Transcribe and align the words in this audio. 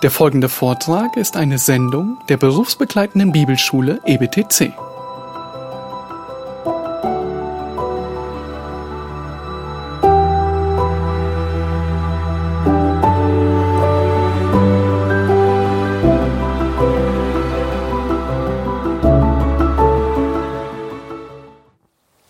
Der 0.00 0.12
folgende 0.12 0.48
Vortrag 0.48 1.16
ist 1.16 1.36
eine 1.36 1.58
Sendung 1.58 2.18
der 2.28 2.36
berufsbegleitenden 2.36 3.32
Bibelschule 3.32 4.00
EBTC. 4.06 4.72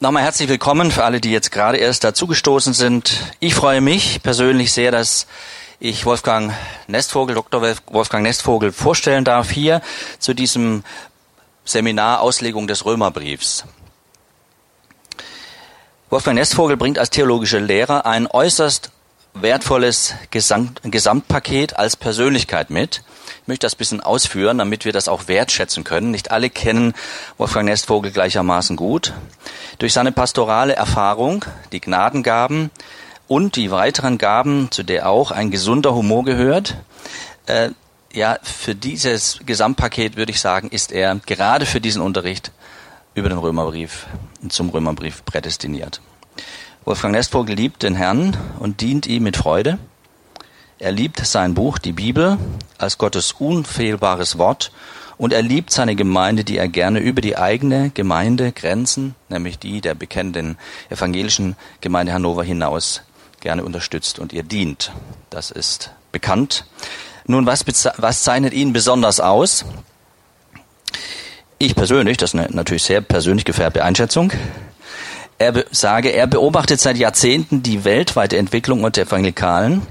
Nochmal 0.01 0.23
herzlich 0.23 0.49
willkommen 0.49 0.91
für 0.91 1.05
alle, 1.05 1.21
die 1.21 1.31
jetzt 1.31 1.53
gerade 1.53 1.77
erst 1.77 2.03
dazugestoßen 2.03 2.73
sind. 2.73 3.35
Ich 3.41 3.55
freue 3.55 3.83
mich 3.83 4.23
persönlich 4.23 4.73
sehr, 4.73 4.91
dass 4.91 5.27
ich 5.81 6.05
Wolfgang 6.07 6.53
Nestvogel, 6.89 7.35
Dr. 7.35 7.63
Wolfgang 7.87 8.25
Nestvogel 8.25 8.73
vorstellen 8.73 9.25
darf 9.25 9.51
hier 9.51 9.81
zu 10.19 10.35
diesem 10.35 10.83
Seminar 11.65 12.21
Auslegung 12.21 12.67
des 12.67 12.85
Römerbriefs. 12.85 13.65
Wolfgang 16.11 16.37
Nestvogel 16.37 16.77
bringt 16.77 16.99
als 16.99 17.11
theologischer 17.11 17.61
Lehrer 17.61 18.07
ein 18.07 18.27
äußerst 18.27 18.91
wertvolles 19.35 20.15
Gesamt 20.31 20.81
Gesamtpaket 20.83 21.77
als 21.77 21.97
Persönlichkeit 21.97 22.71
mit. 22.71 23.03
Ich 23.43 23.49
möchte 23.49 23.67
das 23.67 23.75
ein 23.75 23.79
bisschen 23.79 24.01
ausführen, 24.01 24.59
damit 24.59 24.85
wir 24.85 24.93
das 24.93 25.07
auch 25.07 25.29
wertschätzen 25.29 25.85
können. 25.85 26.11
Nicht 26.11 26.31
alle 26.33 26.51
kennen 26.51 26.95
Wolfgang 27.37 27.69
Nestvogel 27.69 28.11
gleichermaßen 28.11 28.75
gut. 28.75 29.13
Durch 29.79 29.93
seine 29.93 30.13
pastorale 30.13 30.75
Erfahrung, 30.75 31.45
die 31.73 31.81
Gnadengaben, 31.81 32.71
und 33.29 33.57
die 33.57 33.71
weiteren 33.71 34.19
Gaben, 34.19 34.71
zu 34.71 34.83
der 34.83 35.09
auch 35.09 35.31
ein 35.31 35.51
gesunder 35.51 35.95
Humor 35.95 36.25
gehört. 36.25 36.77
Äh, 37.47 37.71
ja, 38.13 38.39
für 38.43 38.75
dieses 38.75 39.39
Gesamtpaket 39.45 40.17
würde 40.17 40.33
ich 40.33 40.41
sagen, 40.41 40.69
ist 40.71 40.91
er 40.93 41.15
gerade 41.27 41.67
für 41.67 41.81
diesen 41.81 42.03
Unterricht 42.03 42.51
über 43.15 43.29
den 43.29 43.39
Römerbrief 43.39 44.07
zum 44.49 44.71
Römerbrief 44.71 45.25
prädestiniert. 45.25 46.01
Wolfgang 46.85 47.15
Nestvogel 47.15 47.55
liebt 47.55 47.83
den 47.83 47.95
Herrn 47.95 48.37
und 48.59 48.81
dient 48.81 49.07
ihm 49.07 49.25
mit 49.25 49.37
Freude. 49.37 49.79
Er 50.79 50.93
liebt 50.93 51.25
sein 51.27 51.55
Buch, 51.55 51.79
die 51.79 51.93
Bibel, 51.93 52.39
als 52.79 52.97
Gottes 52.97 53.33
unfehlbares 53.33 54.39
Wort 54.39 54.73
und 55.19 55.33
er 55.33 55.43
liebt 55.43 55.71
seine 55.71 55.97
Gemeinde, 55.97 56.45
die 56.45 56.57
er 56.57 56.69
gerne 56.69 57.01
über 57.01 57.21
die 57.21 57.37
eigene 57.37 57.91
Gemeindegrenzen, 57.91 59.17
nämlich 59.29 59.59
die 59.59 59.81
der 59.81 59.95
bekennenden 59.95 60.57
evangelischen 60.89 61.57
Gemeinde 61.81 62.13
Hannover 62.13 62.45
hinaus 62.45 63.03
gerne 63.41 63.65
unterstützt 63.65 64.19
und 64.19 64.33
ihr 64.33 64.43
dient. 64.43 64.93
Das 65.31 65.51
ist 65.51 65.93
bekannt. 66.13 66.65
Nun, 67.27 67.47
was, 67.47 67.65
was 67.99 68.23
zeichnet 68.23 68.55
ihn 68.55 68.73
besonders 68.73 69.21
aus? 69.21 69.65
Ich 71.59 71.75
persönlich, 71.75 72.17
das 72.17 72.35
ist 72.35 72.41
eine 72.41 72.49
natürlich 72.51 72.85
sehr 72.85 73.01
persönlich 73.01 73.45
gefärbte 73.45 73.85
Einschätzung, 73.85 74.33
er 75.39 75.65
sage, 75.71 76.09
er 76.09 76.27
beobachtet 76.27 76.81
seit 76.81 76.97
Jahrzehnten 76.97 77.63
die 77.63 77.85
weltweite 77.85 78.37
Entwicklung 78.39 78.83
unter 78.83 79.03
Evangelikalen 79.03 79.83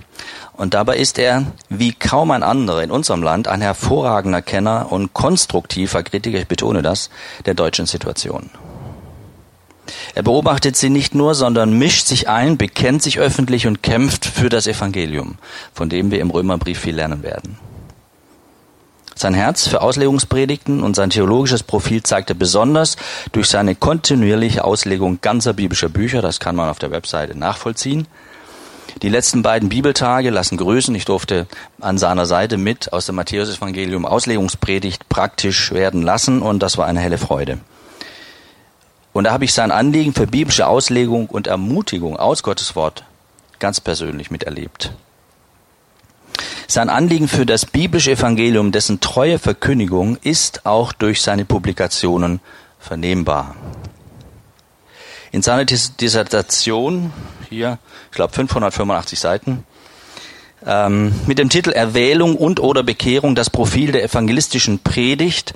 und 0.54 0.74
dabei 0.74 0.98
ist 0.98 1.20
er, 1.20 1.46
wie 1.70 1.94
kaum 1.94 2.32
ein 2.32 2.44
anderer 2.44 2.84
in 2.84 2.92
unserem 2.92 3.24
Land, 3.24 3.48
ein 3.48 3.62
hervorragender 3.62 4.42
Kenner 4.42 4.92
und 4.92 5.14
konstruktiver 5.14 6.04
Kritiker, 6.04 6.40
ich 6.40 6.48
betone 6.48 6.82
das, 6.82 7.10
der 7.46 7.54
deutschen 7.54 7.86
Situation. 7.86 8.50
Er 10.16 10.24
beobachtet 10.24 10.76
sie 10.76 10.90
nicht 10.90 11.16
nur, 11.16 11.36
sondern 11.36 11.74
mischt 11.74 12.08
sich 12.08 12.30
ein, 12.30 12.58
bekennt 12.58 13.04
sich 13.04 13.20
öffentlich 13.20 13.68
und 13.68 13.84
kämpft 13.84 14.26
für 14.26 14.50
das 14.50 14.68
Evangelium, 14.68 15.36
von 15.74 15.90
dem 15.90 16.12
wir 16.12 16.20
im 16.20 16.30
Römerbrief 16.30 16.80
viel 16.80 16.96
lernen 16.96 17.24
werden. 17.24 17.58
Sein 19.16 19.34
Herz 19.34 19.68
für 19.68 19.82
Auslegungspredigten 19.82 20.84
und 20.84 20.96
sein 20.96 21.10
theologisches 21.10 21.64
Profil 21.64 22.04
zeigt 22.04 22.30
er 22.30 22.36
besonders 22.36 22.98
durch 23.32 23.50
seine 23.50 23.74
kontinuierliche 23.74 24.64
Auslegung 24.64 25.20
ganzer 25.22 25.54
biblischer 25.54 25.90
Bücher. 25.90 26.22
Das 26.22 26.40
kann 26.40 26.56
man 26.56 26.70
auf 26.70 26.78
der 26.78 26.92
Webseite 26.92 27.36
nachvollziehen. 27.36 28.08
Die 29.02 29.10
letzten 29.10 29.42
beiden 29.42 29.70
Bibeltage 29.70 30.30
lassen 30.30 30.58
grüßen. 30.58 30.94
Ich 30.94 31.06
durfte 31.06 31.48
an 31.82 31.98
seiner 31.98 32.28
Seite 32.28 32.58
mit 32.58 32.94
aus 32.94 33.08
dem 33.08 33.16
Matthäusevangelium 33.16 34.06
Auslegungspredigt 34.06 35.10
praktisch 35.10 35.72
werden 35.72 36.04
lassen 36.04 36.44
und 36.44 36.62
das 36.62 36.78
war 36.78 36.86
eine 36.86 37.00
helle 37.00 37.18
Freude. 37.18 37.58
Und 39.18 39.24
da 39.24 39.32
habe 39.32 39.46
ich 39.46 39.54
sein 39.54 39.72
Anliegen 39.72 40.14
für 40.14 40.28
biblische 40.28 40.68
Auslegung 40.68 41.26
und 41.26 41.48
Ermutigung 41.48 42.18
aus 42.18 42.44
Gottes 42.44 42.76
Wort 42.76 43.04
ganz 43.58 43.82
persönlich 43.82 44.30
miterlebt. 44.30 44.94
Sein 46.68 46.88
Anliegen 46.88 47.28
für 47.28 47.48
das 47.48 47.66
biblische 47.66 48.12
Evangelium, 48.12 48.72
dessen 48.72 49.00
treue 49.00 49.40
Verkündigung 49.40 50.18
ist 50.18 50.68
auch 50.68 50.94
durch 50.94 51.24
seine 51.24 51.46
Publikationen 51.46 52.42
vernehmbar. 52.78 53.56
In 55.32 55.42
seiner 55.42 55.66
Dissertation, 55.66 57.12
hier, 57.50 57.80
ich 58.12 58.16
glaube 58.16 58.34
585 58.34 59.20
Seiten, 59.20 59.64
ähm, 60.64 61.12
mit 61.26 61.40
dem 61.40 61.50
Titel 61.50 61.72
Erwählung 61.72 62.36
und 62.36 62.60
oder 62.60 62.84
Bekehrung, 62.84 63.34
das 63.34 63.50
Profil 63.50 63.94
der 63.94 64.04
evangelistischen 64.04 64.78
Predigt 64.78 65.56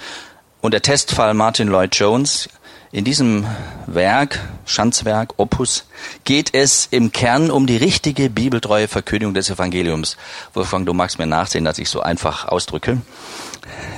und 0.62 0.74
der 0.74 0.82
Testfall 0.82 1.36
Martin 1.36 1.68
Lloyd 1.68 1.94
Jones 1.94 2.50
in 2.92 3.06
diesem 3.06 3.46
Werk, 3.88 4.40
Schanzwerk, 4.66 5.34
Opus, 5.38 5.86
geht 6.24 6.54
es 6.54 6.88
im 6.92 7.12
Kern 7.12 7.50
um 7.50 7.68
die 7.68 7.78
richtige 7.78 8.30
bibeltreue 8.30 8.88
Verkündigung 8.88 9.34
des 9.34 9.50
Evangeliums. 9.50 10.18
Wolfgang, 10.54 10.86
du 10.86 10.94
magst 10.94 11.18
mir 11.18 11.28
nachsehen, 11.28 11.66
dass 11.66 11.80
ich 11.80 11.90
so 11.90 12.02
einfach 12.02 12.48
ausdrücke. 12.48 13.02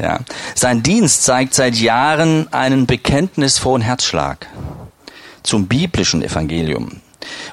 Ja. 0.01 0.19
Sein 0.55 0.83
Dienst 0.83 1.23
zeigt 1.23 1.53
seit 1.53 1.75
Jahren 1.75 2.51
einen 2.53 2.85
bekenntnisfrohen 2.85 3.81
Herzschlag 3.81 4.47
zum 5.41 5.67
biblischen 5.67 6.21
Evangelium. 6.23 7.02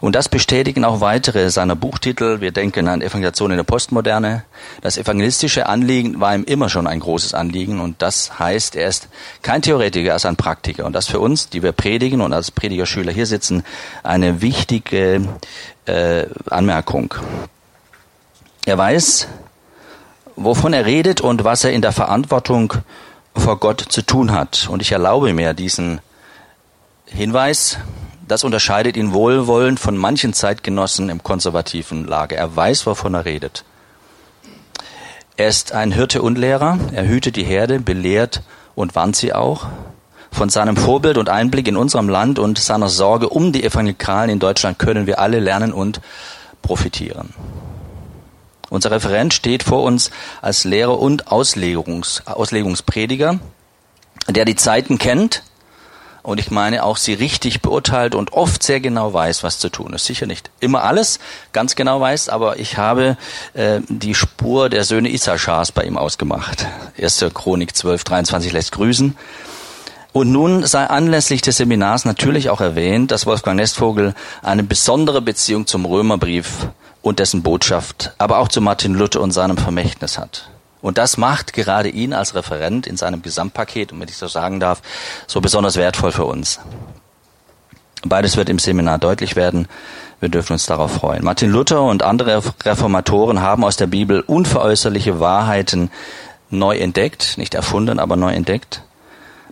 Und 0.00 0.14
das 0.14 0.28
bestätigen 0.28 0.84
auch 0.84 1.00
weitere 1.00 1.50
seiner 1.50 1.76
Buchtitel. 1.76 2.40
Wir 2.40 2.52
denken 2.52 2.88
an 2.88 3.02
Evangelisation 3.02 3.50
in 3.50 3.56
der 3.56 3.64
Postmoderne. 3.64 4.44
Das 4.82 4.98
evangelistische 4.98 5.66
Anliegen 5.66 6.20
war 6.20 6.34
ihm 6.34 6.44
immer 6.44 6.68
schon 6.68 6.86
ein 6.86 7.00
großes 7.00 7.34
Anliegen 7.34 7.80
und 7.80 8.02
das 8.02 8.38
heißt, 8.38 8.76
er 8.76 8.88
ist 8.88 9.08
kein 9.42 9.62
Theoretiker, 9.62 10.10
er 10.10 10.16
ist 10.16 10.26
ein 10.26 10.36
Praktiker. 10.36 10.86
Und 10.86 10.94
das 10.94 11.06
für 11.06 11.20
uns, 11.20 11.48
die 11.48 11.62
wir 11.62 11.72
predigen 11.72 12.20
und 12.20 12.32
als 12.32 12.50
Predigerschüler 12.50 13.12
hier 13.12 13.26
sitzen, 13.26 13.62
eine 14.02 14.40
wichtige 14.40 15.28
äh, 15.86 16.26
Anmerkung. 16.48 17.14
Er 18.66 18.78
weiß, 18.78 19.28
wovon 20.36 20.72
er 20.72 20.86
redet 20.86 21.20
und 21.20 21.44
was 21.44 21.64
er 21.64 21.72
in 21.72 21.82
der 21.82 21.92
Verantwortung 21.92 22.74
vor 23.34 23.58
Gott 23.58 23.84
zu 23.88 24.02
tun 24.02 24.32
hat. 24.32 24.68
Und 24.70 24.82
ich 24.82 24.92
erlaube 24.92 25.32
mir 25.32 25.54
diesen 25.54 26.00
Hinweis, 27.06 27.78
das 28.30 28.44
unterscheidet 28.44 28.96
ihn 28.96 29.12
wohlwollend 29.12 29.80
von 29.80 29.96
manchen 29.96 30.32
Zeitgenossen 30.32 31.08
im 31.08 31.22
konservativen 31.22 32.06
Lager. 32.06 32.36
Er 32.36 32.54
weiß, 32.54 32.86
wovon 32.86 33.14
er 33.14 33.24
redet. 33.24 33.64
Er 35.36 35.48
ist 35.48 35.72
ein 35.72 35.90
Hirte 35.90 36.22
und 36.22 36.38
Lehrer. 36.38 36.78
Er 36.92 37.08
hütet 37.08 37.34
die 37.34 37.42
Herde, 37.42 37.80
belehrt 37.80 38.42
und 38.76 38.94
warnt 38.94 39.16
sie 39.16 39.32
auch. 39.32 39.66
Von 40.30 40.48
seinem 40.48 40.76
Vorbild 40.76 41.18
und 41.18 41.28
Einblick 41.28 41.66
in 41.66 41.76
unserem 41.76 42.08
Land 42.08 42.38
und 42.38 42.58
seiner 42.58 42.88
Sorge 42.88 43.28
um 43.28 43.52
die 43.52 43.64
Evangelikalen 43.64 44.30
in 44.30 44.38
Deutschland 44.38 44.78
können 44.78 45.08
wir 45.08 45.18
alle 45.18 45.40
lernen 45.40 45.72
und 45.72 46.00
profitieren. 46.62 47.34
Unser 48.68 48.92
Referent 48.92 49.34
steht 49.34 49.64
vor 49.64 49.82
uns 49.82 50.12
als 50.40 50.62
Lehrer 50.62 51.00
und 51.00 51.32
Auslegungs 51.32 52.22
Auslegungsprediger, 52.26 53.40
der 54.28 54.44
die 54.44 54.54
Zeiten 54.54 54.98
kennt, 54.98 55.42
und 56.22 56.40
ich 56.40 56.50
meine 56.50 56.84
auch 56.84 56.96
sie 56.96 57.14
richtig 57.14 57.62
beurteilt 57.62 58.14
und 58.14 58.32
oft 58.32 58.62
sehr 58.62 58.80
genau 58.80 59.12
weiß, 59.12 59.42
was 59.42 59.58
zu 59.58 59.68
tun 59.68 59.92
ist. 59.92 60.04
Sicher 60.04 60.26
nicht 60.26 60.50
immer 60.60 60.84
alles 60.84 61.18
ganz 61.52 61.76
genau 61.76 62.00
weiß, 62.00 62.28
aber 62.28 62.58
ich 62.58 62.76
habe 62.76 63.16
äh, 63.54 63.80
die 63.88 64.14
Spur 64.14 64.68
der 64.68 64.84
Söhne 64.84 65.10
Issachars 65.10 65.72
bei 65.72 65.84
ihm 65.84 65.96
ausgemacht. 65.96 66.66
1. 67.00 67.26
Chronik 67.34 67.74
12, 67.74 68.04
23 68.04 68.52
lässt 68.52 68.72
grüßen. 68.72 69.16
Und 70.12 70.32
nun 70.32 70.66
sei 70.66 70.86
anlässlich 70.86 71.40
des 71.40 71.58
Seminars 71.58 72.04
natürlich 72.04 72.50
auch 72.50 72.60
erwähnt, 72.60 73.12
dass 73.12 73.26
Wolfgang 73.26 73.56
Nestvogel 73.56 74.14
eine 74.42 74.64
besondere 74.64 75.22
Beziehung 75.22 75.66
zum 75.66 75.84
Römerbrief 75.84 76.68
und 77.00 77.20
dessen 77.20 77.42
Botschaft, 77.42 78.12
aber 78.18 78.38
auch 78.38 78.48
zu 78.48 78.60
Martin 78.60 78.94
Luther 78.94 79.20
und 79.20 79.30
seinem 79.30 79.56
Vermächtnis 79.56 80.18
hat. 80.18 80.50
Und 80.82 80.98
das 80.98 81.16
macht 81.16 81.52
gerade 81.52 81.88
ihn 81.88 82.12
als 82.12 82.34
Referent 82.34 82.86
in 82.86 82.96
seinem 82.96 83.22
Gesamtpaket, 83.22 83.92
und 83.92 84.00
wenn 84.00 84.08
ich 84.08 84.16
so 84.16 84.28
sagen 84.28 84.60
darf, 84.60 84.80
so 85.26 85.40
besonders 85.40 85.76
wertvoll 85.76 86.12
für 86.12 86.24
uns. 86.24 86.60
Beides 88.02 88.36
wird 88.36 88.48
im 88.48 88.58
Seminar 88.58 88.98
deutlich 88.98 89.36
werden. 89.36 89.68
Wir 90.20 90.30
dürfen 90.30 90.54
uns 90.54 90.66
darauf 90.66 90.92
freuen. 90.92 91.22
Martin 91.22 91.50
Luther 91.50 91.82
und 91.82 92.02
andere 92.02 92.42
Reformatoren 92.64 93.42
haben 93.42 93.64
aus 93.64 93.76
der 93.76 93.86
Bibel 93.86 94.20
unveräußerliche 94.20 95.20
Wahrheiten 95.20 95.90
neu 96.48 96.78
entdeckt, 96.78 97.36
nicht 97.36 97.54
erfunden, 97.54 97.98
aber 97.98 98.16
neu 98.16 98.32
entdeckt. 98.32 98.82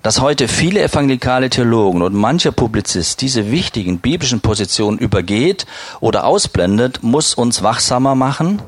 Dass 0.03 0.21
heute 0.21 0.49
viele 0.49 0.83
evangelikale 0.83 1.51
Theologen 1.51 2.03
und 2.03 2.15
mancher 2.15 2.53
Publizist 2.53 3.21
diese 3.21 3.51
wichtigen 3.51 3.99
biblischen 3.99 4.41
Positionen 4.41 4.99
übergeht 4.99 5.67
oder 6.01 6.25
ausblendet, 6.25 7.03
muss 7.03 7.35
uns 7.35 7.63
wachsamer 7.63 8.15
machen 8.15 8.63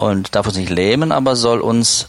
und 0.00 0.34
darf 0.34 0.46
uns 0.46 0.56
nicht 0.56 0.70
lähmen, 0.70 1.12
aber 1.12 1.36
soll 1.36 1.60
uns 1.60 2.08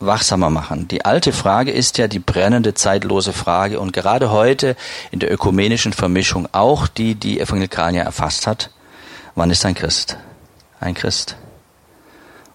wachsamer 0.00 0.50
machen. 0.50 0.88
Die 0.88 1.04
alte 1.04 1.32
Frage 1.32 1.70
ist 1.70 1.96
ja 1.96 2.08
die 2.08 2.18
brennende, 2.18 2.74
zeitlose 2.74 3.32
Frage 3.32 3.78
und 3.78 3.92
gerade 3.92 4.32
heute 4.32 4.76
in 5.12 5.20
der 5.20 5.32
ökumenischen 5.32 5.92
Vermischung 5.92 6.48
auch 6.50 6.88
die, 6.88 7.14
die 7.14 7.38
Evangelikalen 7.38 7.94
ja 7.94 8.02
erfasst 8.02 8.48
hat. 8.48 8.70
Wann 9.36 9.50
ist 9.50 9.64
ein 9.64 9.76
Christ? 9.76 10.16
Ein 10.80 10.94
Christ. 10.94 11.36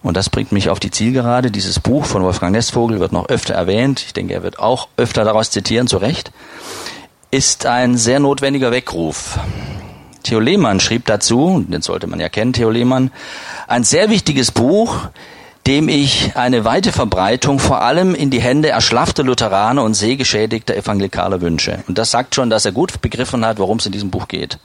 Und 0.02 0.18
das 0.18 0.28
bringt 0.28 0.52
mich 0.52 0.68
auf 0.68 0.80
die 0.80 0.90
Zielgerade. 0.90 1.50
Dieses 1.50 1.80
Buch 1.80 2.04
von 2.04 2.22
Wolfgang 2.22 2.52
Nestvogel 2.52 3.00
wird 3.00 3.12
noch 3.12 3.28
öfter 3.30 3.54
erwähnt. 3.54 4.02
Ich 4.04 4.12
denke, 4.12 4.34
er 4.34 4.42
wird 4.42 4.58
auch 4.58 4.88
öfter 4.98 5.24
daraus 5.24 5.50
zitieren, 5.50 5.88
zu 5.88 5.96
Recht. 5.96 6.30
Ist 7.30 7.64
ein 7.64 7.96
sehr 7.96 8.20
notwendiger 8.20 8.70
Weckruf. 8.70 9.38
Theo 10.22 10.40
Lehmann 10.40 10.80
schrieb 10.80 11.06
dazu, 11.06 11.64
den 11.66 11.82
sollte 11.82 12.06
man 12.06 12.20
ja 12.20 12.28
kennen, 12.28 12.52
Theo 12.52 12.70
Lehmann, 12.70 13.10
ein 13.66 13.84
sehr 13.84 14.10
wichtiges 14.10 14.50
Buch, 14.50 15.08
dem 15.66 15.88
ich 15.88 16.32
eine 16.34 16.64
weite 16.64 16.92
Verbreitung 16.92 17.58
vor 17.58 17.82
allem 17.82 18.14
in 18.14 18.30
die 18.30 18.40
Hände 18.40 18.70
erschlaffter 18.70 19.22
Lutheraner 19.22 19.82
und 19.82 19.94
sehgeschädigter 19.94 20.74
Evangelikaler 20.74 21.40
wünsche. 21.40 21.84
Und 21.86 21.98
das 21.98 22.10
sagt 22.10 22.34
schon, 22.34 22.48
dass 22.48 22.64
er 22.64 22.72
gut 22.72 23.02
begriffen 23.02 23.44
hat, 23.44 23.58
worum 23.58 23.78
es 23.78 23.86
in 23.86 23.92
diesem 23.92 24.10
Buch 24.10 24.28
geht. 24.28 24.58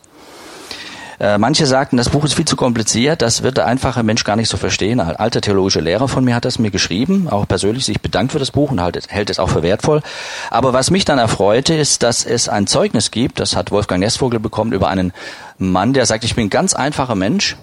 Äh, 1.23 1.37
manche 1.37 1.65
sagten, 1.65 1.95
das 1.95 2.09
Buch 2.09 2.25
ist 2.25 2.33
viel 2.33 2.43
zu 2.43 2.57
kompliziert, 2.57 3.21
das 3.21 3.43
wird 3.43 3.55
der 3.55 3.65
einfache 3.65 4.03
Mensch 4.03 4.25
gar 4.25 4.35
nicht 4.35 4.49
so 4.49 4.57
verstehen. 4.57 4.99
Ein 4.99 5.15
alter 5.15 5.39
theologischer 5.39 5.79
Lehrer 5.79 6.09
von 6.09 6.25
mir 6.25 6.35
hat 6.35 6.43
das 6.43 6.59
mir 6.59 6.69
geschrieben, 6.69 7.29
auch 7.29 7.47
persönlich 7.47 7.85
sich 7.85 8.01
bedankt 8.01 8.33
für 8.33 8.39
das 8.39 8.51
Buch 8.51 8.71
und 8.71 8.81
halt, 8.81 8.99
hält 9.07 9.29
es 9.29 9.39
auch 9.39 9.47
für 9.47 9.63
wertvoll. 9.63 10.01
Aber 10.49 10.73
was 10.73 10.91
mich 10.91 11.05
dann 11.05 11.19
erfreute, 11.19 11.75
ist, 11.75 12.03
dass 12.03 12.25
es 12.25 12.49
ein 12.49 12.67
Zeugnis 12.67 13.09
gibt, 13.09 13.39
das 13.39 13.55
hat 13.55 13.71
Wolfgang 13.71 14.01
Nestvogel 14.01 14.41
bekommen, 14.41 14.73
über 14.73 14.89
einen 14.89 15.13
Mann, 15.57 15.93
der 15.93 16.05
sagt, 16.05 16.25
ich 16.25 16.35
bin 16.35 16.47
ein 16.47 16.49
ganz 16.49 16.73
einfacher 16.73 17.15
Mensch, 17.15 17.55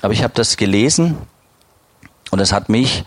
aber 0.00 0.14
ich 0.14 0.22
habe 0.22 0.32
das 0.34 0.56
gelesen 0.56 1.18
und 2.30 2.40
es 2.40 2.54
hat 2.54 2.70
mich 2.70 3.04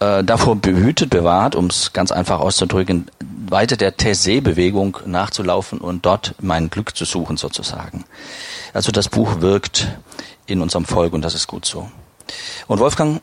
äh, 0.00 0.24
davor 0.24 0.56
behütet, 0.56 1.10
bewahrt, 1.10 1.54
um 1.54 1.66
es 1.66 1.92
ganz 1.92 2.10
einfach 2.10 2.40
auszudrücken, 2.40 3.06
weiter 3.50 3.76
der 3.76 3.96
Taizé-Bewegung 3.96 4.98
nachzulaufen 5.06 5.78
und 5.78 6.06
dort 6.06 6.34
mein 6.40 6.70
Glück 6.70 6.96
zu 6.96 7.04
suchen 7.04 7.36
sozusagen. 7.36 8.04
Also 8.72 8.92
das 8.92 9.08
Buch 9.08 9.40
wirkt 9.40 9.88
in 10.46 10.60
unserem 10.60 10.84
Volk 10.84 11.12
und 11.12 11.22
das 11.22 11.34
ist 11.34 11.46
gut 11.46 11.64
so. 11.64 11.90
Und 12.66 12.78
Wolfgang 12.78 13.20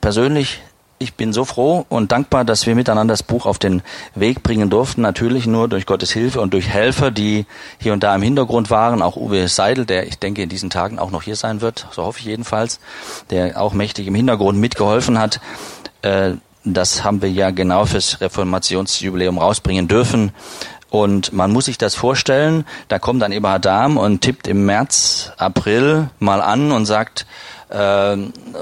persönlich 0.00 0.60
ich 0.98 1.14
bin 1.14 1.32
so 1.32 1.44
froh 1.44 1.86
und 1.88 2.10
dankbar, 2.10 2.44
dass 2.44 2.66
wir 2.66 2.74
miteinander 2.74 3.12
das 3.12 3.22
Buch 3.22 3.46
auf 3.46 3.58
den 3.58 3.82
Weg 4.14 4.42
bringen 4.42 4.68
durften. 4.68 5.00
Natürlich 5.00 5.46
nur 5.46 5.68
durch 5.68 5.86
Gottes 5.86 6.10
Hilfe 6.10 6.40
und 6.40 6.52
durch 6.54 6.68
Helfer, 6.68 7.10
die 7.10 7.46
hier 7.78 7.92
und 7.92 8.02
da 8.02 8.14
im 8.14 8.22
Hintergrund 8.22 8.68
waren. 8.70 9.00
Auch 9.00 9.16
Uwe 9.16 9.46
Seidel, 9.48 9.86
der 9.86 10.06
ich 10.08 10.18
denke 10.18 10.42
in 10.42 10.48
diesen 10.48 10.70
Tagen 10.70 10.98
auch 10.98 11.10
noch 11.10 11.22
hier 11.22 11.36
sein 11.36 11.60
wird, 11.60 11.86
so 11.92 12.02
hoffe 12.02 12.18
ich 12.18 12.26
jedenfalls, 12.26 12.80
der 13.30 13.60
auch 13.60 13.72
mächtig 13.74 14.08
im 14.08 14.14
Hintergrund 14.14 14.58
mitgeholfen 14.58 15.18
hat. 15.18 15.40
Das 16.74 17.04
haben 17.04 17.22
wir 17.22 17.30
ja 17.30 17.50
genau 17.50 17.84
fürs 17.84 18.20
Reformationsjubiläum 18.20 19.38
rausbringen 19.38 19.88
dürfen. 19.88 20.32
Und 20.90 21.32
man 21.32 21.52
muss 21.52 21.66
sich 21.66 21.76
das 21.76 21.94
vorstellen, 21.94 22.64
da 22.88 22.98
kommt 22.98 23.20
dann 23.20 23.32
Eberhard 23.32 23.64
Dahm 23.64 23.98
und 23.98 24.20
tippt 24.22 24.46
im 24.46 24.64
März, 24.64 25.32
April 25.36 26.08
mal 26.18 26.40
an 26.40 26.72
und 26.72 26.86
sagt, 26.86 27.26
äh, 27.68 27.76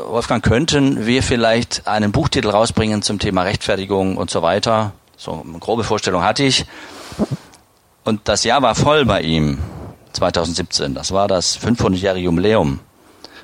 Wolfgang, 0.09 0.45
könnten 0.45 1.07
wir 1.07 1.23
vielleicht 1.23 1.87
einen 1.87 2.11
Buchtitel 2.11 2.51
rausbringen 2.51 3.03
zum 3.03 3.21
Thema 3.21 3.43
Rechtfertigung 3.43 4.17
und 4.17 4.31
so 4.31 4.43
weiter? 4.43 4.93
So 5.17 5.45
eine 5.49 5.59
grobe 5.61 5.85
Vorstellung 5.85 6.25
hatte 6.25 6.43
ich. 6.43 6.67
Und 8.05 8.23
das 8.25 8.43
Jahr 8.45 8.63
war 8.63 8.75
voll 8.75 9.05
bei 9.05 9.23
ihm, 9.23 9.59
2017. 10.13 10.95
Das 10.95 11.13
war 11.13 11.29
das 11.29 11.59
500-jährige 11.61 12.27
Jubiläum. 12.27 12.81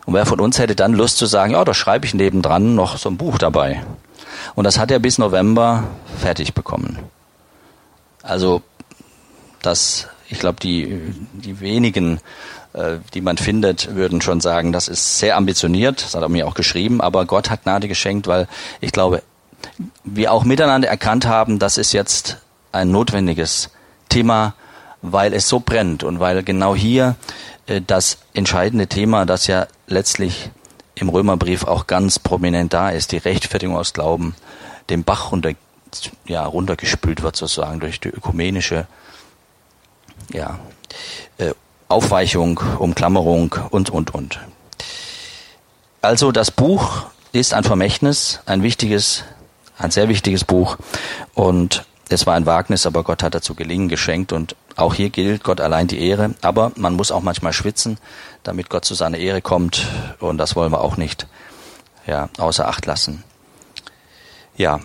Und 0.05 0.15
wer 0.15 0.27
von 0.27 0.41
uns 0.41 0.59
hätte 0.59 0.75
dann 0.75 0.95
Lust 0.95 1.19
zu 1.19 1.27
sagen, 1.27 1.53
ja, 1.53 1.65
da 1.65 1.75
schreibe 1.75 2.07
ich 2.07 2.15
nebendran 2.15 2.75
noch 2.75 2.99
so 2.99 3.09
ein 3.09 3.17
Buch 3.17 3.39
dabei. 3.39 3.83
Und 4.55 4.65
das 4.65 4.79
hat 4.79 4.91
er 4.91 4.99
bis 4.99 5.19
November 5.19 5.85
fertig 6.19 6.55
bekommen. 6.55 6.99
Also, 8.23 8.63
das, 9.63 10.09
ich 10.29 10.39
glaube, 10.39 10.61
die, 10.61 11.01
die 11.33 11.61
wenigen 11.61 12.21
äh, 12.75 12.99
die 13.13 13.21
man 13.21 13.37
findet, 13.37 13.95
würden 13.95 14.23
schon 14.23 14.41
sagen, 14.41 14.73
das 14.73 14.89
ist 14.89 15.19
sehr 15.19 15.37
ambitioniert, 15.37 16.03
das 16.03 16.15
hat 16.15 16.23
er 16.23 16.31
mir 16.31 16.47
auch 16.47 16.55
geschrieben, 16.55 17.03
aber 17.03 17.27
Gott 17.27 17.51
hat 17.51 17.65
Gnade 17.65 17.87
geschenkt, 17.87 18.27
weil 18.27 18.49
ich 18.81 18.93
glaube, 18.93 19.23
wir 20.05 20.33
auch 20.33 20.45
miteinander 20.45 20.89
erkannt 20.89 21.27
haben, 21.27 21.59
das 21.59 21.77
ist 21.77 21.93
jetzt 21.93 22.39
ein 22.73 22.91
notwendiges 22.91 23.69
Thema, 24.09 24.55
weil 25.03 25.35
es 25.35 25.49
so 25.49 25.61
brennt 25.61 26.03
und 26.03 26.19
weil 26.19 26.43
genau 26.43 26.75
hier 26.75 27.17
äh, 27.67 27.83
das 27.87 28.19
entscheidende 28.33 28.87
Thema, 28.87 29.27
das 29.27 29.47
ja 29.47 29.67
letztlich 29.87 30.51
im 30.95 31.09
Römerbrief 31.09 31.65
auch 31.65 31.87
ganz 31.87 32.19
prominent 32.19 32.73
da 32.73 32.91
ist, 32.91 33.13
die 33.13 33.19
Rechtfertigung 33.19 33.77
aus 33.77 33.93
Glauben, 33.93 34.35
dem 34.91 35.05
Bach 35.05 35.33
runter, 35.33 35.53
ja, 36.27 36.45
runtergespült 36.45 37.23
wird 37.23 37.37
sozusagen 37.37 37.81
durch 37.81 38.01
die 38.01 38.09
ökumenische 38.09 38.87
ja, 40.33 40.59
äh, 41.39 41.53
Aufweichung, 41.89 42.61
Umklammerung 42.79 43.55
und, 43.71 43.91
und, 43.91 44.15
und. 44.15 44.41
Also 46.01 46.33
das 46.33 46.51
Buch 46.51 47.05
ist 47.33 47.55
ein 47.55 47.65
Vermächtnis, 47.65 48.41
ein 48.47 48.63
wichtiges, 48.63 49.25
ein 49.79 49.91
sehr 49.91 50.09
wichtiges 50.09 50.45
Buch 50.45 50.77
und 51.35 51.85
es 52.13 52.27
war 52.27 52.35
ein 52.35 52.47
Wagnis, 52.47 52.87
aber 52.87 53.03
Gott 53.03 53.23
hat 53.23 53.35
dazu 53.35 53.55
Gelingen 53.55 53.89
geschenkt. 53.89 54.33
Und 54.33 54.57
auch 54.77 54.95
hier 54.95 55.11
gilt 55.11 55.45
Gott 55.45 55.61
allein 55.61 55.87
die 55.87 56.01
Ehre, 56.01 56.35
aber 56.41 56.73
man 56.77 56.95
muss 56.95 57.11
auch 57.11 57.23
manchmal 57.23 57.53
schwitzen, 57.53 57.99
damit 58.43 58.71
Gott 58.71 58.85
zu 58.85 58.95
seiner 58.95 59.19
Ehre 59.19 59.43
kommt. 59.43 59.87
Und 60.21 60.39
das 60.39 60.57
wollen 60.57 60.73
wir 60.73 60.81
auch 60.81 60.97
nicht 60.97 61.27
ja, 62.07 62.29
außer 62.39 62.69
Acht 62.69 62.87
lassen. 62.87 63.25
Ja, 64.57 64.81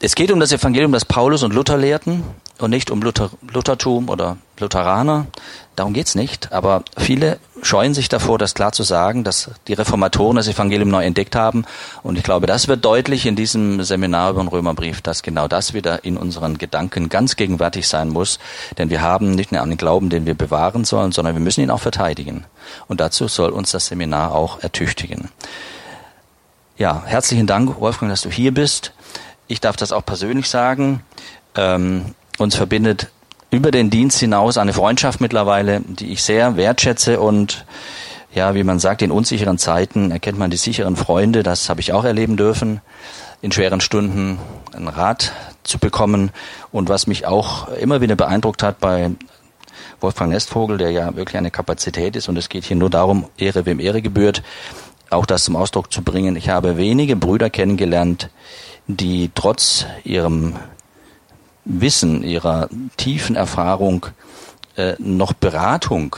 es 0.00 0.14
geht 0.14 0.30
um 0.30 0.40
das 0.40 0.52
Evangelium, 0.52 0.92
das 0.92 1.04
Paulus 1.04 1.42
und 1.42 1.54
Luther 1.54 1.76
lehrten 1.76 2.24
und 2.58 2.70
nicht 2.70 2.90
um 2.90 3.02
Luther, 3.02 3.30
Luthertum 3.52 4.08
oder 4.08 4.36
Lutheraner. 4.58 5.26
Darum 5.74 5.92
geht's 5.92 6.14
nicht. 6.14 6.52
Aber 6.52 6.84
viele 6.96 7.38
scheuen 7.62 7.94
sich 7.94 8.08
davor, 8.08 8.38
das 8.38 8.54
klar 8.54 8.70
zu 8.70 8.84
sagen, 8.84 9.24
dass 9.24 9.50
die 9.66 9.72
Reformatoren 9.72 10.36
das 10.36 10.46
Evangelium 10.46 10.88
neu 10.88 11.04
entdeckt 11.04 11.34
haben. 11.34 11.64
Und 12.02 12.16
ich 12.16 12.22
glaube, 12.22 12.46
das 12.46 12.68
wird 12.68 12.84
deutlich 12.84 13.26
in 13.26 13.34
diesem 13.34 13.82
Seminar 13.82 14.30
über 14.30 14.42
den 14.42 14.48
Römerbrief, 14.48 15.00
dass 15.02 15.22
genau 15.22 15.48
das 15.48 15.74
wieder 15.74 16.04
in 16.04 16.16
unseren 16.16 16.58
Gedanken 16.58 17.08
ganz 17.08 17.34
gegenwärtig 17.34 17.88
sein 17.88 18.10
muss. 18.10 18.38
Denn 18.78 18.90
wir 18.90 19.02
haben 19.02 19.32
nicht 19.32 19.50
nur 19.50 19.62
einen 19.62 19.76
Glauben, 19.76 20.10
den 20.10 20.26
wir 20.26 20.34
bewahren 20.34 20.84
sollen, 20.84 21.10
sondern 21.10 21.34
wir 21.34 21.40
müssen 21.40 21.62
ihn 21.62 21.70
auch 21.70 21.80
verteidigen. 21.80 22.44
Und 22.86 23.00
dazu 23.00 23.26
soll 23.26 23.50
uns 23.50 23.72
das 23.72 23.86
Seminar 23.86 24.32
auch 24.32 24.60
ertüchtigen. 24.62 25.30
Ja, 26.76 27.02
herzlichen 27.04 27.46
Dank, 27.46 27.80
Wolfgang, 27.80 28.10
dass 28.10 28.22
du 28.22 28.30
hier 28.30 28.54
bist. 28.54 28.92
Ich 29.48 29.60
darf 29.60 29.76
das 29.76 29.92
auch 29.92 30.04
persönlich 30.04 30.48
sagen. 30.48 31.02
Ähm, 31.56 32.14
uns 32.38 32.54
verbindet 32.54 33.08
über 33.50 33.70
den 33.70 33.90
Dienst 33.90 34.18
hinaus 34.18 34.58
eine 34.58 34.72
Freundschaft 34.72 35.20
mittlerweile, 35.20 35.80
die 35.80 36.12
ich 36.12 36.22
sehr 36.22 36.56
wertschätze 36.56 37.20
und 37.20 37.64
ja, 38.34 38.54
wie 38.56 38.64
man 38.64 38.80
sagt, 38.80 39.00
in 39.02 39.12
unsicheren 39.12 39.58
Zeiten 39.58 40.10
erkennt 40.10 40.38
man 40.38 40.50
die 40.50 40.56
sicheren 40.56 40.96
Freunde. 40.96 41.44
Das 41.44 41.68
habe 41.68 41.80
ich 41.80 41.92
auch 41.92 42.04
erleben 42.04 42.36
dürfen, 42.36 42.80
in 43.42 43.52
schweren 43.52 43.80
Stunden 43.80 44.40
einen 44.74 44.88
Rat 44.88 45.32
zu 45.62 45.78
bekommen. 45.78 46.32
Und 46.72 46.88
was 46.88 47.06
mich 47.06 47.26
auch 47.26 47.68
immer 47.68 48.00
wieder 48.00 48.16
beeindruckt 48.16 48.64
hat 48.64 48.80
bei 48.80 49.12
Wolfgang 50.00 50.32
Nestvogel, 50.32 50.78
der 50.78 50.90
ja 50.90 51.14
wirklich 51.14 51.36
eine 51.36 51.52
Kapazität 51.52 52.16
ist, 52.16 52.28
und 52.28 52.36
es 52.36 52.48
geht 52.48 52.64
hier 52.64 52.76
nur 52.76 52.90
darum, 52.90 53.26
Ehre 53.38 53.66
wem 53.66 53.78
Ehre 53.78 54.02
gebührt, 54.02 54.42
auch 55.10 55.26
das 55.26 55.44
zum 55.44 55.54
Ausdruck 55.54 55.92
zu 55.92 56.02
bringen. 56.02 56.34
Ich 56.34 56.48
habe 56.48 56.76
wenige 56.76 57.14
Brüder 57.14 57.50
kennengelernt, 57.50 58.30
die 58.88 59.30
trotz 59.32 59.86
ihrem 60.02 60.56
Wissen, 61.64 62.22
ihrer 62.22 62.68
tiefen 62.96 63.36
Erfahrung 63.36 64.06
äh, 64.76 64.94
noch 64.98 65.32
Beratung 65.32 66.16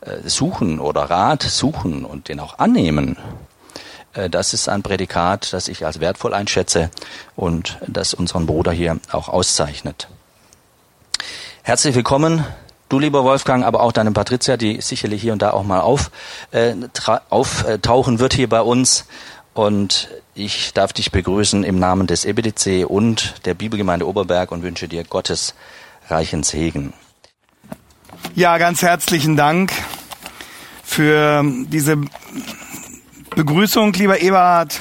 äh, 0.00 0.28
suchen 0.28 0.80
oder 0.80 1.02
Rat 1.02 1.42
suchen 1.42 2.04
und 2.04 2.28
den 2.28 2.40
auch 2.40 2.58
annehmen. 2.58 3.16
Äh, 4.14 4.30
das 4.30 4.54
ist 4.54 4.68
ein 4.68 4.82
Prädikat, 4.82 5.52
das 5.52 5.68
ich 5.68 5.84
als 5.84 6.00
wertvoll 6.00 6.34
einschätze 6.34 6.90
und 7.36 7.78
das 7.86 8.14
unseren 8.14 8.46
Bruder 8.46 8.72
hier 8.72 8.98
auch 9.12 9.28
auszeichnet. 9.28 10.08
Herzlich 11.62 11.94
willkommen, 11.94 12.44
du 12.88 12.98
lieber 12.98 13.24
Wolfgang, 13.24 13.64
aber 13.64 13.82
auch 13.82 13.92
deine 13.92 14.12
Patricia, 14.12 14.56
die 14.56 14.80
sicherlich 14.80 15.20
hier 15.20 15.32
und 15.32 15.42
da 15.42 15.50
auch 15.50 15.64
mal 15.64 15.80
auf, 15.80 16.10
äh, 16.52 16.74
auftauchen 17.28 18.18
wird 18.18 18.34
hier 18.34 18.48
bei 18.48 18.62
uns. 18.62 19.04
Und 19.58 20.08
ich 20.36 20.72
darf 20.72 20.92
dich 20.92 21.10
begrüßen 21.10 21.64
im 21.64 21.80
Namen 21.80 22.06
des 22.06 22.24
EBDC 22.24 22.88
und 22.88 23.44
der 23.44 23.54
Bibelgemeinde 23.54 24.06
Oberberg 24.06 24.52
und 24.52 24.62
wünsche 24.62 24.86
dir 24.86 25.02
Gottes 25.02 25.56
reichen 26.08 26.44
Segen. 26.44 26.92
Ja, 28.36 28.56
ganz 28.58 28.82
herzlichen 28.82 29.36
Dank 29.36 29.72
für 30.84 31.42
diese 31.44 31.96
Begrüßung, 33.34 33.92
lieber 33.94 34.20
Eberhard. 34.20 34.80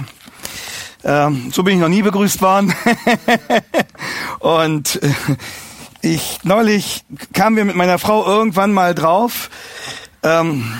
Ähm, 1.03 1.49
so 1.51 1.63
bin 1.63 1.73
ich 1.73 1.79
noch 1.79 1.89
nie 1.89 2.03
begrüßt 2.03 2.39
worden. 2.43 2.71
und 4.41 5.01
äh, 5.01 5.09
ich 6.01 6.37
neulich 6.43 7.03
kamen 7.33 7.55
wir 7.55 7.65
mit 7.65 7.75
meiner 7.75 7.97
Frau 7.97 8.23
irgendwann 8.27 8.73
mal 8.73 8.93
drauf. 8.93 9.49
Ähm, 10.21 10.71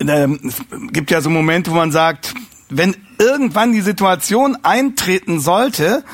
äh, 0.00 0.26
es 0.44 0.56
gibt 0.90 1.12
ja 1.12 1.20
so 1.20 1.30
Momente, 1.30 1.70
wo 1.70 1.76
man 1.76 1.92
sagt, 1.92 2.34
wenn 2.70 2.96
irgendwann 3.18 3.72
die 3.72 3.80
Situation 3.80 4.56
eintreten 4.62 5.40
sollte, 5.40 6.04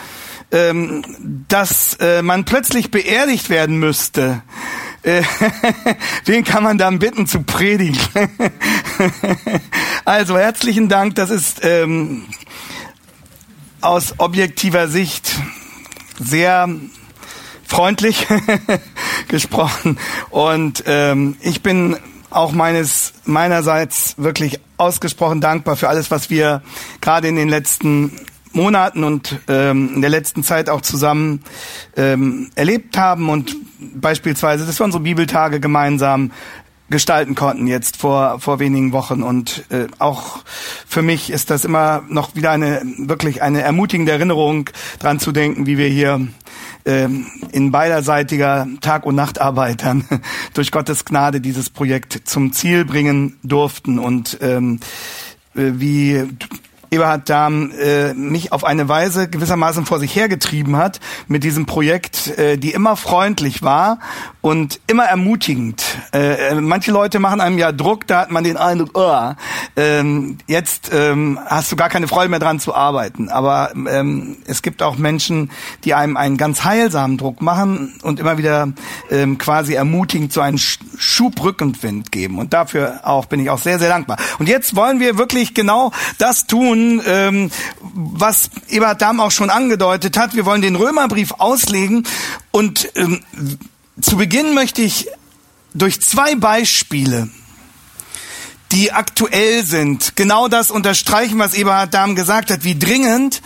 ähm, 0.50 1.44
dass 1.48 1.94
äh, 2.00 2.22
man 2.22 2.44
plötzlich 2.44 2.90
beerdigt 2.90 3.50
werden 3.50 3.78
müsste, 3.78 4.42
äh, 5.02 5.22
wen 6.24 6.44
kann 6.44 6.62
man 6.62 6.78
dann 6.78 6.98
bitten 6.98 7.26
zu 7.26 7.42
predigen? 7.42 7.98
also 10.04 10.38
herzlichen 10.38 10.88
Dank, 10.88 11.14
das 11.14 11.30
ist 11.30 11.60
ähm, 11.62 12.26
aus 13.80 14.14
objektiver 14.18 14.88
Sicht 14.88 15.36
sehr 16.18 16.68
freundlich 17.64 18.26
gesprochen 19.28 19.98
und 20.30 20.84
ähm, 20.86 21.36
ich 21.40 21.62
bin 21.62 21.96
auch 22.30 22.52
meines 22.52 23.12
meinerseits 23.24 24.14
wirklich 24.18 24.60
ausgesprochen 24.76 25.40
dankbar 25.40 25.76
für 25.76 25.88
alles, 25.88 26.10
was 26.10 26.30
wir 26.30 26.62
gerade 27.00 27.28
in 27.28 27.36
den 27.36 27.48
letzten 27.48 28.12
Monaten 28.52 29.04
und 29.04 29.38
ähm, 29.48 29.94
in 29.94 30.00
der 30.00 30.10
letzten 30.10 30.42
Zeit 30.42 30.70
auch 30.70 30.80
zusammen 30.80 31.42
ähm, 31.96 32.50
erlebt 32.54 32.96
haben. 32.98 33.28
Und 33.28 33.56
beispielsweise, 33.78 34.66
dass 34.66 34.80
wir 34.80 34.84
unsere 34.84 35.02
Bibeltage 35.02 35.60
gemeinsam 35.60 36.32
gestalten 36.90 37.34
konnten 37.34 37.66
jetzt 37.66 37.96
vor 37.96 38.40
vor 38.40 38.58
wenigen 38.58 38.92
Wochen. 38.92 39.22
Und 39.22 39.64
äh, 39.70 39.86
auch 39.98 40.38
für 40.86 41.02
mich 41.02 41.30
ist 41.30 41.50
das 41.50 41.64
immer 41.64 42.04
noch 42.08 42.34
wieder 42.34 42.50
eine 42.50 42.82
wirklich 42.98 43.42
eine 43.42 43.62
ermutigende 43.62 44.12
Erinnerung 44.12 44.70
dran 44.98 45.18
zu 45.18 45.32
denken, 45.32 45.66
wie 45.66 45.78
wir 45.78 45.88
hier 45.88 46.26
ähm, 46.84 47.26
in 47.52 47.72
beiderseitiger 47.72 48.66
Tag- 48.80 49.06
und 49.06 49.14
Nachtarbeit 49.14 49.82
dann 49.82 50.04
durch 50.54 50.70
Gottes 50.70 51.04
Gnade 51.04 51.40
dieses 51.40 51.70
Projekt 51.70 52.22
zum 52.24 52.52
Ziel 52.52 52.84
bringen 52.84 53.36
durften. 53.42 53.98
Und 53.98 54.38
ähm, 54.40 54.80
äh, 55.54 55.72
wie 55.74 56.24
Eberhard 56.90 57.28
Dahm 57.28 57.72
äh, 57.72 58.14
mich 58.14 58.52
auf 58.52 58.64
eine 58.64 58.88
Weise 58.88 59.28
gewissermaßen 59.28 59.86
vor 59.86 59.98
sich 59.98 60.14
hergetrieben 60.14 60.76
hat 60.76 61.00
mit 61.28 61.44
diesem 61.44 61.66
Projekt, 61.66 62.36
äh, 62.38 62.56
die 62.56 62.70
immer 62.72 62.96
freundlich 62.96 63.62
war 63.62 63.98
und 64.40 64.80
immer 64.86 65.04
ermutigend. 65.04 65.82
Äh, 66.12 66.50
äh, 66.50 66.54
manche 66.54 66.92
Leute 66.92 67.18
machen 67.18 67.40
einem 67.40 67.58
ja 67.58 67.72
Druck, 67.72 68.06
da 68.06 68.20
hat 68.20 68.30
man 68.30 68.44
den 68.44 68.56
Eindruck, 68.56 68.90
oh, 68.94 69.32
ähm, 69.76 70.38
jetzt 70.46 70.90
ähm, 70.92 71.38
hast 71.46 71.72
du 71.72 71.76
gar 71.76 71.88
keine 71.88 72.08
Freude 72.08 72.28
mehr 72.28 72.38
dran 72.38 72.60
zu 72.60 72.74
arbeiten. 72.74 73.28
Aber 73.28 73.72
ähm, 73.74 74.36
es 74.46 74.62
gibt 74.62 74.82
auch 74.82 74.98
Menschen, 74.98 75.50
die 75.84 75.94
einem 75.94 76.16
einen 76.16 76.36
ganz 76.36 76.64
heilsamen 76.64 77.18
Druck 77.18 77.42
machen 77.42 77.94
und 78.02 78.20
immer 78.20 78.38
wieder 78.38 78.68
ähm, 79.10 79.38
quasi 79.38 79.74
ermutigend 79.74 80.32
so 80.32 80.40
einen 80.40 80.58
Schub 80.58 81.42
Rückenwind 81.42 82.12
geben. 82.12 82.38
Und 82.38 82.52
dafür 82.52 83.00
auch 83.02 83.26
bin 83.26 83.40
ich 83.40 83.50
auch 83.50 83.58
sehr, 83.58 83.78
sehr 83.78 83.88
dankbar. 83.88 84.16
Und 84.38 84.48
jetzt 84.48 84.76
wollen 84.76 85.00
wir 85.00 85.18
wirklich 85.18 85.54
genau 85.54 85.92
das 86.18 86.46
tun, 86.46 86.75
ähm, 87.04 87.50
was 87.80 88.50
Eberhard 88.68 89.02
Dahm 89.02 89.20
auch 89.20 89.30
schon 89.30 89.50
angedeutet 89.50 90.16
hat. 90.16 90.34
Wir 90.34 90.44
wollen 90.44 90.62
den 90.62 90.76
Römerbrief 90.76 91.32
auslegen 91.38 92.06
und 92.50 92.90
ähm, 92.96 93.20
zu 94.00 94.16
Beginn 94.16 94.54
möchte 94.54 94.82
ich 94.82 95.08
durch 95.74 96.00
zwei 96.00 96.34
Beispiele, 96.34 97.28
die 98.72 98.92
aktuell 98.92 99.64
sind, 99.64 100.16
genau 100.16 100.48
das 100.48 100.70
unterstreichen, 100.70 101.38
was 101.38 101.54
Eberhard 101.54 101.94
Dahm 101.94 102.14
gesagt 102.14 102.50
hat, 102.50 102.64
wie 102.64 102.78
dringend 102.78 103.42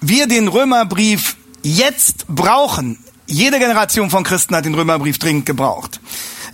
wir 0.00 0.26
den 0.26 0.48
Römerbrief 0.48 1.36
jetzt 1.62 2.26
brauchen. 2.28 2.98
Jede 3.26 3.58
Generation 3.58 4.10
von 4.10 4.24
Christen 4.24 4.56
hat 4.56 4.64
den 4.64 4.74
Römerbrief 4.74 5.18
dringend 5.18 5.46
gebraucht. 5.46 6.00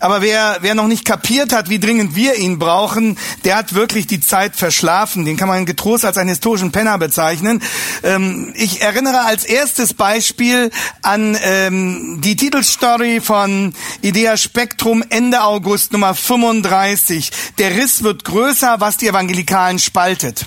Aber 0.00 0.22
wer, 0.22 0.58
wer 0.60 0.74
noch 0.74 0.86
nicht 0.86 1.04
kapiert 1.04 1.52
hat, 1.52 1.68
wie 1.68 1.78
dringend 1.78 2.14
wir 2.14 2.36
ihn 2.36 2.58
brauchen, 2.58 3.18
der 3.44 3.56
hat 3.56 3.74
wirklich 3.74 4.06
die 4.06 4.20
Zeit 4.20 4.56
verschlafen. 4.56 5.24
Den 5.24 5.36
kann 5.36 5.48
man 5.48 5.66
getrost 5.66 6.04
als 6.04 6.18
einen 6.18 6.28
historischen 6.28 6.72
Penner 6.72 6.98
bezeichnen. 6.98 7.62
Ähm, 8.02 8.52
ich 8.56 8.82
erinnere 8.82 9.22
als 9.22 9.44
erstes 9.44 9.94
Beispiel 9.94 10.70
an 11.02 11.36
ähm, 11.42 12.20
die 12.20 12.36
Titelstory 12.36 13.20
von 13.20 13.74
Idea 14.02 14.36
Spektrum 14.36 15.04
Ende 15.08 15.42
August 15.42 15.92
Nummer 15.92 16.14
35. 16.14 17.30
Der 17.58 17.76
Riss 17.76 18.02
wird 18.02 18.24
größer, 18.24 18.80
was 18.80 18.96
die 18.96 19.08
Evangelikalen 19.08 19.78
spaltet. 19.78 20.46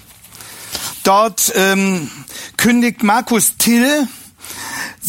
Dort 1.04 1.52
ähm, 1.56 2.10
kündigt 2.58 3.04
Markus 3.04 3.58
Till 3.58 4.08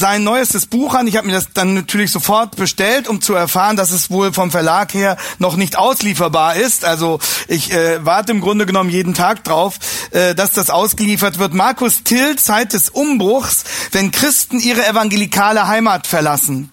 sein 0.00 0.24
neuestes 0.24 0.66
Buch 0.66 0.94
an. 0.94 1.06
Ich 1.06 1.16
habe 1.16 1.26
mir 1.26 1.34
das 1.34 1.52
dann 1.54 1.74
natürlich 1.74 2.10
sofort 2.10 2.56
bestellt, 2.56 3.06
um 3.06 3.20
zu 3.20 3.34
erfahren, 3.34 3.76
dass 3.76 3.92
es 3.92 4.10
wohl 4.10 4.32
vom 4.32 4.50
Verlag 4.50 4.94
her 4.94 5.16
noch 5.38 5.56
nicht 5.56 5.76
auslieferbar 5.76 6.56
ist. 6.56 6.84
Also 6.84 7.20
ich 7.46 7.72
äh, 7.72 8.04
warte 8.04 8.32
im 8.32 8.40
Grunde 8.40 8.66
genommen 8.66 8.90
jeden 8.90 9.14
Tag 9.14 9.44
drauf, 9.44 9.78
äh, 10.10 10.34
dass 10.34 10.52
das 10.52 10.70
ausgeliefert 10.70 11.38
wird. 11.38 11.54
Markus 11.54 12.02
Till, 12.02 12.36
Zeit 12.36 12.72
des 12.72 12.88
Umbruchs, 12.88 13.64
wenn 13.92 14.10
Christen 14.10 14.58
ihre 14.58 14.84
evangelikale 14.86 15.68
Heimat 15.68 16.06
verlassen. 16.06 16.70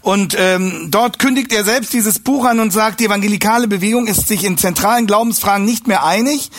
Und 0.00 0.34
ähm, 0.38 0.88
dort 0.90 1.18
kündigt 1.18 1.52
er 1.52 1.64
selbst 1.64 1.92
dieses 1.92 2.20
Buch 2.20 2.46
an 2.46 2.60
und 2.60 2.72
sagt, 2.72 3.00
die 3.00 3.06
evangelikale 3.06 3.68
Bewegung 3.68 4.06
ist 4.06 4.28
sich 4.28 4.44
in 4.44 4.56
zentralen 4.56 5.06
Glaubensfragen 5.06 5.64
nicht 5.64 5.86
mehr 5.86 6.04
einig. 6.04 6.50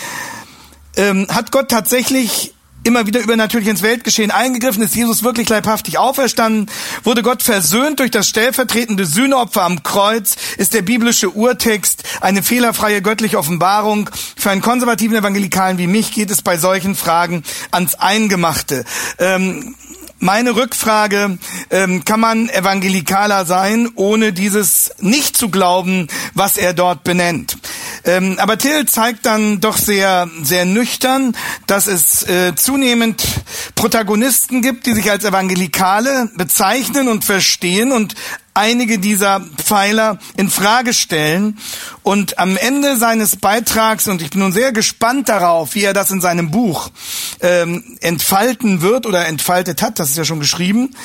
Ähm, 0.95 1.27
hat 1.29 1.51
Gott 1.51 1.69
tatsächlich 1.69 2.53
immer 2.87 3.05
wieder 3.05 3.19
übernatürlich 3.19 3.67
ins 3.67 3.81
Weltgeschehen 3.81 4.31
eingegriffen, 4.31 4.81
ist 4.81 4.95
Jesus 4.95 5.21
wirklich 5.21 5.49
leibhaftig 5.49 5.97
auferstanden, 5.97 6.71
wurde 7.03 7.21
Gott 7.21 7.43
versöhnt 7.43 7.99
durch 7.99 8.11
das 8.11 8.29
stellvertretende 8.29 9.05
Sühneopfer 9.05 9.63
am 9.63 9.83
Kreuz, 9.83 10.37
ist 10.57 10.73
der 10.73 10.81
biblische 10.81 11.29
Urtext 11.29 12.03
eine 12.21 12.41
fehlerfreie 12.41 13.01
göttliche 13.01 13.37
Offenbarung. 13.37 14.09
Für 14.37 14.51
einen 14.51 14.61
konservativen 14.61 15.17
Evangelikalen 15.17 15.77
wie 15.77 15.87
mich 15.87 16.13
geht 16.13 16.31
es 16.31 16.41
bei 16.41 16.57
solchen 16.57 16.95
Fragen 16.95 17.43
ans 17.71 17.95
Eingemachte. 17.95 18.85
Ähm, 19.19 19.75
meine 20.19 20.55
Rückfrage, 20.55 21.37
ähm, 21.69 22.03
kann 22.05 22.19
man 22.19 22.49
Evangelikaler 22.49 23.45
sein, 23.45 23.89
ohne 23.95 24.33
dieses 24.33 24.91
nicht 24.99 25.37
zu 25.37 25.49
glauben, 25.49 26.07
was 26.33 26.57
er 26.57 26.73
dort 26.73 27.03
benennt? 27.03 27.57
Ähm, 28.03 28.37
aber 28.39 28.57
Till 28.57 28.85
zeigt 28.85 29.25
dann 29.25 29.59
doch 29.59 29.77
sehr, 29.77 30.29
sehr 30.41 30.65
nüchtern, 30.65 31.35
dass 31.67 31.87
es 31.87 32.27
äh, 32.27 32.55
zunehmend 32.55 33.23
Protagonisten 33.75 34.61
gibt, 34.61 34.85
die 34.85 34.93
sich 34.93 35.11
als 35.11 35.23
Evangelikale 35.23 36.29
bezeichnen 36.35 37.07
und 37.07 37.25
verstehen 37.25 37.91
und 37.91 38.15
einige 38.57 38.97
dieser 38.97 39.39
Pfeiler 39.39 40.17
in 40.35 40.49
Frage 40.49 40.93
stellen 40.93 41.59
und 42.01 42.39
am 42.39 42.57
Ende 42.57 42.97
seines 42.97 43.35
Beitrags 43.35 44.07
und 44.07 44.21
ich 44.21 44.31
bin 44.31 44.39
nun 44.39 44.51
sehr 44.51 44.71
gespannt 44.71 45.29
darauf, 45.29 45.75
wie 45.75 45.83
er 45.83 45.93
das 45.93 46.09
in 46.09 46.21
seinem 46.21 46.49
Buch 46.49 46.89
ähm, 47.39 47.97
entfalten 48.01 48.81
wird 48.81 49.05
oder 49.05 49.27
entfaltet 49.27 49.81
hat, 49.81 49.99
das 49.99 50.09
ist 50.09 50.17
ja 50.17 50.25
schon 50.25 50.39
geschrieben, 50.39 50.95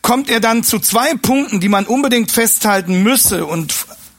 kommt 0.00 0.30
er 0.30 0.40
dann 0.40 0.64
zu 0.64 0.78
zwei 0.78 1.14
Punkten, 1.14 1.60
die 1.60 1.68
man 1.68 1.84
unbedingt 1.84 2.32
festhalten 2.32 3.02
müsse 3.02 3.44
und 3.44 3.74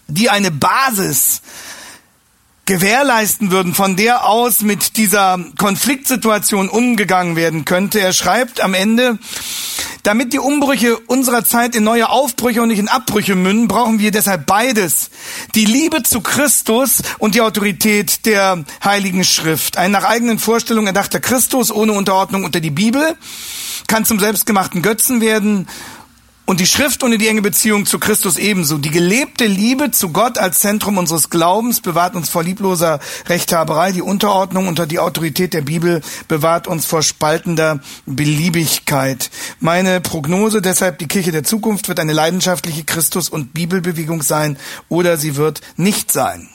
die 0.08 0.30
eine 0.30 0.52
Basis 0.52 1.42
gewährleisten 2.68 3.50
würden, 3.50 3.74
von 3.74 3.96
der 3.96 4.26
aus 4.26 4.62
mit 4.62 4.98
dieser 4.98 5.40
Konfliktsituation 5.58 6.70
umgegangen 6.70 7.36
werden 7.36 7.66
könnte. 7.66 8.00
Er 8.00 8.14
schreibt 8.14 8.62
am 8.62 8.74
Ende, 8.74 9.18
damit 10.08 10.32
die 10.32 10.40
Umbrüche 10.40 10.98
unserer 10.98 11.44
Zeit 11.44 11.76
in 11.76 11.84
neue 11.84 12.08
Aufbrüche 12.10 12.62
und 12.62 12.70
nicht 12.70 12.80
in 12.80 12.88
Abbrüche 12.88 13.36
münden, 13.36 13.68
brauchen 13.68 14.00
wir 14.00 14.12
deshalb 14.12 14.46
beides. 14.46 15.10
Die 15.54 15.66
Liebe 15.66 16.02
zu 16.02 16.22
Christus 16.22 17.02
und 17.18 17.36
die 17.36 17.42
Autorität 17.42 18.26
der 18.26 18.64
Heiligen 18.82 19.26
Schrift. 19.26 19.76
Ein 19.76 19.92
nach 19.92 20.06
eigenen 20.06 20.40
Vorstellungen 20.40 20.88
erdachter 20.88 21.20
Christus 21.20 21.74
ohne 21.74 21.92
Unterordnung 21.92 22.46
unter 22.46 22.62
die 22.62 22.70
Bibel 22.70 23.18
kann 23.88 24.06
zum 24.06 24.18
selbstgemachten 24.18 24.82
Götzen 24.82 25.20
werden 25.20 25.68
und 26.48 26.62
die 26.62 26.66
Schrift 26.66 27.04
ohne 27.04 27.18
die 27.18 27.27
enge 27.27 27.42
Beziehung 27.42 27.86
zu 27.86 28.00
Christus 28.00 28.38
ebenso. 28.38 28.77
Die 28.77 28.89
gelebte 28.89 29.46
Liebe 29.46 29.92
zu 29.92 30.10
Gott 30.10 30.38
als 30.38 30.60
Zentrum 30.60 30.98
unseres 30.98 31.30
Glaubens 31.30 31.82
bewahrt 31.82 32.16
uns 32.16 32.30
vor 32.30 32.42
liebloser 32.42 33.01
Rechthaberei. 33.27 33.92
Die 33.92 34.01
Unterordnung 34.01 34.70
unter 34.70 34.88
die 34.88 35.00
Autorität 35.00 35.54
der 35.54 35.62
Bibel 35.62 36.01
bewahrt 36.30 36.68
uns 36.68 36.86
vor 36.86 37.04
spaltender 37.04 37.82
Beliebigkeit. 38.06 39.30
Meine 39.60 40.00
Prognose 40.00 40.62
deshalb, 40.62 41.00
die 41.00 41.10
Kirche 41.10 41.34
der 41.34 41.44
Zukunft 41.44 41.89
wird 41.89 42.00
eine 42.00 42.13
leidenschaftliche 42.13 42.86
Christus- 42.86 43.27
und 43.27 43.54
Bibelbewegung 43.54 44.24
sein 44.24 44.58
oder 44.88 45.18
sie 45.18 45.36
wird 45.36 45.60
nicht 45.75 46.13
sein. 46.13 46.48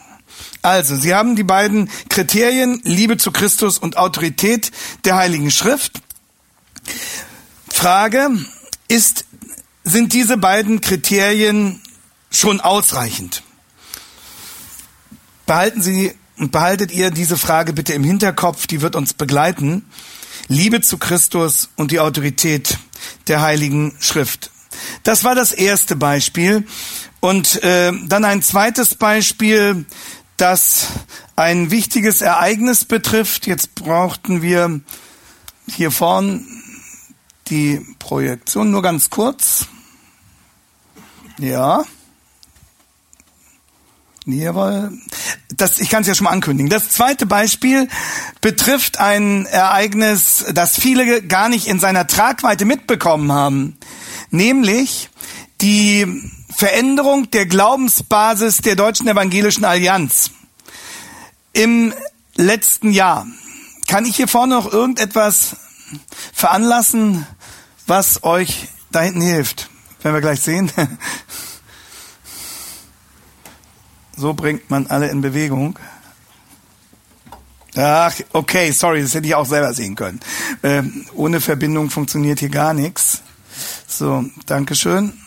Also, 0.62 0.96
Sie 0.96 1.14
haben 1.14 1.36
die 1.36 1.44
beiden 1.44 1.90
Kriterien 2.08 2.80
Liebe 2.84 3.18
zu 3.18 3.30
Christus 3.30 3.76
und 3.76 3.98
Autorität 3.98 4.70
der 5.04 5.16
Heiligen 5.16 5.50
Schrift. 5.50 6.00
Frage, 7.68 8.30
ist 8.88 9.24
sind 9.84 10.12
diese 10.12 10.36
beiden 10.36 10.80
Kriterien 10.80 11.80
schon 12.30 12.60
ausreichend? 12.60 13.42
Behalten 15.46 15.82
Sie 15.82 16.14
und 16.38 16.52
behaltet 16.52 16.92
ihr 16.92 17.10
diese 17.10 17.36
Frage 17.36 17.72
bitte 17.72 17.92
im 17.92 18.04
Hinterkopf, 18.04 18.66
die 18.66 18.80
wird 18.80 18.96
uns 18.96 19.12
begleiten. 19.12 19.84
Liebe 20.48 20.80
zu 20.80 20.98
Christus 20.98 21.68
und 21.76 21.90
die 21.90 22.00
Autorität 22.00 22.78
der 23.28 23.42
Heiligen 23.42 23.96
Schrift. 24.00 24.50
Das 25.02 25.24
war 25.24 25.34
das 25.34 25.52
erste 25.52 25.96
Beispiel. 25.96 26.66
Und 27.20 27.62
äh, 27.62 27.92
dann 28.06 28.24
ein 28.24 28.42
zweites 28.42 28.94
Beispiel, 28.94 29.84
das 30.36 30.88
ein 31.36 31.70
wichtiges 31.70 32.20
Ereignis 32.20 32.84
betrifft. 32.84 33.46
Jetzt 33.46 33.74
brauchten 33.74 34.42
wir 34.42 34.80
hier 35.68 35.90
vorn 35.90 36.44
die 37.52 37.86
Projektion 37.98 38.70
nur 38.70 38.80
ganz 38.80 39.10
kurz. 39.10 39.66
Ja. 41.38 41.84
Jawohl. 44.24 44.98
Das, 45.54 45.78
ich 45.78 45.90
kann 45.90 46.00
es 46.00 46.08
ja 46.08 46.14
schon 46.14 46.24
mal 46.24 46.30
ankündigen. 46.30 46.70
Das 46.70 46.88
zweite 46.88 47.26
Beispiel 47.26 47.88
betrifft 48.40 48.98
ein 49.00 49.44
Ereignis, 49.44 50.46
das 50.54 50.80
viele 50.80 51.22
gar 51.22 51.50
nicht 51.50 51.66
in 51.66 51.78
seiner 51.78 52.06
Tragweite 52.06 52.64
mitbekommen 52.64 53.30
haben. 53.30 53.76
Nämlich 54.30 55.10
die 55.60 56.06
Veränderung 56.56 57.30
der 57.32 57.44
Glaubensbasis 57.44 58.58
der 58.58 58.76
Deutschen 58.76 59.08
Evangelischen 59.08 59.66
Allianz. 59.66 60.30
Im 61.52 61.92
letzten 62.34 62.92
Jahr. 62.92 63.26
Kann 63.88 64.06
ich 64.06 64.16
hier 64.16 64.28
vorne 64.28 64.54
noch 64.54 64.72
irgendetwas 64.72 65.56
veranlassen, 66.32 67.26
was 67.92 68.24
euch 68.24 68.68
da 68.90 69.02
hinten 69.02 69.20
hilft? 69.20 69.68
Werden 70.00 70.14
wir 70.14 70.22
gleich 70.22 70.40
sehen. 70.40 70.72
So 74.16 74.32
bringt 74.34 74.70
man 74.70 74.86
alle 74.86 75.08
in 75.08 75.20
Bewegung. 75.20 75.78
Ach, 77.76 78.14
okay, 78.32 78.70
sorry, 78.70 79.02
das 79.02 79.14
hätte 79.14 79.26
ich 79.26 79.34
auch 79.34 79.44
selber 79.44 79.74
sehen 79.74 79.94
können. 79.94 80.20
Ähm, 80.62 81.06
ohne 81.14 81.40
Verbindung 81.40 81.90
funktioniert 81.90 82.38
hier 82.38 82.48
gar 82.48 82.72
nichts. 82.72 83.22
So, 83.86 84.24
Dankeschön. 84.46 85.18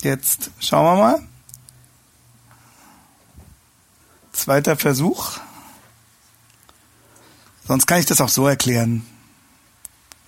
Jetzt 0.00 0.50
schauen 0.60 0.84
wir 0.84 1.02
mal. 1.02 1.28
Zweiter 4.32 4.76
Versuch. 4.76 5.38
Sonst 7.66 7.86
kann 7.86 8.00
ich 8.00 8.06
das 8.06 8.20
auch 8.20 8.28
so 8.30 8.46
erklären. 8.46 9.04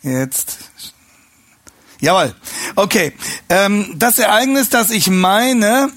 Jetzt. 0.03 0.59
Jawohl. 2.01 2.35
Okay. 2.77 3.13
Ähm, 3.49 3.95
das 3.97 4.19
Ereignis, 4.19 4.71
das 4.71 4.91
ich 4.91 5.09
meine, 5.09 5.91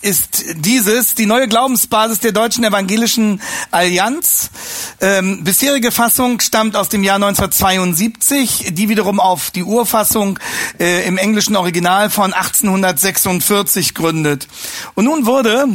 ist 0.00 0.44
dieses 0.54 1.14
die 1.14 1.26
neue 1.26 1.48
Glaubensbasis 1.48 2.20
der 2.20 2.32
Deutschen 2.32 2.64
Evangelischen 2.64 3.40
Allianz. 3.70 4.50
Ähm, 5.00 5.42
bisherige 5.42 5.90
Fassung 5.90 6.40
stammt 6.40 6.76
aus 6.76 6.88
dem 6.88 7.02
Jahr 7.02 7.16
1972, 7.16 8.68
die 8.70 8.88
wiederum 8.88 9.18
auf 9.18 9.50
die 9.50 9.64
Urfassung 9.64 10.38
äh, 10.78 11.06
im 11.06 11.18
englischen 11.18 11.56
Original 11.56 12.10
von 12.10 12.32
1846 12.32 13.94
gründet. 13.94 14.46
Und 14.94 15.06
nun 15.06 15.26
wurde, 15.26 15.66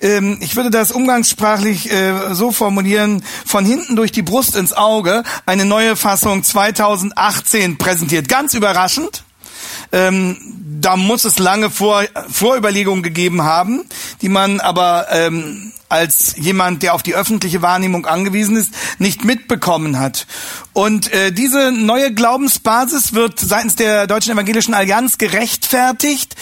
ähm, 0.00 0.38
ich 0.40 0.54
würde 0.54 0.70
das 0.70 0.92
umgangssprachlich 0.92 1.90
äh, 1.90 2.34
so 2.34 2.52
formulieren, 2.52 3.24
von 3.44 3.64
hinten 3.64 3.96
durch 3.96 4.12
die 4.12 4.22
Brust 4.22 4.54
ins 4.54 4.72
Auge 4.72 5.24
eine 5.44 5.64
neue 5.64 5.96
Fassung 5.96 6.44
2018 6.44 7.78
präsentiert. 7.78 8.28
Ganz 8.28 8.54
überraschend. 8.54 9.24
Ähm, 9.92 10.36
da 10.80 10.96
muss 10.96 11.24
es 11.24 11.38
lange 11.38 11.70
Vor 11.70 12.04
Vorüberlegungen 12.30 13.02
gegeben 13.02 13.42
haben, 13.42 13.84
die 14.20 14.28
man 14.28 14.60
aber 14.60 15.06
ähm, 15.10 15.72
als 15.92 16.34
jemand, 16.36 16.82
der 16.82 16.94
auf 16.94 17.02
die 17.02 17.14
öffentliche 17.14 17.60
Wahrnehmung 17.60 18.06
angewiesen 18.06 18.56
ist, 18.56 18.72
nicht 18.98 19.24
mitbekommen 19.24 19.98
hat. 19.98 20.26
Und 20.72 21.12
äh, 21.12 21.32
diese 21.32 21.70
neue 21.70 22.14
Glaubensbasis 22.14 23.12
wird 23.12 23.38
seitens 23.38 23.76
der 23.76 24.06
Deutschen 24.06 24.32
Evangelischen 24.32 24.72
Allianz 24.72 25.18
gerechtfertigt 25.18 26.34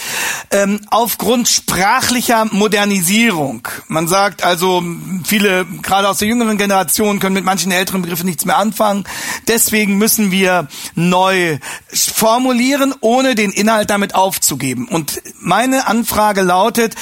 ähm, 0.53 0.81
aufgrund 0.91 1.49
sprachlicher 1.49 2.45
Modernisierung. 2.53 3.67
Man 3.89 4.07
sagt 4.07 4.45
also, 4.45 4.85
viele, 5.25 5.67
gerade 5.83 6.09
aus 6.09 6.19
der 6.19 6.29
jüngeren 6.29 6.59
Generation, 6.59 7.19
können 7.19 7.35
mit 7.35 7.45
manchen 7.45 7.73
älteren 7.73 8.03
Begriffen 8.03 8.27
nichts 8.27 8.45
mehr 8.45 8.57
anfangen. 8.57 9.03
Deswegen 9.49 9.99
müssen 9.99 10.31
wir 10.31 10.69
neu 10.95 11.59
formulieren, 11.93 12.95
ohne 13.01 13.35
den 13.35 13.51
Inhalt 13.51 13.91
damit 13.91 14.15
aufzugeben. 14.15 14.87
Und 14.87 15.21
meine 15.41 15.89
Anfrage 15.89 16.43
lautet, 16.43 16.95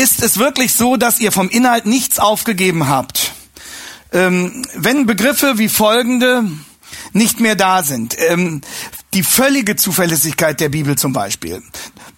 ist 0.00 0.22
es 0.22 0.38
wirklich 0.38 0.72
so, 0.72 0.96
dass 0.96 1.20
ihr 1.20 1.30
vom 1.30 1.50
Inhalt 1.50 1.84
nichts 1.84 2.18
aufgegeben 2.18 2.88
habt? 2.88 3.32
Ähm, 4.12 4.64
wenn 4.74 5.04
Begriffe 5.06 5.58
wie 5.58 5.68
folgende 5.68 6.44
nicht 7.12 7.38
mehr 7.38 7.54
da 7.54 7.82
sind, 7.82 8.16
ähm, 8.18 8.62
die 9.12 9.22
völlige 9.22 9.76
Zuverlässigkeit 9.76 10.58
der 10.58 10.70
Bibel 10.70 10.96
zum 10.96 11.12
Beispiel, 11.12 11.62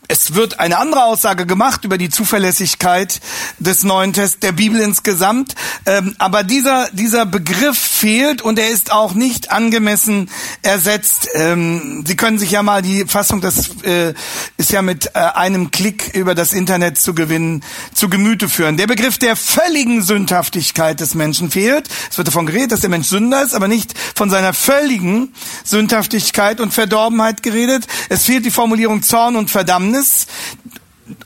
es 0.08 0.34
wird 0.34 0.60
eine 0.60 0.78
andere 0.78 1.04
Aussage 1.04 1.46
gemacht 1.46 1.84
über 1.84 1.96
die 1.96 2.10
Zuverlässigkeit 2.10 3.20
des 3.58 3.82
Neuen 3.82 4.12
Test 4.12 4.42
der 4.42 4.52
Bibel 4.52 4.80
insgesamt, 4.80 5.54
ähm, 5.86 6.14
aber 6.18 6.42
dieser 6.44 6.90
dieser 6.90 7.24
Begriff 7.24 7.78
fehlt 7.78 8.42
und 8.42 8.58
er 8.58 8.68
ist 8.68 8.92
auch 8.92 9.14
nicht 9.14 9.50
angemessen 9.50 10.28
ersetzt. 10.62 11.28
Ähm, 11.34 12.04
Sie 12.06 12.16
können 12.16 12.38
sich 12.38 12.50
ja 12.50 12.62
mal 12.62 12.82
die 12.82 13.06
Fassung, 13.06 13.40
das 13.40 13.70
äh, 13.84 14.12
ist 14.56 14.72
ja 14.72 14.82
mit 14.82 15.06
äh, 15.14 15.18
einem 15.18 15.70
Klick 15.70 16.14
über 16.14 16.34
das 16.34 16.52
Internet 16.52 16.98
zu 16.98 17.14
gewinnen, 17.14 17.62
zu 17.94 18.10
Gemüte 18.10 18.48
führen. 18.48 18.76
Der 18.76 18.86
Begriff 18.86 19.18
der 19.18 19.36
völligen 19.36 20.02
Sündhaftigkeit 20.02 21.00
des 21.00 21.14
Menschen 21.14 21.50
fehlt. 21.50 21.88
Es 22.10 22.18
wird 22.18 22.28
davon 22.28 22.46
geredet, 22.46 22.72
dass 22.72 22.80
der 22.80 22.90
Mensch 22.90 23.06
Sünder 23.06 23.42
ist, 23.42 23.54
aber 23.54 23.68
nicht 23.68 23.94
von 24.14 24.30
seiner 24.30 24.52
völligen 24.52 25.32
Sündhaftigkeit 25.64 26.60
und 26.60 26.74
Verdorbenheit 26.74 27.42
geredet. 27.42 27.86
Es 28.08 28.24
fehlt 28.24 28.44
die 28.44 28.50
Formulierung 28.50 29.02
Zorn 29.02 29.36
und 29.36 29.50
Verdammnis. 29.50 30.01
Verdammnis, 30.02 30.26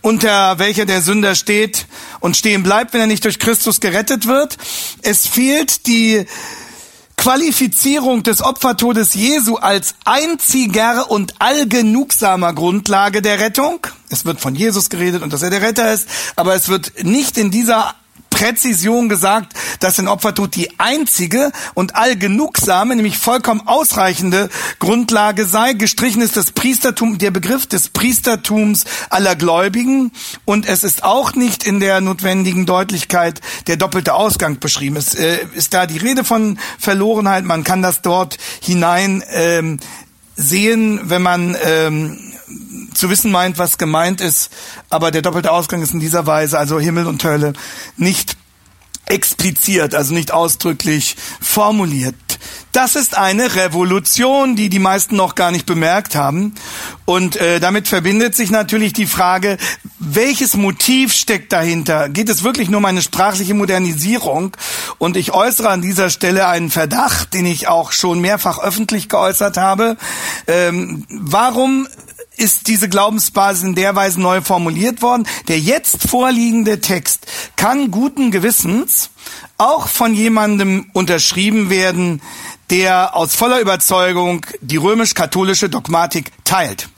unter 0.03 0.59
welcher 0.59 0.87
der 0.87 1.03
Sünder 1.03 1.35
steht 1.35 1.87
und 2.21 2.37
stehen 2.37 2.63
bleibt, 2.63 2.93
wenn 2.93 3.01
er 3.01 3.07
nicht 3.07 3.25
durch 3.25 3.39
Christus 3.39 3.81
gerettet 3.81 4.27
wird. 4.27 4.57
Es 5.03 5.27
fehlt 5.27 5.87
die 5.87 6.27
Qualifizierung 7.17 8.23
des 8.23 8.43
Opfertodes 8.43 9.15
Jesu 9.15 9.57
als 9.57 9.95
einziger 10.05 11.11
und 11.11 11.35
allgenugsamer 11.41 12.53
Grundlage 12.53 13.23
der 13.23 13.41
Rettung. 13.41 13.87
Es 14.11 14.25
wird 14.25 14.41
von 14.41 14.55
Jesus 14.55 14.91
geredet 14.91 15.23
und 15.23 15.33
dass 15.33 15.43
er 15.43 15.51
der 15.51 15.63
Retter 15.63 15.93
ist, 15.93 16.09
aber 16.37 16.55
es 16.55 16.69
wird 16.69 17.05
nicht 17.05 17.39
in 17.39 17.51
dieser 17.51 17.95
Präzision 18.37 19.09
gesagt, 19.09 19.55
dass 19.81 19.99
ein 19.99 20.09
Opfertod 20.09 20.55
die 20.57 20.79
einzige 20.79 21.53
und 21.73 21.97
allgenugsame, 21.97 22.95
nämlich 22.95 23.17
vollkommen 23.17 23.63
ausreichende 23.67 24.51
Grundlage 24.79 25.47
sei. 25.47 25.73
Gestrichen 25.73 26.21
ist 26.21 26.37
das 26.37 26.53
Priestertum, 26.53 27.17
der 27.17 27.31
Begriff 27.31 27.67
des 27.67 27.89
Priestertums 27.89 28.85
aller 29.09 29.37
Gläubigen 29.37 30.13
und 30.45 30.67
es 30.67 30.85
ist 30.85 31.03
auch 31.03 31.35
nicht 31.35 31.65
in 31.65 31.81
der 31.81 32.03
notwendigen 32.03 32.67
Deutlichkeit 32.67 33.41
der 33.69 33.79
doppelte 33.79 34.13
Ausgang 34.13 34.59
beschrieben. 34.59 34.97
Es 34.97 35.15
äh, 35.15 35.39
ist 35.55 35.73
da 35.73 35.87
die 35.87 35.97
Rede 35.97 36.23
von 36.23 36.59
Verlorenheit. 36.79 37.47
Man 37.47 37.65
kann 37.65 37.81
das 37.81 38.03
dort 38.03 38.37
hinein 38.61 39.25
ähm, 39.33 39.79
sehen, 40.37 41.01
wenn 41.05 41.23
man 41.23 41.57
ähm, 41.65 42.19
zu 42.95 43.11
wissen 43.11 43.31
meint, 43.31 43.59
was 43.59 43.79
gemeint 43.79 44.21
ist, 44.21 44.51
aber 44.91 45.11
der 45.11 45.23
doppelte 45.23 45.51
Ausgang 45.51 45.83
ist 45.83 45.95
in 45.95 46.01
dieser 46.01 46.27
Weise, 46.27 46.59
also 46.59 46.79
Himmel 46.79 47.07
und 47.07 47.23
Hölle, 47.25 47.53
nicht 47.97 48.37
expliziert, 49.07 49.95
also 49.95 50.13
nicht 50.13 50.33
ausdrücklich 50.33 51.17
formuliert. 51.41 52.15
Das 52.73 52.95
ist 52.95 53.17
eine 53.17 53.55
Revolution, 53.55 54.57
die 54.57 54.69
die 54.69 54.81
meisten 54.81 55.17
noch 55.17 55.35
gar 55.35 55.51
nicht 55.51 55.65
bemerkt 55.65 56.15
haben. 56.15 56.55
Und 57.05 57.37
äh, 57.37 57.61
damit 57.61 57.89
verbindet 57.89 58.35
sich 58.35 58.51
natürlich 58.51 58.93
die 58.93 59.07
Frage, 59.07 59.57
welches 59.99 60.57
Motiv 60.57 61.15
steckt 61.15 61.53
dahinter? 61.53 62.09
Geht 62.09 62.29
es 62.29 62.43
wirklich 62.43 62.69
nur 62.69 62.79
um 62.79 62.85
eine 62.85 63.01
sprachliche 63.01 63.55
Modernisierung? 63.55 64.57
Und 64.99 65.17
ich 65.17 65.33
äußere 65.33 65.71
an 65.71 65.81
dieser 65.81 66.11
Stelle 66.11 66.49
einen 66.49 66.71
Verdacht, 66.71 67.33
den 67.33 67.47
ich 67.47 67.69
auch 67.69 67.93
schon 67.93 68.21
mehrfach 68.21 68.59
öffentlich 68.59 69.09
geäußert 69.09 69.57
habe. 69.57 69.97
Ähm, 70.47 71.07
warum 71.09 71.89
ist 72.37 72.69
diese 72.69 72.89
Glaubensbasis 72.89 73.65
in 73.65 73.75
der 73.75 73.95
Weise 73.95 74.21
neu 74.21 74.41
formuliert 74.41 75.03
worden. 75.03 75.27
Der 75.49 75.59
jetzt 75.59 76.09
vorliegende 76.09 76.81
Text 76.81 77.27
kann 77.57 77.91
guten 77.91 78.31
Gewissens 78.31 79.11
auch 79.59 79.89
von 79.89 80.15
jemandem 80.15 80.91
unterschrieben 80.93 81.71
werden, 81.71 82.21
der 82.71 83.17
aus 83.17 83.35
voller 83.35 83.61
Überzeugung 83.61 84.45
die 84.61 84.77
römisch-katholische 84.77 85.69
Dogmatik 85.69 86.33
teilt. 86.45 86.89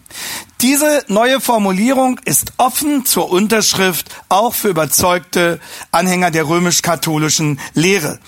Diese 0.61 1.05
neue 1.07 1.41
Formulierung 1.41 2.19
ist 2.25 2.53
offen 2.57 3.05
zur 3.05 3.31
Unterschrift 3.31 4.11
auch 4.29 4.55
für 4.55 4.69
überzeugte 4.69 5.61
Anhänger 5.93 6.33
der 6.33 6.49
römisch-katholischen 6.49 7.61
Lehre. 7.75 8.19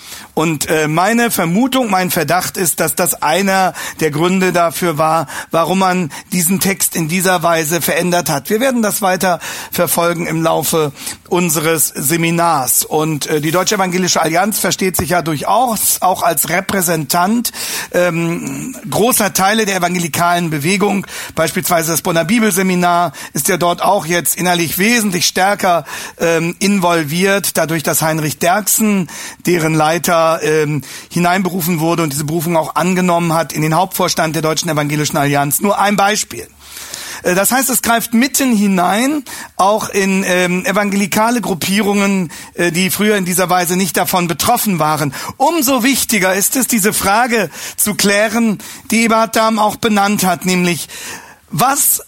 Und 0.40 0.70
äh, 0.70 0.88
meine 0.88 1.30
Vermutung, 1.30 1.90
mein 1.90 2.10
Verdacht 2.10 2.56
ist, 2.56 2.80
dass 2.80 2.94
das 2.94 3.20
einer 3.20 3.74
der 4.00 4.10
Gründe 4.10 4.54
dafür 4.54 4.96
war, 4.96 5.26
warum 5.50 5.80
man 5.80 6.10
diesen 6.32 6.60
Text 6.60 6.96
in 6.96 7.08
dieser 7.08 7.42
Weise 7.42 7.82
verändert 7.82 8.30
hat. 8.30 8.48
Wir 8.48 8.58
werden 8.58 8.80
das 8.80 9.02
weiter 9.02 9.38
verfolgen 9.70 10.26
im 10.26 10.42
Laufe 10.42 10.92
unseres 11.28 11.88
Seminars. 11.88 12.86
Und 12.86 13.26
äh, 13.26 13.42
die 13.42 13.50
Deutsche 13.50 13.74
Evangelische 13.74 14.22
Allianz 14.22 14.58
versteht 14.58 14.96
sich 14.96 15.10
ja 15.10 15.20
durchaus 15.20 15.98
auch 16.00 16.22
als 16.22 16.48
Repräsentant 16.48 17.52
ähm, 17.92 18.74
großer 18.88 19.34
Teile 19.34 19.66
der 19.66 19.76
evangelikalen 19.76 20.48
Bewegung, 20.48 21.06
beispielsweise 21.34 21.90
das 21.90 22.00
Bonner 22.00 22.24
Bibelseminar 22.24 23.12
ist 23.34 23.48
ja 23.48 23.58
dort 23.58 23.82
auch 23.82 24.06
jetzt 24.06 24.36
innerlich 24.36 24.78
wesentlich 24.78 25.26
stärker 25.26 25.84
ähm, 26.18 26.56
involviert, 26.60 27.58
dadurch, 27.58 27.82
dass 27.82 28.00
Heinrich 28.00 28.38
Derksen, 28.38 29.10
deren 29.44 29.74
Leiter, 29.74 30.29
ähm, 30.38 30.82
hineinberufen 31.10 31.80
wurde 31.80 32.02
und 32.02 32.12
diese 32.12 32.24
Berufung 32.24 32.56
auch 32.56 32.74
angenommen 32.76 33.32
hat 33.32 33.52
in 33.52 33.62
den 33.62 33.74
Hauptvorstand 33.74 34.34
der 34.34 34.42
Deutschen 34.42 34.68
Evangelischen 34.68 35.16
Allianz. 35.16 35.60
Nur 35.60 35.78
ein 35.78 35.96
Beispiel. 35.96 36.48
Äh, 37.22 37.34
das 37.34 37.52
heißt, 37.52 37.70
es 37.70 37.82
greift 37.82 38.14
mitten 38.14 38.54
hinein, 38.54 39.24
auch 39.56 39.88
in 39.88 40.24
ähm, 40.26 40.64
evangelikale 40.64 41.40
Gruppierungen, 41.40 42.30
äh, 42.54 42.72
die 42.72 42.90
früher 42.90 43.16
in 43.16 43.24
dieser 43.24 43.50
Weise 43.50 43.76
nicht 43.76 43.96
davon 43.96 44.28
betroffen 44.28 44.78
waren. 44.78 45.14
Umso 45.36 45.82
wichtiger 45.82 46.34
ist 46.34 46.56
es, 46.56 46.66
diese 46.66 46.92
Frage 46.92 47.50
zu 47.76 47.94
klären, 47.94 48.58
die 48.90 49.04
Eberhard 49.04 49.36
Dahm 49.36 49.58
auch 49.58 49.76
benannt 49.76 50.24
hat, 50.24 50.44
nämlich, 50.44 50.88
was 51.50 52.02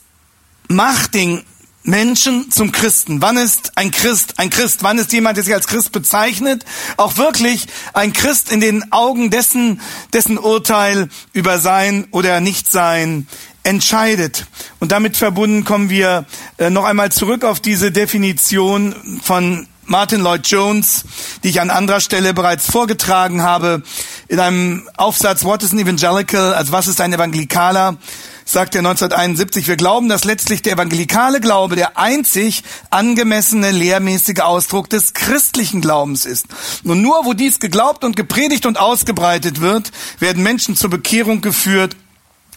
macht 0.68 1.14
den 1.14 1.42
Menschen 1.84 2.50
zum 2.50 2.72
Christen. 2.72 3.20
Wann 3.22 3.36
ist 3.36 3.72
ein 3.76 3.90
Christ 3.90 4.34
ein 4.36 4.50
Christ? 4.50 4.82
Wann 4.82 4.98
ist 4.98 5.12
jemand, 5.12 5.36
der 5.36 5.44
sich 5.44 5.54
als 5.54 5.66
Christ 5.66 5.92
bezeichnet, 5.92 6.64
auch 6.96 7.16
wirklich 7.16 7.66
ein 7.92 8.12
Christ 8.12 8.52
in 8.52 8.60
den 8.60 8.92
Augen 8.92 9.30
dessen, 9.30 9.80
dessen 10.12 10.38
Urteil 10.38 11.08
über 11.32 11.58
sein 11.58 12.06
oder 12.10 12.40
Nichtsein 12.40 13.26
entscheidet. 13.64 14.46
Und 14.80 14.92
damit 14.92 15.16
verbunden 15.16 15.64
kommen 15.64 15.90
wir 15.90 16.24
äh, 16.58 16.70
noch 16.70 16.84
einmal 16.84 17.12
zurück 17.12 17.44
auf 17.44 17.60
diese 17.60 17.92
Definition 17.92 19.20
von 19.22 19.68
Martin 19.84 20.20
Lloyd 20.20 20.46
Jones, 20.46 21.04
die 21.42 21.48
ich 21.48 21.60
an 21.60 21.70
anderer 21.70 22.00
Stelle 22.00 22.34
bereits 22.34 22.70
vorgetragen 22.70 23.42
habe, 23.42 23.82
in 24.28 24.40
einem 24.40 24.88
Aufsatz 24.96 25.44
What 25.44 25.62
is 25.62 25.72
an 25.72 25.78
Evangelical, 25.80 26.54
also 26.54 26.72
was 26.72 26.86
ist 26.86 27.00
ein 27.00 27.12
Evangelikaler, 27.12 27.96
sagt 28.44 28.74
er 28.74 28.80
1971, 28.80 29.68
wir 29.68 29.76
glauben, 29.76 30.08
dass 30.08 30.24
letztlich 30.24 30.62
der 30.62 30.74
evangelikale 30.74 31.40
Glaube 31.40 31.76
der 31.76 31.98
einzig 31.98 32.62
angemessene 32.90 33.70
lehrmäßige 33.70 34.40
Ausdruck 34.40 34.88
des 34.90 35.14
christlichen 35.14 35.80
Glaubens 35.80 36.26
ist. 36.26 36.46
Und 36.84 37.02
nur 37.02 37.24
wo 37.24 37.32
dies 37.32 37.60
geglaubt 37.60 38.04
und 38.04 38.16
gepredigt 38.16 38.66
und 38.66 38.78
ausgebreitet 38.78 39.60
wird, 39.60 39.92
werden 40.18 40.42
Menschen 40.42 40.76
zur 40.76 40.90
Bekehrung 40.90 41.40
geführt 41.40 41.96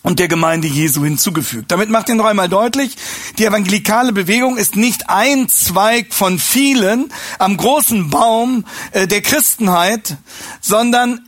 und 0.06 0.20
der 0.20 0.28
Gemeinde 0.28 0.68
Jesu 0.68 1.04
hinzugefügt. 1.04 1.72
Damit 1.72 1.90
macht 1.90 2.10
er 2.10 2.16
noch 2.16 2.26
einmal 2.26 2.48
deutlich, 2.48 2.96
die 3.40 3.46
evangelikale 3.46 4.14
Bewegung 4.14 4.56
ist 4.56 4.76
nicht 4.76 5.10
ein 5.10 5.50
Zweig 5.50 6.14
von 6.14 6.38
vielen 6.38 7.12
am 7.40 7.58
großen 7.58 8.12
Baum 8.12 8.66
äh, 8.92 9.08
der 9.08 9.22
Christenheit, 9.22 10.18
sondern 10.62 11.22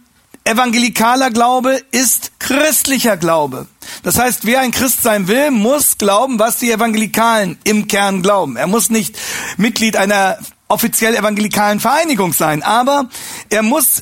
evangelikaler 0.47 1.29
Glaube 1.29 1.81
ist 1.91 2.39
christlicher 2.39 3.17
Glaube. 3.17 3.67
Das 4.03 4.17
heißt, 4.17 4.45
wer 4.45 4.61
ein 4.61 4.71
Christ 4.71 5.03
sein 5.03 5.27
will, 5.27 5.51
muss 5.51 5.97
glauben, 5.97 6.39
was 6.39 6.57
die 6.57 6.71
Evangelikalen 6.71 7.57
im 7.63 7.87
Kern 7.87 8.21
glauben. 8.21 8.55
Er 8.55 8.67
muss 8.67 8.89
nicht 8.89 9.17
Mitglied 9.57 9.97
einer 9.97 10.37
offiziell 10.69 11.15
evangelikalen 11.15 11.79
Vereinigung 11.79 12.33
sein, 12.33 12.61
aber 12.61 13.09
er 13.49 13.63
muss 13.63 14.01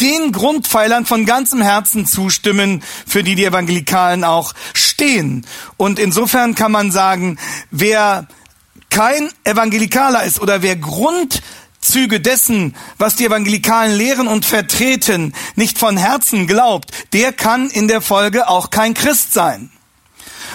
den 0.00 0.32
Grundpfeilern 0.32 1.06
von 1.06 1.24
ganzem 1.24 1.62
Herzen 1.62 2.06
zustimmen, 2.06 2.82
für 3.06 3.22
die 3.22 3.34
die 3.34 3.44
Evangelikalen 3.44 4.24
auch 4.24 4.52
stehen. 4.74 5.46
Und 5.76 5.98
insofern 5.98 6.54
kann 6.54 6.72
man 6.72 6.92
sagen, 6.92 7.38
wer 7.70 8.28
kein 8.90 9.30
Evangelikaler 9.44 10.24
ist 10.24 10.40
oder 10.40 10.62
wer 10.62 10.76
Grundzüge 11.86 12.20
dessen, 12.20 12.74
was 12.98 13.14
die 13.14 13.26
Evangelikalen 13.26 13.96
lehren 13.96 14.26
und 14.26 14.44
vertreten, 14.44 15.32
nicht 15.54 15.78
von 15.78 15.96
Herzen 15.96 16.48
glaubt, 16.48 16.90
der 17.12 17.32
kann 17.32 17.70
in 17.70 17.86
der 17.86 18.00
Folge 18.00 18.48
auch 18.48 18.70
kein 18.70 18.92
Christ 18.92 19.32
sein. 19.32 19.70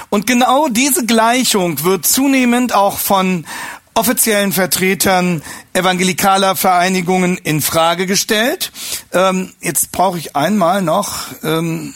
Und 0.10 0.28
genau 0.28 0.68
diese 0.68 1.06
Gleichung 1.06 1.86
wird 1.86 2.06
zunehmend 2.06 2.76
auch 2.76 2.98
von 2.98 3.46
offiziellen 3.94 4.52
Vertretern 4.52 5.42
evangelikaler 5.72 6.58
Vereinigungen 6.58 7.38
in 7.38 7.62
Frage 7.62 8.08
gestellt. 8.08 8.74
Ähm, 9.14 9.54
jetzt 9.62 9.94
brauche 9.94 10.18
ich 10.18 10.36
einmal 10.36 10.82
noch, 10.82 11.28
ähm, 11.44 11.94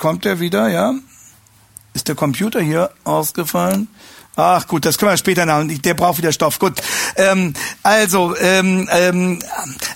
kommt 0.00 0.26
er 0.26 0.40
wieder, 0.40 0.68
ja? 0.68 0.94
Ist 1.92 2.08
der 2.08 2.16
Computer 2.16 2.60
hier 2.60 2.90
ausgefallen? 3.04 3.86
Ach 4.36 4.66
gut, 4.66 4.84
das 4.84 4.98
können 4.98 5.12
wir 5.12 5.16
später 5.16 5.46
nach. 5.46 5.64
Der 5.64 5.94
braucht 5.94 6.18
wieder 6.18 6.32
Stoff. 6.32 6.58
Gut. 6.58 6.80
Ähm, 7.16 7.54
also 7.82 8.36
ähm, 8.36 8.88
ähm, 8.90 9.38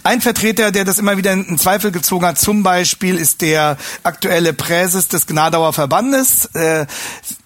ein 0.05 0.21
Vertreter, 0.21 0.71
der 0.71 0.85
das 0.85 0.99
immer 0.99 1.17
wieder 1.17 1.33
in 1.33 1.59
Zweifel 1.59 1.91
gezogen 1.91 2.25
hat, 2.25 2.39
zum 2.39 2.63
Beispiel 2.63 3.17
ist 3.17 3.41
der 3.41 3.77
aktuelle 4.05 4.53
Präses 4.53 5.09
des 5.09 5.27
Gnadauer 5.27 5.73
Verbandes. 5.73 6.47
Äh, 6.55 6.87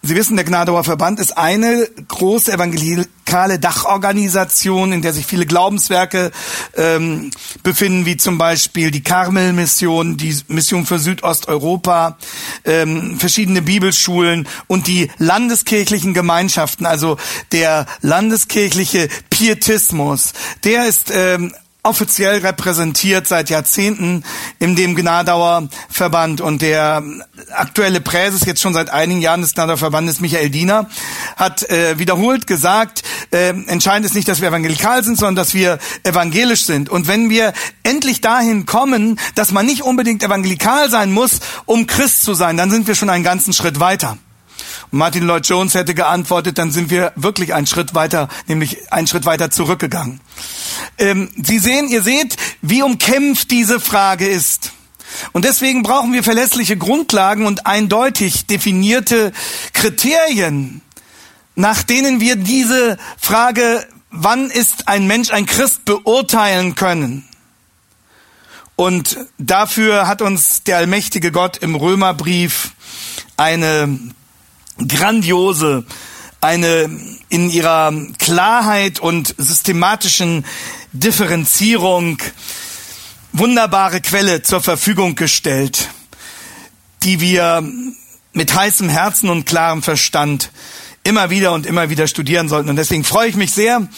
Sie 0.03 0.17
wissen, 0.17 0.37
der 0.37 0.45
Gnadauer 0.45 0.85
Verband 0.85 1.21
ist 1.21 1.39
eine 1.39 1.89
große 2.09 2.51
evangelikale 3.23 3.59
Dachorganisation, 3.59 4.93
in 4.93 5.03
der 5.03 5.13
sich 5.13 5.27
viele 5.27 5.47
Glaubenswerke 5.47 6.31
ähm, 6.77 7.31
befinden, 7.63 8.07
wie 8.07 8.17
zum 8.17 8.39
Beispiel 8.39 8.91
die 8.91 9.03
Karmel-Mission, 9.03 10.17
die 10.17 10.37
Mission 10.49 10.87
für 10.87 10.99
Südosteuropa, 10.99 12.19
ähm, 12.65 13.19
verschiedene 13.19 13.63
Bibelschulen 13.63 14.47
und 14.67 14.87
die 14.87 15.11
landeskirchlichen 15.19 16.15
Gemeinschaften, 16.15 16.87
also 16.87 17.17
der 17.53 17.87
landeskirchliche 18.01 19.09
Pietismus. 19.31 20.33
Der 20.65 20.87
ist 20.87 21.11
ähm, 21.15 21.55
offiziell 21.85 22.39
repräsentiert 22.39 23.27
seit 23.27 23.51
Jahrzehnten 23.51 24.23
in 24.61 24.77
dem 24.77 24.95
Gnadauer 24.95 25.69
Verband 25.89 26.41
und 26.41 26.63
der 26.63 27.03
aktuelle 27.51 28.01
Präses 28.01 28.45
jetzt 28.45 28.61
schon 28.61 28.73
seit 28.73 28.91
einigen 28.91 29.21
Jahren 29.21 29.41
des 29.41 29.55
Gnadauer 29.55 29.79
Verbandes 29.79 30.21
Michael 30.21 30.51
Diener 30.51 30.89
hat 31.37 31.69
äh, 31.71 31.99
wiederholt 31.99 32.47
gesagt, 32.47 33.03
äh, 33.33 33.49
entscheidend 33.49 34.07
ist 34.07 34.15
nicht, 34.15 34.29
dass 34.29 34.41
wir 34.41 34.49
evangelikal 34.49 35.03
sind, 35.03 35.19
sondern 35.19 35.35
dass 35.35 35.55
wir 35.55 35.81
evangelisch 36.05 36.67
sind. 36.67 36.89
Und 36.89 37.09
wenn 37.09 37.31
wir 37.31 37.53
endlich 37.83 38.21
dahin 38.21 38.65
kommen, 38.65 39.19
dass 39.35 39.51
man 39.51 39.67
nicht 39.67 39.83
unbedingt 39.83 40.23
evangelikal 40.23 40.89
sein 40.89 41.11
muss, 41.11 41.41
um 41.67 41.89
Christ 41.89 42.23
zu 42.23 42.35
sein, 42.35 42.57
dann 42.57 42.71
sind 42.71 42.87
wir 42.87 42.95
schon 42.95 43.11
einen 43.11 43.25
ganzen 43.25 43.53
Schritt 43.53 43.81
weiter. 43.81 44.19
Martin 44.95 45.25
Lloyd 45.25 45.47
Jones 45.47 45.73
hätte 45.73 45.95
geantwortet, 45.95 46.59
dann 46.59 46.71
sind 46.71 46.91
wir 46.91 47.13
wirklich 47.17 47.55
einen 47.55 47.67
Schritt 47.67 47.95
weiter, 47.95 48.29
nämlich 48.47 48.93
einen 48.93 49.07
Schritt 49.07 49.25
weiter 49.25 49.51
zurückgegangen. 49.51 50.21
Ähm, 50.99 51.31
Sie 51.43 51.59
sehen, 51.59 51.89
ihr 51.89 52.03
seht, 52.03 52.37
wie 52.61 52.83
umkämpft 52.83 53.51
diese 53.51 53.81
Frage 53.81 54.29
ist. 54.29 54.73
Und 55.33 55.47
deswegen 55.47 55.83
brauchen 55.83 56.13
wir 56.13 56.23
verlässliche 56.23 56.77
Grundlagen 56.77 57.47
und 57.47 57.67
eindeutig 57.67 58.45
definierte 58.45 59.33
Kriterien, 59.73 60.83
nach 61.55 61.83
denen 61.83 62.21
wir 62.21 62.37
diese 62.37 62.99
Frage, 63.19 63.87
wann 64.11 64.51
ist 64.51 64.89
ein 64.89 65.07
Mensch 65.07 65.31
ein 65.31 65.47
Christ, 65.47 65.87
beurteilen 65.87 66.75
können. 66.75 67.27
Und 68.77 69.17
dafür 69.39 70.07
hat 70.07 70.21
uns 70.21 70.65
der 70.65 70.77
allmächtige 70.77 71.33
Gott 71.33 71.57
im 71.57 71.77
Römerbrief 71.77 72.73
eine 73.39 73.99
grandiose, 74.89 75.85
eine 76.41 76.91
in 77.29 77.51
ihrer 77.51 77.93
Klarheit 78.19 79.01
und 79.01 79.35
systematischen 79.39 80.45
Differenzierung 80.93 82.19
wunderbare 83.33 84.01
Quelle 84.01 84.43
zur 84.43 84.61
Verfügung 84.61 85.15
gestellt, 85.15 85.89
die 87.03 87.21
wir 87.21 87.63
mit 88.33 88.55
heißem 88.55 88.89
Herzen 88.89 89.31
und 89.31 89.47
klarem 89.47 89.83
Verstand 89.83 90.51
immer 91.05 91.31
wieder 91.31 91.53
und 91.53 91.67
immer 91.67 91.91
wieder 91.91 92.07
studieren 92.07 92.49
sollten. 92.49 92.71
Und 92.71 92.77
deswegen 92.77 93.05
freue 93.05 93.29
ich 93.29 93.37
mich 93.37 93.53
sehr, 93.53 93.89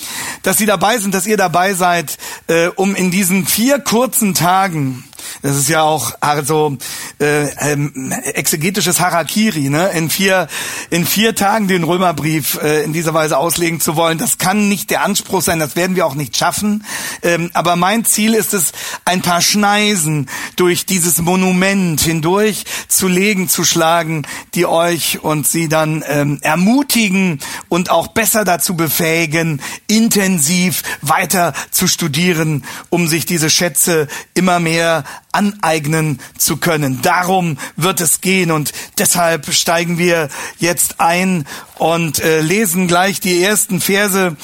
dass 0.42 0.58
Sie 0.58 0.66
dabei 0.66 0.98
sind, 0.98 1.14
dass 1.14 1.26
ihr 1.26 1.36
dabei 1.36 1.74
seid, 1.74 2.18
äh, 2.46 2.68
um 2.68 2.94
in 2.94 3.10
diesen 3.10 3.46
vier 3.46 3.78
kurzen 3.78 4.34
Tagen 4.34 5.04
das 5.42 5.56
ist 5.56 5.68
ja 5.68 5.82
auch 5.82 6.14
also 6.20 6.76
äh, 7.20 7.48
ähm, 7.72 8.12
exegetisches 8.24 9.00
Harakiri, 9.00 9.68
ne? 9.68 9.90
In 9.90 10.10
vier 10.10 10.48
in 10.90 11.06
vier 11.06 11.34
Tagen 11.34 11.68
den 11.68 11.84
Römerbrief 11.84 12.58
äh, 12.62 12.82
in 12.82 12.92
dieser 12.92 13.14
Weise 13.14 13.38
auslegen 13.38 13.80
zu 13.80 13.96
wollen. 13.96 14.18
Das 14.18 14.38
kann 14.38 14.68
nicht 14.68 14.90
der 14.90 15.02
Anspruch 15.02 15.42
sein. 15.42 15.58
Das 15.58 15.76
werden 15.76 15.96
wir 15.96 16.06
auch 16.06 16.14
nicht 16.14 16.36
schaffen. 16.36 16.84
Ähm, 17.22 17.50
aber 17.54 17.76
mein 17.76 18.04
Ziel 18.04 18.34
ist 18.34 18.54
es, 18.54 18.72
ein 19.04 19.22
paar 19.22 19.40
Schneisen 19.40 20.28
durch 20.56 20.86
dieses 20.86 21.18
Monument 21.18 22.00
hindurch 22.00 22.64
zu 22.88 23.08
legen, 23.08 23.48
zu 23.48 23.64
schlagen, 23.64 24.26
die 24.54 24.66
euch 24.66 25.22
und 25.22 25.46
sie 25.46 25.68
dann 25.68 26.04
ähm, 26.08 26.38
ermutigen 26.42 27.40
und 27.68 27.90
auch 27.90 28.08
besser 28.08 28.44
dazu 28.44 28.76
befähigen, 28.76 29.60
intensiv 29.86 30.82
weiter 31.02 31.54
zu 31.70 31.86
studieren, 31.86 32.64
um 32.90 33.08
sich 33.08 33.26
diese 33.26 33.50
Schätze 33.50 34.08
immer 34.34 34.60
mehr 34.60 35.04
aneignen 35.32 36.20
zu 36.38 36.56
können. 36.56 37.02
Darum 37.02 37.58
wird 37.76 38.00
es 38.00 38.20
gehen 38.20 38.50
und 38.50 38.72
deshalb 38.98 39.52
steigen 39.52 39.98
wir 39.98 40.28
jetzt 40.58 41.00
ein 41.00 41.46
und 41.76 42.20
äh, 42.20 42.40
lesen 42.40 42.86
gleich 42.86 43.20
die 43.20 43.42
ersten 43.42 43.80
Verse. 43.80 44.36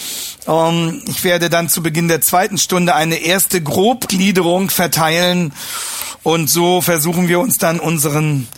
Ähm, 0.46 1.02
ich 1.06 1.24
werde 1.24 1.50
dann 1.50 1.68
zu 1.68 1.82
Beginn 1.82 2.08
der 2.08 2.20
zweiten 2.20 2.58
Stunde 2.58 2.94
eine 2.94 3.16
erste 3.16 3.62
Grobgliederung 3.62 4.70
verteilen 4.70 5.52
und 6.22 6.50
so 6.50 6.80
versuchen 6.80 7.28
wir 7.28 7.40
uns 7.40 7.58
dann 7.58 7.80
unseren 7.80 8.48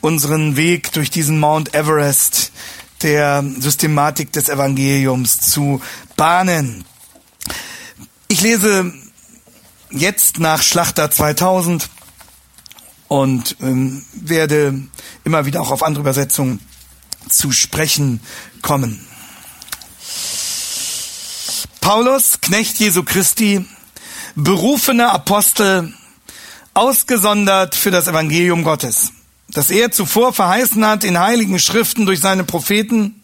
unseren 0.00 0.56
Weg 0.56 0.92
durch 0.92 1.10
diesen 1.10 1.38
Mount 1.38 1.74
Everest 1.74 2.52
der 3.02 3.44
Systematik 3.58 4.32
des 4.32 4.48
Evangeliums 4.48 5.40
zu 5.40 5.80
bahnen. 6.16 6.84
Ich 8.28 8.40
lese 8.42 8.92
jetzt 9.92 10.38
nach 10.38 10.62
Schlachter 10.62 11.10
2000 11.10 11.88
und 13.08 13.56
ähm, 13.60 14.04
werde 14.12 14.80
immer 15.24 15.44
wieder 15.44 15.60
auch 15.60 15.70
auf 15.70 15.82
andere 15.82 16.00
Übersetzungen 16.00 16.60
zu 17.28 17.52
sprechen 17.52 18.20
kommen. 18.62 19.06
Paulus, 21.80 22.40
Knecht 22.40 22.78
Jesu 22.78 23.02
Christi, 23.02 23.66
berufener 24.34 25.12
Apostel, 25.12 25.92
ausgesondert 26.74 27.74
für 27.74 27.90
das 27.90 28.08
Evangelium 28.08 28.64
Gottes, 28.64 29.12
das 29.48 29.70
er 29.70 29.90
zuvor 29.90 30.32
verheißen 30.32 30.86
hat 30.86 31.04
in 31.04 31.18
heiligen 31.18 31.58
Schriften 31.58 32.06
durch 32.06 32.20
seine 32.20 32.44
Propheten, 32.44 33.22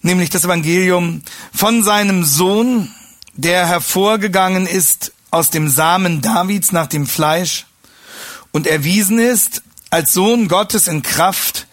nämlich 0.00 0.30
das 0.30 0.44
Evangelium 0.44 1.22
von 1.52 1.82
seinem 1.82 2.24
Sohn, 2.24 2.90
der 3.34 3.66
hervorgegangen 3.66 4.66
ist 4.66 5.12
aus 5.30 5.50
dem 5.50 5.68
Samen 5.68 6.20
Davids 6.20 6.72
nach 6.72 6.86
dem 6.86 7.06
Fleisch 7.06 7.66
und 8.52 8.66
erwiesen 8.66 9.18
ist 9.18 9.62
als 9.90 10.12
Sohn 10.12 10.48
Gottes 10.48 10.86
in 10.86 11.02
Kraft 11.02 11.66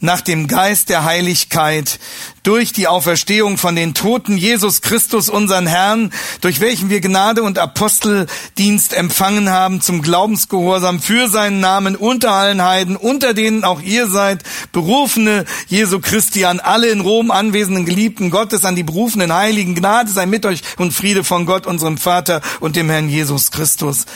nach 0.00 0.20
dem 0.20 0.46
Geist 0.46 0.88
der 0.88 1.04
Heiligkeit 1.04 1.98
durch 2.46 2.72
die 2.72 2.86
Auferstehung 2.86 3.58
von 3.58 3.74
den 3.74 3.92
Toten 3.92 4.36
Jesus 4.36 4.80
Christus, 4.80 5.28
unseren 5.28 5.66
Herrn, 5.66 6.12
durch 6.42 6.60
welchen 6.60 6.90
wir 6.90 7.00
Gnade 7.00 7.42
und 7.42 7.58
Aposteldienst 7.58 8.94
empfangen 8.94 9.50
haben 9.50 9.80
zum 9.80 10.00
Glaubensgehorsam 10.00 11.00
für 11.00 11.28
seinen 11.28 11.58
Namen 11.58 11.96
unter 11.96 12.30
allen 12.30 12.62
Heiden, 12.62 12.94
unter 12.94 13.34
denen 13.34 13.64
auch 13.64 13.80
ihr 13.80 14.06
seid, 14.06 14.44
berufene 14.70 15.44
Jesu 15.66 15.98
Christi 15.98 16.44
an 16.44 16.60
alle 16.60 16.86
in 16.86 17.00
Rom 17.00 17.32
anwesenden 17.32 17.84
Geliebten 17.84 18.30
Gottes, 18.30 18.64
an 18.64 18.76
die 18.76 18.84
berufenen 18.84 19.34
Heiligen, 19.34 19.74
Gnade 19.74 20.08
sei 20.08 20.26
mit 20.26 20.46
euch 20.46 20.62
und 20.76 20.92
Friede 20.92 21.24
von 21.24 21.46
Gott, 21.46 21.66
unserem 21.66 21.98
Vater 21.98 22.42
und 22.60 22.76
dem 22.76 22.88
Herrn 22.88 23.08
Jesus 23.08 23.50
Christus. 23.50 24.06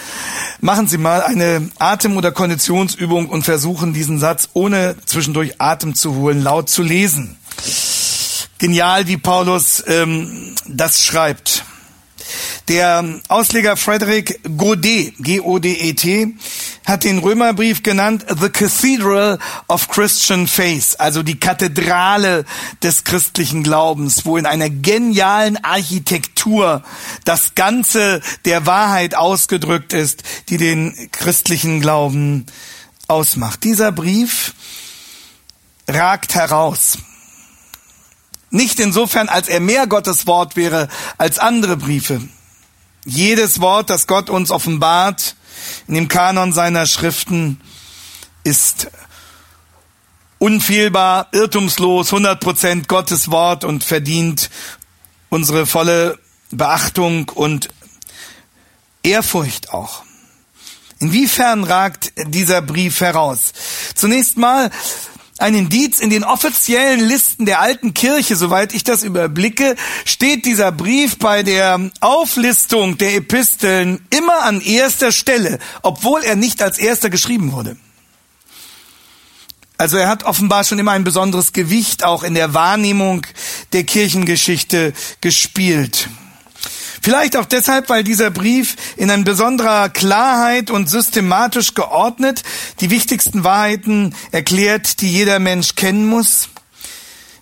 Machen 0.60 0.86
Sie 0.86 0.98
mal 0.98 1.22
eine 1.22 1.68
Atem- 1.80 2.16
oder 2.16 2.30
Konditionsübung 2.30 3.28
und 3.28 3.42
versuchen 3.42 3.92
diesen 3.92 4.20
Satz 4.20 4.50
ohne 4.52 4.94
zwischendurch 5.04 5.60
Atem 5.60 5.96
zu 5.96 6.14
holen, 6.14 6.44
laut 6.44 6.68
zu 6.68 6.84
lesen 6.84 7.39
genial, 8.60 9.08
wie 9.08 9.16
Paulus 9.16 9.82
ähm, 9.88 10.54
das 10.68 11.04
schreibt. 11.04 11.64
Der 12.68 13.20
Ausleger 13.26 13.76
Frederick 13.76 14.38
Godet, 14.56 15.14
G-O-D-E-T, 15.18 16.34
hat 16.84 17.02
den 17.02 17.18
Römerbrief 17.18 17.82
genannt 17.82 18.24
The 18.28 18.50
Cathedral 18.50 19.38
of 19.66 19.88
Christian 19.88 20.46
Faith, 20.46 20.94
also 20.98 21.24
die 21.24 21.40
Kathedrale 21.40 22.44
des 22.82 23.02
christlichen 23.02 23.64
Glaubens, 23.64 24.24
wo 24.24 24.36
in 24.36 24.46
einer 24.46 24.70
genialen 24.70 25.56
Architektur 25.64 26.84
das 27.24 27.56
Ganze 27.56 28.20
der 28.44 28.66
Wahrheit 28.66 29.16
ausgedrückt 29.16 29.92
ist, 29.92 30.22
die 30.48 30.58
den 30.58 31.10
christlichen 31.10 31.80
Glauben 31.80 32.46
ausmacht. 33.08 33.64
Dieser 33.64 33.90
Brief 33.90 34.54
ragt 35.88 36.34
heraus. 36.34 36.98
Nicht 38.50 38.80
insofern, 38.80 39.28
als 39.28 39.48
er 39.48 39.60
mehr 39.60 39.86
Gottes 39.86 40.26
Wort 40.26 40.56
wäre 40.56 40.88
als 41.18 41.38
andere 41.38 41.76
Briefe. 41.76 42.20
Jedes 43.04 43.60
Wort, 43.60 43.90
das 43.90 44.06
Gott 44.06 44.28
uns 44.28 44.50
offenbart 44.50 45.36
in 45.86 45.94
dem 45.94 46.08
Kanon 46.08 46.52
seiner 46.52 46.86
Schriften, 46.86 47.60
ist 48.42 48.90
unfehlbar, 50.38 51.28
irrtumslos, 51.32 52.12
100% 52.12 52.88
Gottes 52.88 53.30
Wort 53.30 53.64
und 53.64 53.84
verdient 53.84 54.50
unsere 55.28 55.66
volle 55.66 56.18
Beachtung 56.50 57.28
und 57.28 57.68
Ehrfurcht 59.02 59.72
auch. 59.72 60.02
Inwiefern 60.98 61.64
ragt 61.64 62.12
dieser 62.26 62.60
Brief 62.60 63.00
heraus? 63.00 63.52
Zunächst 63.94 64.36
mal 64.36 64.70
ein 65.40 65.54
Indiz 65.54 65.98
in 65.98 66.10
den 66.10 66.24
offiziellen 66.24 67.00
Listen 67.00 67.46
der 67.46 67.60
alten 67.60 67.94
Kirche, 67.94 68.36
soweit 68.36 68.74
ich 68.74 68.84
das 68.84 69.02
überblicke, 69.02 69.76
steht 70.04 70.44
dieser 70.44 70.72
Brief 70.72 71.18
bei 71.18 71.42
der 71.42 71.90
Auflistung 72.00 72.98
der 72.98 73.14
Episteln 73.14 74.04
immer 74.10 74.42
an 74.42 74.60
erster 74.60 75.12
Stelle, 75.12 75.58
obwohl 75.82 76.22
er 76.22 76.36
nicht 76.36 76.62
als 76.62 76.78
erster 76.78 77.10
geschrieben 77.10 77.52
wurde. 77.52 77.76
Also 79.78 79.96
er 79.96 80.08
hat 80.08 80.24
offenbar 80.24 80.64
schon 80.64 80.78
immer 80.78 80.92
ein 80.92 81.04
besonderes 81.04 81.54
Gewicht 81.54 82.04
auch 82.04 82.22
in 82.22 82.34
der 82.34 82.52
Wahrnehmung 82.52 83.26
der 83.72 83.84
Kirchengeschichte 83.84 84.92
gespielt. 85.22 86.10
Vielleicht 87.02 87.36
auch 87.36 87.46
deshalb, 87.46 87.88
weil 87.88 88.04
dieser 88.04 88.30
Brief 88.30 88.76
in 88.96 89.10
ein 89.10 89.24
besonderer 89.24 89.88
Klarheit 89.88 90.70
und 90.70 90.90
systematisch 90.90 91.74
geordnet 91.74 92.42
die 92.80 92.90
wichtigsten 92.90 93.42
Wahrheiten 93.42 94.14
erklärt, 94.32 95.00
die 95.00 95.10
jeder 95.10 95.38
Mensch 95.38 95.76
kennen 95.76 96.06
muss. 96.06 96.48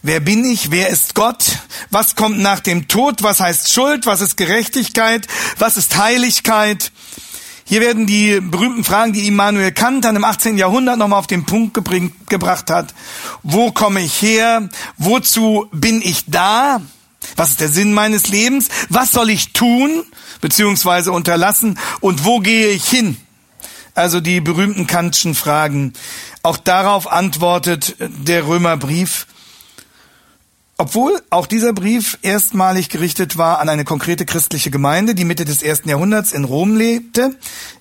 Wer 0.03 0.21
bin 0.21 0.44
ich? 0.44 0.71
Wer 0.71 0.90
ist 0.90 1.16
Gott? 1.16 1.59
Was 1.90 2.14
kommt 2.14 2.38
nach 2.38 2.61
dem 2.61 2.87
Tod? 2.87 3.25
Was 3.25 3.40
heißt 3.40 3.73
Schuld? 3.73 4.07
Was 4.07 4.21
ist 4.21 4.37
Gerechtigkeit? 4.37 5.27
Was 5.59 5.77
ist 5.77 5.97
Heiligkeit? 5.97 6.92
Hier 7.64 7.81
werden 7.81 8.07
die 8.07 8.40
berühmten 8.40 8.85
Fragen, 8.85 9.12
die 9.12 9.27
Immanuel 9.27 9.73
Kant 9.73 10.05
dann 10.05 10.16
im 10.16 10.25
18. 10.25 10.57
Jahrhundert 10.57 10.99
nochmal 10.99 11.18
auf 11.18 11.27
den 11.27 11.44
Punkt 11.44 11.75
gebracht 12.29 12.71
hat. 12.71 12.94
Wo 13.42 13.73
komme 13.73 14.01
ich 14.01 14.23
her? 14.23 14.68
Wozu 14.97 15.66
bin 15.73 16.01
ich 16.01 16.25
da? 16.27 16.81
Was 17.37 17.51
ist 17.51 17.61
der 17.61 17.69
Sinn 17.69 17.93
meines 17.93 18.29
Lebens? 18.29 18.69
Was 18.88 19.12
soll 19.12 19.31
ich 19.31 19.53
tun 19.53 20.05
beziehungsweise 20.41 21.12
unterlassen? 21.12 21.79
Und 22.01 22.25
wo 22.25 22.41
gehe 22.41 22.69
ich 22.69 22.85
hin? 22.85 23.17
Also 23.95 24.21
die 24.21 24.41
berühmten 24.41 24.87
Kantschen 24.87 25.35
Fragen. 25.35 25.93
Auch 26.43 26.57
darauf 26.57 27.11
antwortet 27.11 27.97
der 27.99 28.47
Römerbrief. 28.47 29.27
Obwohl 30.77 31.21
auch 31.31 31.47
dieser 31.47 31.73
Brief 31.73 32.19
erstmalig 32.23 32.88
gerichtet 32.88 33.37
war 33.37 33.59
an 33.59 33.69
eine 33.69 33.85
konkrete 33.85 34.25
christliche 34.25 34.71
Gemeinde, 34.71 35.17
die 35.17 35.25
Mitte 35.25 35.45
des 35.45 35.64
ersten 35.64 35.88
Jahrhunderts 35.88 36.31
in 36.31 36.45
Rom 36.45 36.77
lebte, 36.77 37.37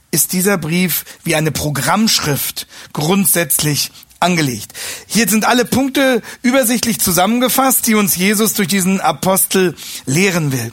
ist 0.09 0.33
dieser 0.33 0.57
Brief 0.57 1.05
wie 1.23 1.35
eine 1.35 1.51
Programmschrift 1.51 2.65
grundsätzlich 2.93 3.91
angelegt. 4.19 4.73
Hier 5.07 5.27
sind 5.27 5.45
alle 5.45 5.65
Punkte 5.65 6.21
übersichtlich 6.41 6.99
zusammengefasst, 6.99 7.87
die 7.87 7.95
uns 7.95 8.15
Jesus 8.15 8.53
durch 8.53 8.67
diesen 8.67 8.99
Apostel 9.01 9.75
lehren 10.05 10.51
will. 10.51 10.71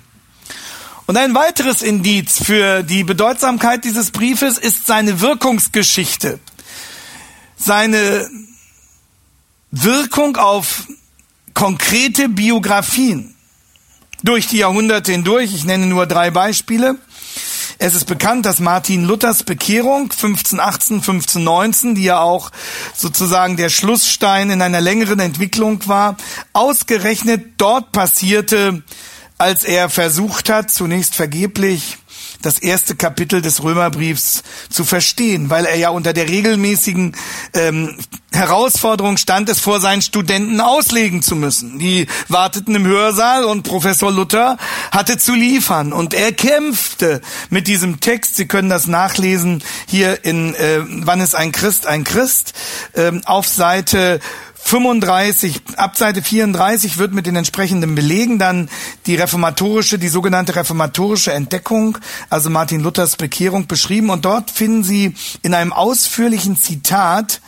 Und 1.06 1.16
ein 1.16 1.34
weiteres 1.34 1.82
Indiz 1.82 2.42
für 2.42 2.82
die 2.82 3.04
Bedeutsamkeit 3.04 3.84
dieses 3.84 4.10
Briefes 4.10 4.56
ist 4.56 4.86
seine 4.86 5.20
Wirkungsgeschichte. 5.20 6.38
Seine 7.56 8.28
Wirkung 9.70 10.36
auf 10.36 10.86
konkrete 11.52 12.28
Biografien 12.28 13.34
durch 14.22 14.46
die 14.46 14.58
Jahrhunderte 14.58 15.12
hindurch. 15.12 15.54
Ich 15.54 15.64
nenne 15.64 15.86
nur 15.86 16.06
drei 16.06 16.30
Beispiele. 16.30 16.98
Es 17.78 17.94
ist 17.94 18.06
bekannt, 18.06 18.46
dass 18.46 18.60
Martin 18.60 19.04
Luthers 19.04 19.42
Bekehrung 19.42 20.10
1518, 20.10 20.96
1519, 20.96 21.94
die 21.94 22.04
ja 22.04 22.20
auch 22.20 22.50
sozusagen 22.94 23.56
der 23.56 23.68
Schlussstein 23.68 24.50
in 24.50 24.62
einer 24.62 24.80
längeren 24.80 25.20
Entwicklung 25.20 25.86
war, 25.86 26.16
ausgerechnet 26.52 27.54
dort 27.58 27.92
passierte, 27.92 28.82
als 29.38 29.64
er 29.64 29.90
versucht 29.90 30.48
hat, 30.48 30.70
zunächst 30.70 31.14
vergeblich, 31.14 31.98
das 32.44 32.58
erste 32.58 32.94
Kapitel 32.94 33.42
des 33.42 33.62
Römerbriefs 33.62 34.42
zu 34.70 34.84
verstehen, 34.84 35.50
weil 35.50 35.64
er 35.64 35.76
ja 35.76 35.90
unter 35.90 36.12
der 36.12 36.28
regelmäßigen 36.28 37.16
ähm, 37.54 37.96
Herausforderung 38.32 39.16
stand, 39.16 39.48
es 39.48 39.60
vor 39.60 39.80
seinen 39.80 40.02
Studenten 40.02 40.60
auslegen 40.60 41.22
zu 41.22 41.36
müssen. 41.36 41.78
Die 41.78 42.06
warteten 42.28 42.74
im 42.74 42.86
Hörsaal 42.86 43.44
und 43.44 43.62
Professor 43.62 44.10
Luther 44.10 44.58
hatte 44.90 45.18
zu 45.18 45.34
liefern 45.34 45.92
und 45.92 46.14
er 46.14 46.32
kämpfte 46.32 47.20
mit 47.50 47.68
diesem 47.68 48.00
Text. 48.00 48.36
Sie 48.36 48.46
können 48.46 48.68
das 48.68 48.86
nachlesen 48.86 49.62
hier 49.86 50.24
in 50.24 50.54
äh, 50.54 50.80
Wann 50.84 51.20
ist 51.20 51.34
ein 51.34 51.52
Christ 51.52 51.86
ein 51.86 52.04
Christ 52.04 52.54
äh, 52.94 53.12
auf 53.24 53.46
Seite 53.46 54.20
35, 54.66 55.60
ab 55.76 55.96
Seite 55.96 56.22
34 56.22 56.96
wird 56.96 57.12
mit 57.12 57.26
den 57.26 57.36
entsprechenden 57.36 57.94
Belegen 57.94 58.38
dann 58.38 58.70
die 59.06 59.14
reformatorische, 59.14 59.98
die 59.98 60.08
sogenannte 60.08 60.56
reformatorische 60.56 61.34
Entdeckung, 61.34 61.98
also 62.30 62.48
Martin 62.48 62.80
Luthers 62.80 63.16
Bekehrung 63.16 63.66
beschrieben. 63.66 64.08
Und 64.08 64.24
dort 64.24 64.50
finden 64.50 64.82
Sie 64.82 65.14
in 65.42 65.52
einem 65.52 65.74
ausführlichen 65.74 66.56
Zitat 66.56 67.42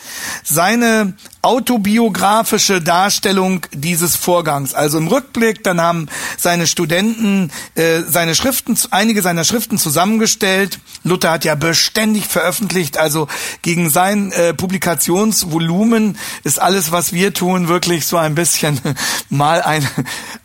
seine 0.45 1.15
autobiografische 1.47 2.83
Darstellung 2.83 3.65
dieses 3.73 4.17
Vorgangs. 4.17 4.75
Also 4.75 4.99
im 4.99 5.07
Rückblick, 5.07 5.63
dann 5.63 5.81
haben 5.81 6.09
seine 6.37 6.67
Studenten 6.67 7.53
äh, 7.77 8.03
seine 8.03 8.35
Schriften, 8.35 8.77
einige 8.91 9.23
seiner 9.23 9.45
Schriften 9.45 9.79
zusammengestellt. 9.79 10.81
Luther 11.05 11.31
hat 11.31 11.45
ja 11.45 11.55
beständig 11.55 12.27
veröffentlicht, 12.27 12.99
also 12.99 13.29
gegen 13.63 13.91
sein 13.91 14.33
äh, 14.33 14.55
Publikationsvolumen 14.55 16.19
ist 16.43 16.61
alles, 16.61 16.91
was 16.91 17.13
wir 17.13 17.33
tun, 17.33 17.69
wirklich 17.69 18.07
so 18.07 18.17
ein 18.17 18.35
bisschen 18.35 18.81
mal 19.29 19.63
ein 19.63 19.89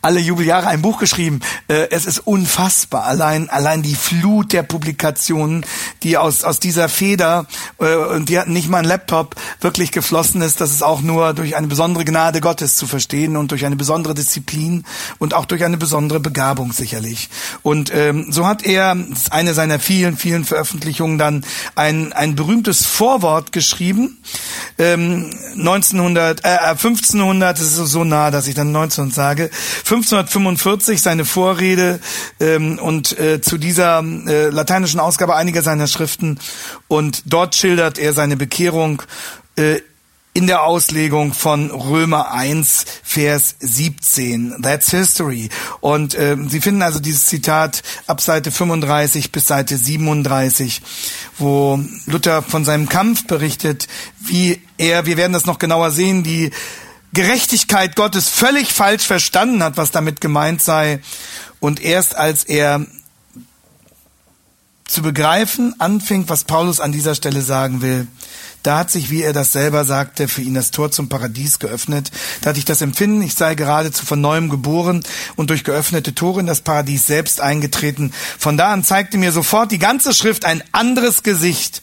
alle 0.02 0.20
Jubeljahre 0.20 0.68
ein 0.68 0.82
Buch 0.82 1.00
geschrieben. 1.00 1.40
Äh, 1.66 1.88
es 1.90 2.06
ist 2.06 2.20
unfassbar, 2.20 3.04
allein 3.04 3.50
allein 3.50 3.82
die 3.82 3.96
Flut 3.96 4.52
der 4.52 4.62
Publikationen, 4.62 5.66
die 6.04 6.16
aus 6.16 6.44
aus 6.44 6.60
dieser 6.60 6.88
Feder 6.88 7.46
äh, 7.80 7.96
und 7.96 8.28
die 8.28 8.38
hatten 8.38 8.52
nicht 8.52 8.68
mal 8.68 8.78
einen 8.78 8.88
Laptop 8.88 9.34
wirklich 9.60 9.90
geflossen 9.90 10.42
ist. 10.42 10.60
Das 10.60 10.70
ist 10.70 10.82
auch 10.82 10.91
nur 11.00 11.32
durch 11.34 11.56
eine 11.56 11.66
besondere 11.66 12.04
Gnade 12.04 12.40
Gottes 12.40 12.76
zu 12.76 12.86
verstehen 12.86 13.36
und 13.36 13.50
durch 13.50 13.64
eine 13.64 13.76
besondere 13.76 14.14
Disziplin 14.14 14.84
und 15.18 15.34
auch 15.34 15.44
durch 15.44 15.64
eine 15.64 15.76
besondere 15.76 16.20
Begabung 16.20 16.72
sicherlich. 16.72 17.30
Und 17.62 17.92
ähm, 17.94 18.26
so 18.30 18.46
hat 18.46 18.64
er 18.64 18.96
eine 19.30 19.54
seiner 19.54 19.78
vielen, 19.78 20.16
vielen 20.16 20.44
Veröffentlichungen 20.44 21.18
dann 21.18 21.44
ein, 21.74 22.12
ein 22.12 22.36
berühmtes 22.36 22.84
Vorwort 22.84 23.52
geschrieben. 23.52 24.18
Ähm, 24.78 25.30
1900, 25.54 26.44
äh, 26.44 26.48
1500, 26.48 27.58
das 27.58 27.64
ist 27.64 27.76
so 27.76 28.04
nah, 28.04 28.30
dass 28.30 28.46
ich 28.46 28.54
dann 28.54 28.72
19 28.72 29.10
sage, 29.10 29.50
1545 29.84 31.00
seine 31.00 31.24
Vorrede 31.24 32.00
ähm, 32.40 32.78
und 32.78 33.18
äh, 33.18 33.40
zu 33.40 33.58
dieser 33.58 34.02
äh, 34.02 34.48
lateinischen 34.48 35.00
Ausgabe 35.00 35.36
einiger 35.36 35.62
seiner 35.62 35.86
Schriften 35.86 36.38
und 36.88 37.22
dort 37.26 37.54
schildert 37.54 37.98
er 37.98 38.12
seine 38.12 38.36
Bekehrung 38.36 39.02
äh, 39.56 39.80
in 40.34 40.46
der 40.46 40.62
Auslegung 40.62 41.34
von 41.34 41.70
Römer 41.70 42.32
1, 42.32 42.86
Vers 43.02 43.56
17. 43.60 44.62
That's 44.62 44.90
history. 44.90 45.50
Und 45.80 46.14
äh, 46.14 46.36
Sie 46.48 46.60
finden 46.60 46.82
also 46.82 47.00
dieses 47.00 47.26
Zitat 47.26 47.82
ab 48.06 48.20
Seite 48.20 48.50
35 48.50 49.30
bis 49.30 49.46
Seite 49.46 49.76
37, 49.76 50.80
wo 51.38 51.78
Luther 52.06 52.42
von 52.42 52.64
seinem 52.64 52.88
Kampf 52.88 53.26
berichtet, 53.26 53.88
wie 54.20 54.62
er, 54.78 55.04
wir 55.04 55.18
werden 55.18 55.34
das 55.34 55.44
noch 55.44 55.58
genauer 55.58 55.90
sehen, 55.90 56.22
die 56.22 56.50
Gerechtigkeit 57.12 57.94
Gottes 57.94 58.30
völlig 58.30 58.72
falsch 58.72 59.06
verstanden 59.06 59.62
hat, 59.62 59.76
was 59.76 59.90
damit 59.90 60.22
gemeint 60.22 60.62
sei. 60.62 61.00
Und 61.60 61.82
erst 61.82 62.16
als 62.16 62.44
er 62.44 62.86
zu 64.86 65.02
begreifen 65.02 65.74
anfing, 65.78 66.24
was 66.28 66.44
Paulus 66.44 66.80
an 66.80 66.92
dieser 66.92 67.14
Stelle 67.14 67.42
sagen 67.42 67.82
will, 67.82 68.06
da 68.62 68.78
hat 68.78 68.90
sich, 68.90 69.10
wie 69.10 69.22
er 69.22 69.32
das 69.32 69.52
selber 69.52 69.84
sagte, 69.84 70.28
für 70.28 70.42
ihn 70.42 70.54
das 70.54 70.70
Tor 70.70 70.90
zum 70.90 71.08
Paradies 71.08 71.58
geöffnet. 71.58 72.10
Da 72.40 72.50
hatte 72.50 72.60
ich 72.60 72.64
das 72.64 72.80
Empfinden, 72.80 73.22
ich 73.22 73.34
sei 73.34 73.54
geradezu 73.54 74.06
von 74.06 74.20
neuem 74.20 74.48
geboren 74.48 75.02
und 75.34 75.50
durch 75.50 75.64
geöffnete 75.64 76.14
Tore 76.14 76.40
in 76.40 76.46
das 76.46 76.60
Paradies 76.60 77.06
selbst 77.06 77.40
eingetreten. 77.40 78.12
Von 78.38 78.56
da 78.56 78.72
an 78.72 78.84
zeigte 78.84 79.18
mir 79.18 79.32
sofort 79.32 79.72
die 79.72 79.78
ganze 79.78 80.14
Schrift 80.14 80.44
ein 80.44 80.62
anderes 80.70 81.24
Gesicht. 81.24 81.82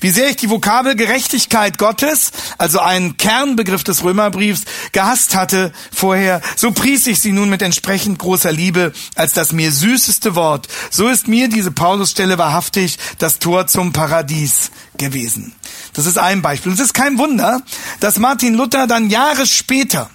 Wie 0.00 0.10
sehr 0.10 0.28
ich 0.28 0.36
die 0.36 0.50
Vokabel 0.50 0.96
Gerechtigkeit 0.96 1.78
Gottes, 1.78 2.32
also 2.58 2.80
einen 2.80 3.16
Kernbegriff 3.16 3.82
des 3.82 4.04
Römerbriefs, 4.04 4.64
gehasst 4.92 5.34
hatte 5.34 5.72
vorher, 5.90 6.42
so 6.56 6.72
pries 6.72 7.06
ich 7.06 7.20
sie 7.20 7.32
nun 7.32 7.48
mit 7.48 7.62
entsprechend 7.62 8.18
großer 8.18 8.52
Liebe 8.52 8.92
als 9.14 9.32
das 9.32 9.52
mir 9.52 9.72
süßeste 9.72 10.34
Wort. 10.34 10.68
So 10.90 11.08
ist 11.08 11.26
mir 11.26 11.48
diese 11.48 11.70
Paulusstelle 11.70 12.36
wahrhaftig 12.36 12.98
das 13.18 13.38
Tor 13.38 13.66
zum 13.66 13.92
Paradies 13.92 14.70
gewesen. 14.98 15.54
Das 15.94 16.06
ist 16.06 16.18
ein 16.18 16.42
Beispiel. 16.42 16.70
Und 16.70 16.78
es 16.78 16.84
ist 16.84 16.94
kein 16.94 17.18
Wunder, 17.18 17.62
dass 18.00 18.18
Martin 18.18 18.54
Luther 18.54 18.86
dann 18.86 19.10
Jahre 19.10 19.46
später 19.46 20.10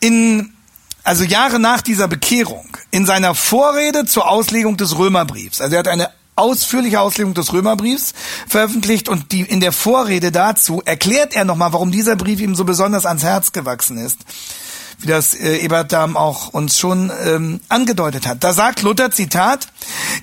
in 0.00 0.50
also 1.04 1.22
Jahre 1.22 1.60
nach 1.60 1.82
dieser 1.82 2.08
Bekehrung, 2.08 2.76
in 2.90 3.04
seiner 3.04 3.34
Vorrede 3.34 4.06
zur 4.06 4.28
Auslegung 4.28 4.78
des 4.78 4.96
Römerbriefs, 4.96 5.60
also 5.60 5.76
er 5.76 5.80
hat 5.80 5.88
eine 5.88 6.08
ausführliche 6.36 7.00
Auslegung 7.00 7.34
des 7.34 7.52
Römerbriefs 7.52 8.12
veröffentlicht 8.48 9.08
und 9.08 9.30
die, 9.30 9.42
in 9.42 9.60
der 9.60 9.72
Vorrede 9.72 10.32
dazu 10.32 10.82
erklärt 10.84 11.34
er 11.34 11.44
nochmal, 11.44 11.72
warum 11.72 11.92
dieser 11.92 12.16
Brief 12.16 12.40
ihm 12.40 12.54
so 12.54 12.64
besonders 12.64 13.06
ans 13.06 13.22
Herz 13.22 13.52
gewachsen 13.52 13.98
ist 13.98 14.18
wie 14.98 15.06
das 15.06 15.34
äh, 15.34 15.58
Ebert 15.58 15.92
Dahm 15.92 16.16
auch 16.16 16.48
uns 16.48 16.78
schon 16.78 17.10
ähm, 17.24 17.60
angedeutet 17.68 18.26
hat. 18.26 18.42
Da 18.44 18.52
sagt 18.52 18.82
Luther, 18.82 19.10
Zitat, 19.10 19.68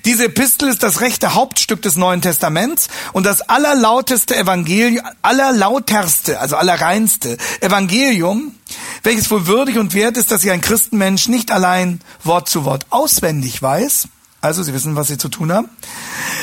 diese 0.04 0.26
Epistel 0.26 0.68
ist 0.68 0.82
das 0.82 1.00
rechte 1.00 1.34
Hauptstück 1.34 1.82
des 1.82 1.96
Neuen 1.96 2.20
Testaments 2.20 2.88
und 3.12 3.24
das 3.24 3.42
allerlauteste 3.42 4.36
Evangelium, 4.36 5.04
allerlauterste, 5.22 6.40
also 6.40 6.56
allerreinste 6.56 7.36
Evangelium, 7.60 8.54
welches 9.02 9.30
wohl 9.30 9.46
würdig 9.46 9.78
und 9.78 9.94
wert 9.94 10.16
ist, 10.16 10.30
dass 10.30 10.42
sich 10.42 10.50
ein 10.50 10.60
Christenmensch 10.60 11.28
nicht 11.28 11.50
allein 11.50 12.00
Wort 12.24 12.48
zu 12.48 12.64
Wort 12.64 12.86
auswendig 12.90 13.62
weiß, 13.62 14.08
also 14.42 14.64
Sie 14.64 14.74
wissen, 14.74 14.96
was 14.96 15.06
Sie 15.06 15.18
zu 15.18 15.28
tun 15.28 15.52
haben, 15.52 15.68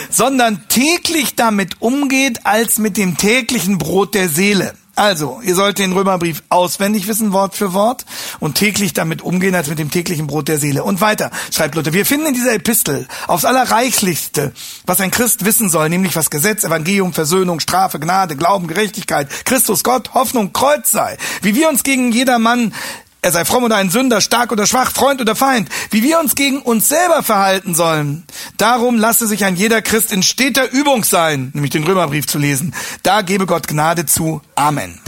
sondern 0.09 0.67
täglich 0.69 1.35
damit 1.35 1.81
umgeht 1.81 2.45
als 2.45 2.79
mit 2.79 2.95
dem 2.95 3.17
täglichen 3.17 3.77
Brot 3.77 4.15
der 4.15 4.29
Seele. 4.29 4.73
Also, 4.99 5.39
ihr 5.41 5.55
sollt 5.55 5.79
den 5.79 5.93
Römerbrief 5.93 6.43
auswendig 6.49 7.07
wissen, 7.07 7.31
Wort 7.31 7.55
für 7.55 7.71
Wort, 7.71 8.05
und 8.41 8.55
täglich 8.55 8.91
damit 8.91 9.21
umgehen, 9.21 9.55
als 9.55 9.69
mit 9.69 9.79
dem 9.79 9.89
täglichen 9.89 10.27
Brot 10.27 10.49
der 10.49 10.57
Seele. 10.57 10.83
Und 10.83 10.99
weiter, 10.99 11.31
schreibt 11.53 11.75
Luther, 11.75 11.93
wir 11.93 12.05
finden 12.05 12.25
in 12.25 12.33
dieser 12.33 12.53
Epistel 12.53 13.07
aufs 13.25 13.45
Allerreichlichste, 13.45 14.51
was 14.85 14.99
ein 14.99 15.09
Christ 15.09 15.45
wissen 15.45 15.69
soll, 15.69 15.87
nämlich 15.87 16.17
was 16.17 16.29
Gesetz, 16.29 16.65
Evangelium, 16.65 17.13
Versöhnung, 17.13 17.61
Strafe, 17.61 17.97
Gnade, 17.97 18.35
Glauben, 18.35 18.67
Gerechtigkeit, 18.67 19.29
Christus, 19.45 19.85
Gott, 19.85 20.13
Hoffnung, 20.15 20.51
Kreuz 20.51 20.91
sei. 20.91 21.17
Wie 21.41 21.55
wir 21.55 21.69
uns 21.69 21.83
gegen 21.83 22.11
jedermann 22.11 22.73
er 23.21 23.31
sei 23.31 23.43
fromm 23.43 23.65
oder 23.65 23.75
ein 23.75 23.89
Sünder, 23.89 24.21
stark 24.21 24.51
oder 24.51 24.65
schwach, 24.65 24.91
Freund 24.91 25.19
oder 25.19 25.35
Feind, 25.35 25.69
wie 25.91 26.03
wir 26.03 26.19
uns 26.19 26.35
gegen 26.35 26.61
uns 26.61 26.87
selber 26.87 27.21
verhalten 27.21 27.75
sollen. 27.75 28.23
Darum 28.57 28.97
lasse 28.97 29.27
sich 29.27 29.43
ein 29.43 29.57
jeder 29.57 29.81
Christ 29.81 30.13
in 30.13 30.23
steter 30.23 30.71
Übung 30.71 31.03
sein, 31.03 31.51
nämlich 31.53 31.71
den 31.71 31.83
Römerbrief 31.83 32.27
zu 32.27 32.37
lesen. 32.37 32.73
Da 33.03 33.21
gebe 33.21 33.45
Gott 33.45 33.67
Gnade 33.67 34.05
zu. 34.05 34.41
Amen. 34.55 34.99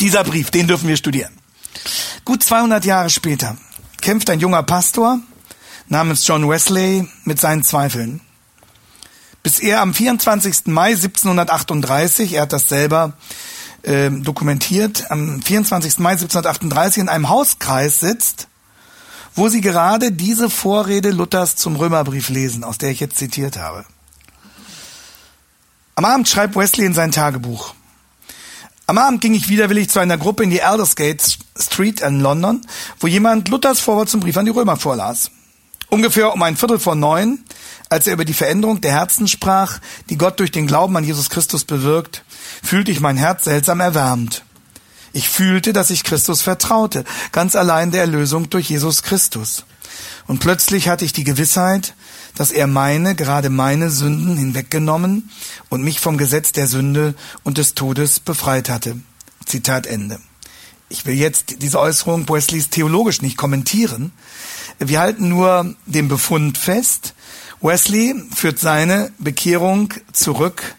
Dieser 0.00 0.24
Brief, 0.24 0.50
den 0.50 0.66
dürfen 0.66 0.88
wir 0.88 0.96
studieren. 0.96 1.32
Gut 2.24 2.42
200 2.42 2.84
Jahre 2.84 3.10
später 3.10 3.56
kämpft 4.00 4.28
ein 4.28 4.40
junger 4.40 4.64
Pastor 4.64 5.20
namens 5.88 6.26
John 6.26 6.48
Wesley 6.48 7.08
mit 7.24 7.38
seinen 7.38 7.62
Zweifeln. 7.62 8.20
Bis 9.44 9.60
er 9.60 9.80
am 9.80 9.94
24. 9.94 10.66
Mai 10.66 10.90
1738, 10.90 12.34
er 12.34 12.42
hat 12.42 12.52
das 12.52 12.68
selber 12.68 13.12
äh, 13.82 14.10
dokumentiert, 14.10 15.10
am 15.10 15.42
24. 15.42 15.98
Mai 15.98 16.12
1738 16.12 17.02
in 17.02 17.08
einem 17.08 17.28
Hauskreis 17.28 18.00
sitzt, 18.00 18.48
wo 19.34 19.48
sie 19.48 19.60
gerade 19.60 20.12
diese 20.12 20.50
Vorrede 20.50 21.10
Luthers 21.10 21.56
zum 21.56 21.76
Römerbrief 21.76 22.28
lesen, 22.28 22.64
aus 22.64 22.78
der 22.78 22.90
ich 22.90 23.00
jetzt 23.00 23.16
zitiert 23.16 23.58
habe. 23.58 23.84
Am 25.94 26.04
Abend 26.04 26.28
schreibt 26.28 26.56
Wesley 26.56 26.86
in 26.86 26.94
sein 26.94 27.12
Tagebuch. 27.12 27.74
Am 28.86 28.98
Abend 28.98 29.20
ging 29.20 29.34
ich 29.34 29.48
widerwillig 29.48 29.88
zu 29.88 30.00
einer 30.00 30.18
Gruppe 30.18 30.42
in 30.42 30.50
die 30.50 30.62
Aldersgate 30.62 31.22
Street 31.58 32.00
in 32.00 32.20
London, 32.20 32.60
wo 32.98 33.06
jemand 33.06 33.48
Luthers 33.48 33.80
Vorwort 33.80 34.08
zum 34.08 34.20
Brief 34.20 34.36
an 34.36 34.44
die 34.44 34.50
Römer 34.50 34.76
vorlas. 34.76 35.30
Ungefähr 35.88 36.32
um 36.32 36.42
ein 36.42 36.56
Viertel 36.56 36.78
vor 36.78 36.94
neun, 36.94 37.44
als 37.90 38.06
er 38.06 38.14
über 38.14 38.24
die 38.24 38.32
Veränderung 38.32 38.80
der 38.80 38.92
Herzen 38.92 39.28
sprach, 39.28 39.78
die 40.08 40.16
Gott 40.16 40.40
durch 40.40 40.50
den 40.50 40.66
Glauben 40.66 40.96
an 40.96 41.04
Jesus 41.04 41.28
Christus 41.28 41.64
bewirkt, 41.64 42.24
fühlte 42.72 42.90
ich 42.90 43.00
mein 43.00 43.18
Herz 43.18 43.44
seltsam 43.44 43.80
erwärmt. 43.80 44.44
Ich 45.12 45.28
fühlte, 45.28 45.74
dass 45.74 45.90
ich 45.90 46.04
Christus 46.04 46.40
vertraute, 46.40 47.04
ganz 47.30 47.54
allein 47.54 47.90
der 47.90 48.00
Erlösung 48.00 48.48
durch 48.48 48.70
Jesus 48.70 49.02
Christus. 49.02 49.66
Und 50.26 50.38
plötzlich 50.38 50.88
hatte 50.88 51.04
ich 51.04 51.12
die 51.12 51.24
Gewissheit, 51.24 51.92
dass 52.34 52.50
er 52.50 52.66
meine, 52.66 53.14
gerade 53.14 53.50
meine 53.50 53.90
Sünden 53.90 54.38
hinweggenommen 54.38 55.28
und 55.68 55.84
mich 55.84 56.00
vom 56.00 56.16
Gesetz 56.16 56.52
der 56.52 56.66
Sünde 56.66 57.14
und 57.42 57.58
des 57.58 57.74
Todes 57.74 58.20
befreit 58.20 58.70
hatte. 58.70 58.96
Zitat 59.44 59.86
Ende. 59.86 60.18
Ich 60.88 61.04
will 61.04 61.16
jetzt 61.16 61.60
diese 61.60 61.78
Äußerung 61.78 62.26
Wesleys 62.26 62.70
theologisch 62.70 63.20
nicht 63.20 63.36
kommentieren. 63.36 64.12
Wir 64.78 64.98
halten 64.98 65.28
nur 65.28 65.74
den 65.84 66.08
Befund 66.08 66.56
fest. 66.56 67.12
Wesley 67.60 68.14
führt 68.34 68.58
seine 68.58 69.12
Bekehrung 69.18 69.92
zurück 70.14 70.74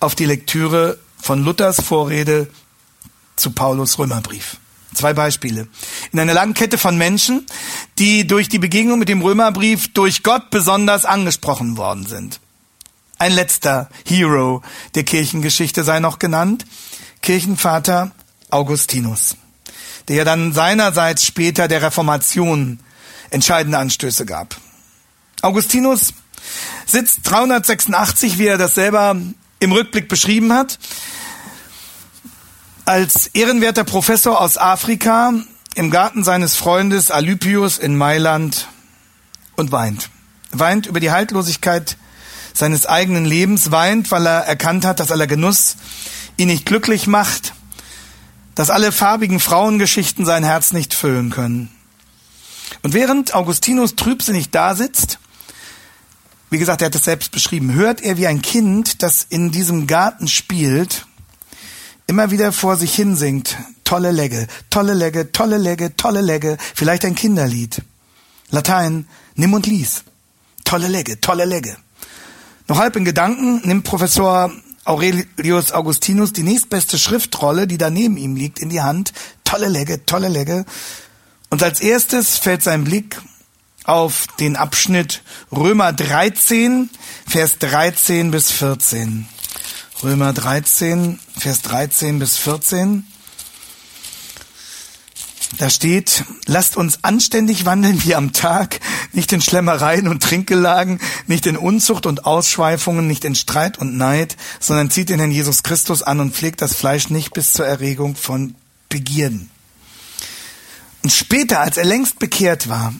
auf 0.00 0.14
die 0.14 0.26
Lektüre 0.26 0.98
von 1.22 1.44
Luthers 1.44 1.80
Vorrede 1.80 2.48
zu 3.36 3.50
Paulus 3.50 3.98
Römerbrief. 3.98 4.56
Zwei 4.94 5.12
Beispiele. 5.12 5.68
In 6.12 6.18
einer 6.18 6.34
langen 6.34 6.54
Kette 6.54 6.76
von 6.76 6.98
Menschen, 6.98 7.46
die 7.98 8.26
durch 8.26 8.48
die 8.48 8.58
Begegnung 8.58 8.98
mit 8.98 9.08
dem 9.08 9.22
Römerbrief 9.22 9.92
durch 9.92 10.22
Gott 10.22 10.50
besonders 10.50 11.04
angesprochen 11.04 11.76
worden 11.76 12.06
sind. 12.06 12.40
Ein 13.18 13.32
letzter 13.32 13.88
Hero 14.04 14.62
der 14.94 15.04
Kirchengeschichte 15.04 15.84
sei 15.84 16.00
noch 16.00 16.18
genannt. 16.18 16.64
Kirchenvater 17.22 18.10
Augustinus, 18.50 19.36
der 20.08 20.16
ja 20.16 20.24
dann 20.24 20.52
seinerseits 20.52 21.24
später 21.24 21.68
der 21.68 21.82
Reformation 21.82 22.80
entscheidende 23.30 23.78
Anstöße 23.78 24.26
gab. 24.26 24.56
Augustinus 25.42 26.14
sitzt 26.86 27.20
386, 27.24 28.38
wie 28.38 28.46
er 28.46 28.58
das 28.58 28.74
selber 28.74 29.16
im 29.60 29.72
Rückblick 29.72 30.08
beschrieben 30.08 30.52
hat, 30.52 30.78
als 32.86 33.28
ehrenwerter 33.28 33.84
Professor 33.84 34.40
aus 34.40 34.58
Afrika 34.58 35.34
im 35.74 35.90
Garten 35.90 36.24
seines 36.24 36.56
Freundes 36.56 37.10
Alypius 37.10 37.78
in 37.78 37.96
Mailand 37.96 38.66
und 39.56 39.70
weint. 39.70 40.10
Weint 40.50 40.86
über 40.86 40.98
die 40.98 41.12
Haltlosigkeit 41.12 41.96
seines 42.52 42.86
eigenen 42.86 43.24
Lebens, 43.24 43.70
weint, 43.70 44.10
weil 44.10 44.26
er 44.26 44.40
erkannt 44.40 44.84
hat, 44.84 44.98
dass 44.98 45.12
aller 45.12 45.28
Genuss 45.28 45.76
ihn 46.36 46.48
nicht 46.48 46.66
glücklich 46.66 47.06
macht, 47.06 47.54
dass 48.54 48.70
alle 48.70 48.90
farbigen 48.90 49.38
Frauengeschichten 49.38 50.26
sein 50.26 50.42
Herz 50.42 50.72
nicht 50.72 50.94
füllen 50.94 51.30
können. 51.30 51.70
Und 52.82 52.94
während 52.94 53.34
Augustinus 53.34 53.94
trübsinnig 53.94 54.50
da 54.50 54.74
sitzt, 54.74 55.18
wie 56.50 56.58
gesagt, 56.58 56.82
er 56.82 56.86
hat 56.86 56.94
es 56.94 57.04
selbst 57.04 57.30
beschrieben, 57.30 57.74
hört 57.74 58.00
er 58.02 58.16
wie 58.18 58.26
ein 58.26 58.42
Kind, 58.42 59.02
das 59.02 59.24
in 59.28 59.52
diesem 59.52 59.86
Garten 59.86 60.28
spielt, 60.28 61.06
immer 62.06 62.32
wieder 62.32 62.52
vor 62.52 62.76
sich 62.76 62.92
hin 62.94 63.14
singt, 63.16 63.56
tolle 63.84 64.10
Legge, 64.10 64.48
tolle 64.68 64.94
Legge, 64.94 65.30
tolle 65.30 65.58
Legge, 65.58 65.96
tolle 65.96 66.20
Legge, 66.20 66.58
vielleicht 66.74 67.04
ein 67.04 67.14
Kinderlied. 67.14 67.82
Latein, 68.50 69.06
nimm 69.36 69.54
und 69.54 69.66
lies. 69.66 70.02
Tolle 70.64 70.88
Legge, 70.88 71.20
tolle 71.20 71.44
Legge. 71.44 71.76
Noch 72.66 72.78
halb 72.78 72.96
in 72.96 73.04
Gedanken 73.04 73.60
nimmt 73.66 73.84
Professor 73.84 74.52
Aurelius 74.84 75.72
Augustinus 75.72 76.32
die 76.32 76.42
nächstbeste 76.42 76.98
Schriftrolle, 76.98 77.66
die 77.66 77.78
daneben 77.78 78.16
ihm 78.16 78.34
liegt, 78.34 78.58
in 78.58 78.70
die 78.70 78.80
Hand. 78.80 79.12
Tolle 79.44 79.68
Legge, 79.68 80.04
tolle 80.04 80.28
Legge. 80.28 80.64
Und 81.48 81.62
als 81.62 81.80
erstes 81.80 82.38
fällt 82.38 82.62
sein 82.62 82.84
Blick 82.84 83.20
auf 83.84 84.26
den 84.38 84.56
Abschnitt 84.56 85.22
Römer 85.50 85.92
13, 85.92 86.90
Vers 87.26 87.58
13 87.58 88.30
bis 88.30 88.50
14. 88.50 89.26
Römer 90.02 90.32
13, 90.32 91.18
Vers 91.38 91.62
13 91.62 92.18
bis 92.18 92.36
14. 92.36 93.04
Da 95.58 95.68
steht, 95.68 96.24
lasst 96.46 96.76
uns 96.76 97.02
anständig 97.02 97.64
wandeln 97.64 98.02
wie 98.04 98.14
am 98.14 98.32
Tag, 98.32 98.78
nicht 99.12 99.32
in 99.32 99.40
Schlemmereien 99.42 100.06
und 100.06 100.22
Trinkgelagen, 100.22 101.00
nicht 101.26 101.46
in 101.46 101.56
Unzucht 101.56 102.06
und 102.06 102.24
Ausschweifungen, 102.24 103.06
nicht 103.06 103.24
in 103.24 103.34
Streit 103.34 103.76
und 103.78 103.96
Neid, 103.96 104.36
sondern 104.60 104.90
zieht 104.90 105.08
den 105.08 105.18
Herrn 105.18 105.32
Jesus 105.32 105.62
Christus 105.62 106.02
an 106.02 106.20
und 106.20 106.34
pflegt 106.34 106.62
das 106.62 106.74
Fleisch 106.74 107.10
nicht 107.10 107.34
bis 107.34 107.52
zur 107.52 107.66
Erregung 107.66 108.14
von 108.14 108.54
Begierden. 108.88 109.50
Und 111.02 111.10
später, 111.10 111.60
als 111.60 111.76
er 111.76 111.84
längst 111.84 112.18
bekehrt 112.18 112.68
war, 112.68 112.94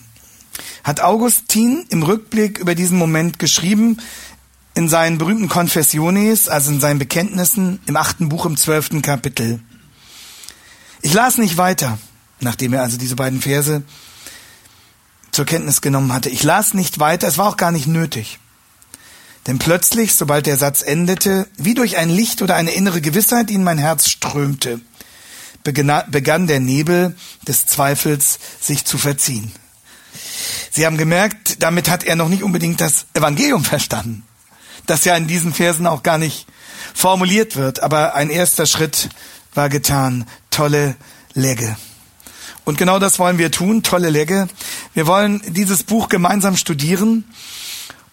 hat 0.85 1.01
Augustin 1.01 1.85
im 1.89 2.03
Rückblick 2.03 2.59
über 2.59 2.75
diesen 2.75 2.99
Moment 2.99 3.39
geschrieben, 3.39 3.99
in 4.75 4.89
seinen 4.89 5.19
berühmten 5.19 5.49
Confessiones, 5.49 6.49
also 6.49 6.71
in 6.71 6.81
seinen 6.81 6.99
Bekenntnissen 6.99 7.81
im 7.87 7.97
achten 7.97 8.29
Buch 8.29 8.47
im 8.47 8.57
zwölften 8.57 9.03
Kapitel. 9.03 9.61
Ich 11.03 11.13
las 11.13 11.39
nicht 11.39 11.57
weiter, 11.57 11.99
nachdem 12.41 12.73
er 12.73 12.83
also 12.83 12.97
diese 12.97 13.17
beiden 13.17 13.41
Verse 13.41 13.83
zur 15.33 15.45
Kenntnis 15.45 15.81
genommen 15.81 16.13
hatte. 16.13 16.31
Ich 16.31 16.43
las 16.43 16.75
nicht 16.75 16.99
weiter, 16.99 17.29
es 17.29 17.39
war 17.39 17.49
auch 17.49 17.57
gar 17.57 17.73
nicht 17.73 17.87
nötig. 17.87 18.39
Denn 19.47 19.59
plötzlich, 19.59 20.15
sobald 20.15 20.47
der 20.47 20.57
Satz 20.57 20.83
endete, 20.83 21.49
wie 21.57 21.75
durch 21.75 21.97
ein 21.97 22.11
Licht 22.11 22.43
oder 22.43 22.57
eine 22.57 22.73
innere 22.73 23.01
Gewissheit, 23.01 23.51
in 23.51 23.65
mein 23.65 23.79
Herz 23.79 24.09
strömte, 24.09 24.81
begann 25.63 26.47
der 26.47 26.61
Nebel 26.61 27.17
des 27.47 27.67
Zweifels 27.67 28.39
sich 28.61 28.85
zu 28.85 28.99
verziehen. 28.99 29.53
Sie 30.71 30.87
haben 30.87 30.97
gemerkt, 30.97 31.63
damit 31.63 31.89
hat 31.89 32.05
er 32.05 32.17
noch 32.17 32.29
nicht 32.29 32.43
unbedingt 32.43 32.81
das 32.81 33.07
Evangelium 33.15 33.65
verstanden, 33.65 34.25
das 34.87 35.05
ja 35.05 35.17
in 35.17 35.27
diesen 35.27 35.53
Versen 35.53 35.87
auch 35.87 36.03
gar 36.03 36.19
nicht 36.19 36.47
formuliert 36.95 37.57
wird, 37.57 37.83
aber 37.83 38.15
ein 38.15 38.31
erster 38.31 38.67
Schritt 38.67 39.09
war 39.55 39.69
getan. 39.69 40.27
Tolle 40.51 40.97
Legge. 41.35 41.77
Und 42.65 42.79
genau 42.79 42.99
das 42.99 43.19
wollen 43.19 43.39
wir 43.39 43.51
tun, 43.51 43.83
tolle 43.83 44.11
Legge. 44.11 44.49
Wir 44.95 45.07
wollen 45.07 45.43
dieses 45.47 45.83
Buch 45.83 46.09
gemeinsam 46.09 46.57
studieren 46.57 47.25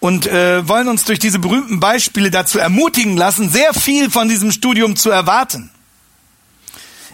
und 0.00 0.26
äh, 0.26 0.66
wollen 0.66 0.88
uns 0.88 1.04
durch 1.04 1.18
diese 1.18 1.38
berühmten 1.38 1.80
Beispiele 1.80 2.30
dazu 2.30 2.58
ermutigen 2.58 3.16
lassen, 3.16 3.50
sehr 3.50 3.74
viel 3.74 4.10
von 4.10 4.28
diesem 4.28 4.52
Studium 4.52 4.96
zu 4.96 5.10
erwarten. 5.10 5.70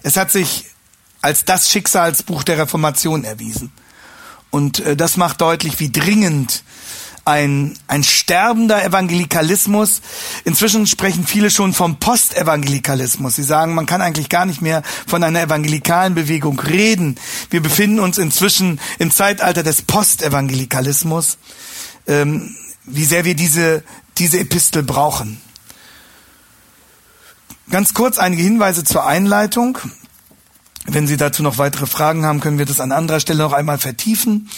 Es 0.02 0.16
hat 0.16 0.30
sich 0.30 0.66
als 1.22 1.44
das 1.44 1.70
Schicksalsbuch 1.70 2.42
der 2.44 2.58
Reformation 2.58 3.24
erwiesen. 3.24 3.72
Und 4.54 4.78
äh, 4.78 4.94
das 4.94 5.16
macht 5.16 5.40
deutlich, 5.40 5.80
wie 5.80 5.90
dringend 5.90 6.62
ein, 7.24 7.76
ein 7.88 8.04
sterbender 8.04 8.84
Evangelikalismus. 8.84 10.00
Inzwischen 10.44 10.86
sprechen 10.86 11.26
viele 11.26 11.50
schon 11.50 11.72
vom 11.72 11.98
Postevangelikalismus. 11.98 13.34
Sie 13.34 13.42
sagen, 13.42 13.74
man 13.74 13.86
kann 13.86 14.00
eigentlich 14.00 14.28
gar 14.28 14.46
nicht 14.46 14.62
mehr 14.62 14.84
von 15.08 15.24
einer 15.24 15.42
evangelikalen 15.42 16.14
Bewegung 16.14 16.60
reden. 16.60 17.16
Wir 17.50 17.62
befinden 17.62 17.98
uns 17.98 18.16
inzwischen 18.16 18.78
im 19.00 19.10
Zeitalter 19.10 19.64
des 19.64 19.82
Postevangelikalismus. 19.82 21.38
Ähm, 22.06 22.54
wie 22.84 23.06
sehr 23.06 23.24
wir 23.24 23.34
diese, 23.34 23.82
diese 24.18 24.38
Epistel 24.38 24.84
brauchen. 24.84 25.40
Ganz 27.70 27.92
kurz 27.92 28.18
einige 28.18 28.44
Hinweise 28.44 28.84
zur 28.84 29.04
Einleitung. 29.04 29.78
Wenn 30.86 31.06
Sie 31.06 31.16
dazu 31.16 31.42
noch 31.42 31.58
weitere 31.58 31.86
Fragen 31.86 32.24
haben, 32.24 32.40
können 32.40 32.58
wir 32.58 32.66
das 32.66 32.80
an 32.80 32.92
anderer 32.92 33.20
Stelle 33.20 33.42
noch 33.42 33.52
einmal 33.52 33.78
vertiefen. 33.78 34.50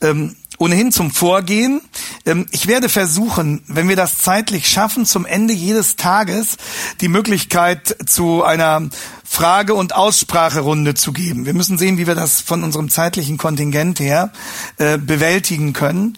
Ähm, 0.00 0.36
ohnehin 0.58 0.92
zum 0.92 1.10
Vorgehen. 1.10 1.80
Ähm, 2.26 2.46
ich 2.50 2.66
werde 2.66 2.88
versuchen, 2.88 3.62
wenn 3.66 3.88
wir 3.88 3.96
das 3.96 4.18
zeitlich 4.18 4.68
schaffen, 4.68 5.06
zum 5.06 5.24
Ende 5.24 5.54
jedes 5.54 5.96
Tages 5.96 6.56
die 7.00 7.08
Möglichkeit 7.08 7.96
zu 8.06 8.42
einer 8.44 8.88
Frage- 9.28 9.74
und 9.74 9.94
Ausspracherunde 9.94 10.94
zu 10.94 11.12
geben. 11.12 11.46
Wir 11.46 11.54
müssen 11.54 11.78
sehen, 11.78 11.98
wie 11.98 12.06
wir 12.06 12.14
das 12.14 12.40
von 12.40 12.64
unserem 12.64 12.88
zeitlichen 12.88 13.36
Kontingent 13.36 14.00
her 14.00 14.32
äh, 14.78 14.98
bewältigen 14.98 15.74
können. 15.74 16.16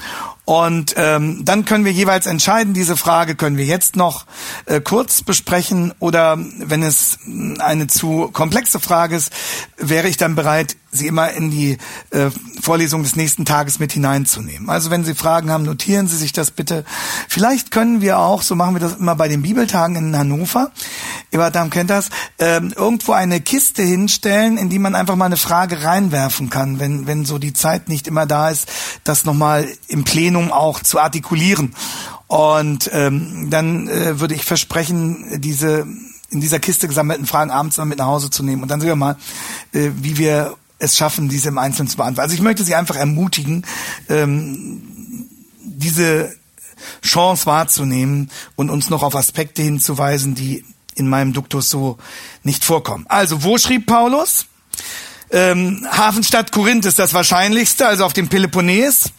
Und 0.51 0.95
ähm, 0.97 1.45
dann 1.45 1.65
können 1.65 1.85
wir 1.85 1.93
jeweils 1.93 2.27
entscheiden, 2.27 2.75
diese 2.75 2.97
Frage 2.97 3.37
können 3.37 3.57
wir 3.57 3.67
jetzt 3.67 3.95
noch 3.95 4.27
äh, 4.67 4.81
kurz 4.81 5.23
besprechen 5.23 5.93
oder 6.01 6.39
wenn 6.39 6.83
es 6.83 7.19
eine 7.59 7.87
zu 7.87 8.31
komplexe 8.33 8.81
Frage 8.81 9.15
ist, 9.15 9.33
wäre 9.77 10.09
ich 10.09 10.17
dann 10.17 10.35
bereit, 10.35 10.77
sie 10.91 11.07
immer 11.07 11.31
in 11.31 11.53
die 11.53 11.79
äh, 12.11 12.31
Vorlesung 12.61 13.05
des 13.05 13.15
nächsten 13.15 13.45
Tages 13.45 13.79
mit 13.79 13.93
hineinzunehmen. 13.93 14.69
Also 14.71 14.91
wenn 14.91 15.05
Sie 15.05 15.15
Fragen 15.15 15.51
haben, 15.51 15.65
notieren 15.65 16.09
Sie 16.09 16.17
sich 16.17 16.33
das 16.33 16.51
bitte. 16.51 16.85
Vielleicht 17.29 17.71
können 17.71 18.01
wir 18.01 18.19
auch, 18.19 18.43
so 18.43 18.57
machen 18.57 18.75
wir 18.75 18.81
das 18.81 18.97
immer 18.97 19.15
bei 19.15 19.29
den 19.29 19.43
Bibeltagen 19.43 19.95
in 19.95 20.19
Hannover, 20.19 20.73
Ebertam 21.31 21.71
kennt 21.71 21.91
das, 21.91 22.09
äh, 22.39 22.61
irgendwo 23.01 23.13
eine 23.13 23.41
Kiste 23.41 23.83
hinstellen, 23.83 24.59
in 24.59 24.69
die 24.69 24.79
man 24.79 24.95
einfach 24.95 25.17
mal 25.17 25.25
eine 25.25 25.39
Frage 25.39 25.85
reinwerfen 25.85 26.51
kann, 26.51 26.79
wenn, 26.79 27.07
wenn 27.07 27.25
so 27.25 27.39
die 27.39 27.55
Zeit 27.55 27.89
nicht 27.89 28.07
immer 28.07 28.27
da 28.27 28.51
ist, 28.51 28.71
das 29.05 29.25
nochmal 29.25 29.67
im 29.89 30.05
Plenum 30.05 30.53
auch 30.53 30.81
zu 30.81 31.01
artikulieren. 31.01 31.75
Und 32.27 32.91
ähm, 32.93 33.49
dann 33.49 33.89
äh, 33.89 34.21
würde 34.21 34.35
ich 34.35 34.45
versprechen, 34.45 35.41
diese 35.41 35.87
in 36.29 36.41
dieser 36.41 36.61
Kiste 36.61 36.89
gesammelten 36.89 37.27
Fragen 37.27 37.51
abends 37.51 37.79
mal 37.79 37.87
mit 37.87 37.99
nach 37.99 38.07
Hause 38.07 38.29
zu 38.29 38.43
nehmen. 38.43 38.63
Und 38.63 38.71
dann 38.71 38.81
sehen 38.81 38.91
wir 38.91 38.97
mal, 38.97 39.17
äh, 39.73 39.89
wie 39.97 40.19
wir 40.19 40.55
es 40.79 40.97
schaffen, 40.97 41.31
diese 41.31 41.49
im 41.49 41.59
Einzelnen 41.59 41.89
zu 41.89 41.97
beantworten. 41.97 42.25
Also 42.25 42.35
ich 42.35 42.43
möchte 42.43 42.65
Sie 42.65 42.75
einfach 42.75 42.97
ermutigen, 42.97 43.65
ähm, 44.11 44.83
diese 45.63 46.35
Chance 47.03 47.47
wahrzunehmen 47.47 48.31
und 48.57 48.69
uns 48.69 48.91
noch 48.91 49.03
auf 49.03 49.17
Aspekte 49.17 49.63
hinzuweisen, 49.63 50.35
die 50.35 50.65
in 50.95 51.09
meinem 51.09 51.33
Duktus 51.33 51.71
so 51.71 51.99
nicht 52.43 52.65
vorkommen. 52.65 53.07
Also, 53.09 53.43
wo 53.45 53.59
schrieb 53.59 53.87
Paulus? 53.87 54.47
Ähm, 55.33 55.87
Hafenstadt 55.89 56.51
Korinth 56.51 56.87
ist 56.87 56.99
das 56.99 57.15
wahrscheinlichste, 57.15 57.87
also 57.87 58.05
auf 58.05 58.13
dem 58.13 58.29
Peloponnes. 58.29 59.13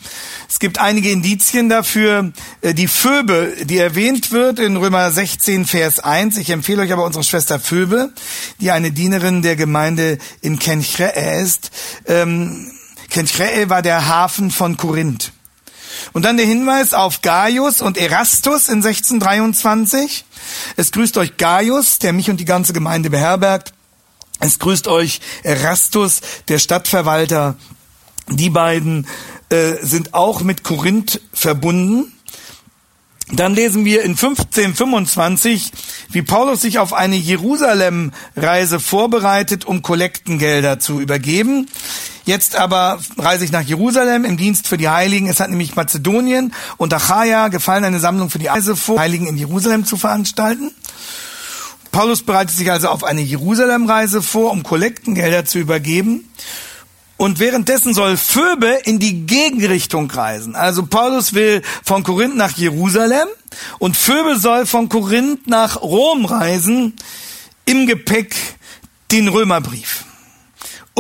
Es 0.50 0.60
gibt 0.60 0.78
einige 0.78 1.10
Indizien 1.10 1.70
dafür. 1.70 2.34
Äh, 2.60 2.74
die 2.74 2.90
Phoebe, 2.90 3.54
die 3.64 3.78
erwähnt 3.78 4.32
wird 4.32 4.60
in 4.60 4.76
Römer 4.76 5.10
16, 5.10 5.66
Vers 5.66 6.02
1. 6.02 6.38
Ich 6.38 6.50
empfehle 6.50 6.82
euch 6.82 6.92
aber 6.92 7.06
unsere 7.06 7.24
Schwester 7.24 7.60
Phoebe, 7.60 8.12
die 8.60 8.72
eine 8.72 8.92
Dienerin 8.92 9.42
der 9.42 9.56
Gemeinde 9.56 10.18
in 10.42 10.60
Kenchreä 10.60 11.42
ist. 11.42 11.72
Ähm, 12.06 12.70
Kenchreä 13.10 13.70
war 13.70 13.82
der 13.82 14.08
Hafen 14.08 14.52
von 14.52 14.76
Korinth. 14.76 15.32
Und 16.14 16.26
dann 16.26 16.38
der 16.38 16.46
Hinweis 16.46 16.94
auf 16.94 17.22
Gaius 17.22 17.82
und 17.82 17.98
Erastus 17.98 18.70
in 18.70 18.84
1623. 18.84 20.26
Es 20.78 20.92
grüßt 20.92 21.18
euch 21.18 21.38
Gaius, 21.38 22.00
der 22.00 22.14
mich 22.14 22.30
und 22.30 22.38
die 22.38 22.46
ganze 22.46 22.74
Gemeinde 22.74 23.10
beherbergt. 23.10 23.74
Es 24.40 24.60
grüßt 24.60 24.88
euch 24.88 25.22
Erastus, 25.44 26.22
der 26.48 26.60
Stadtverwalter. 26.60 27.56
Die 28.28 28.50
beiden 28.50 29.08
äh, 29.50 29.76
sind 29.82 30.14
auch 30.14 30.42
mit 30.42 30.64
Korinth 30.64 31.22
verbunden. 31.34 32.14
Dann 33.34 33.54
lesen 33.54 33.86
wir 33.86 34.02
in 34.02 34.12
1525, 34.12 35.72
wie 36.10 36.22
Paulus 36.22 36.62
sich 36.62 36.80
auf 36.80 36.92
eine 36.92 37.16
Jerusalem-Reise 37.16 38.80
vorbereitet, 38.80 39.64
um 39.64 39.82
Kollektengelder 39.82 40.80
zu 40.80 41.00
übergeben. 41.00 41.68
Jetzt 42.26 42.56
aber 42.56 43.00
reise 43.18 43.46
ich 43.46 43.52
nach 43.52 43.64
Jerusalem 43.64 44.26
im 44.26 44.38
Dienst 44.38 44.68
für 44.68 44.78
die 44.78 44.90
Heiligen. 44.90 45.28
Es 45.28 45.40
hat 45.40 45.50
nämlich 45.50 45.76
Mazedonien 45.76 46.54
und 46.78 46.94
Achaia 46.94 47.48
gefallen, 47.48 47.84
eine 47.84 48.00
Sammlung 48.00 48.30
für 48.30 48.40
die 48.40 48.48
Reise 48.48 48.76
vor, 48.76 49.00
Heiligen 49.00 49.28
in 49.28 49.38
Jerusalem 49.38 49.86
zu 49.86 49.98
veranstalten. 49.98 50.72
Paulus 51.92 52.24
bereitet 52.24 52.56
sich 52.56 52.72
also 52.72 52.88
auf 52.88 53.04
eine 53.04 53.22
Jerusalem-Reise 53.22 54.22
vor, 54.22 54.52
um 54.52 54.64
Kollektengelder 54.64 55.46
zu 55.46 55.60
übergeben. 55.60 56.30
Und 57.18 57.40
währenddessen 57.40 57.94
soll 57.94 58.18
Phoebe 58.18 58.80
in 58.86 58.98
die 58.98 59.28
Gegenrichtung 59.28 60.10
reisen. 60.10 60.56
Also 60.56 60.86
Paulus 60.86 61.34
will 61.34 61.62
von 61.84 62.02
Korinth 62.04 62.36
nach 62.36 62.58
Jerusalem 62.58 63.28
und 63.78 63.96
Phoebe 63.96 64.40
soll 64.40 64.66
von 64.66 64.90
Korinth 64.90 65.48
nach 65.48 65.82
Rom 65.82 66.26
reisen, 66.26 66.96
im 67.66 67.86
Gepäck 67.86 68.36
den 69.12 69.28
Römerbrief, 69.28 70.06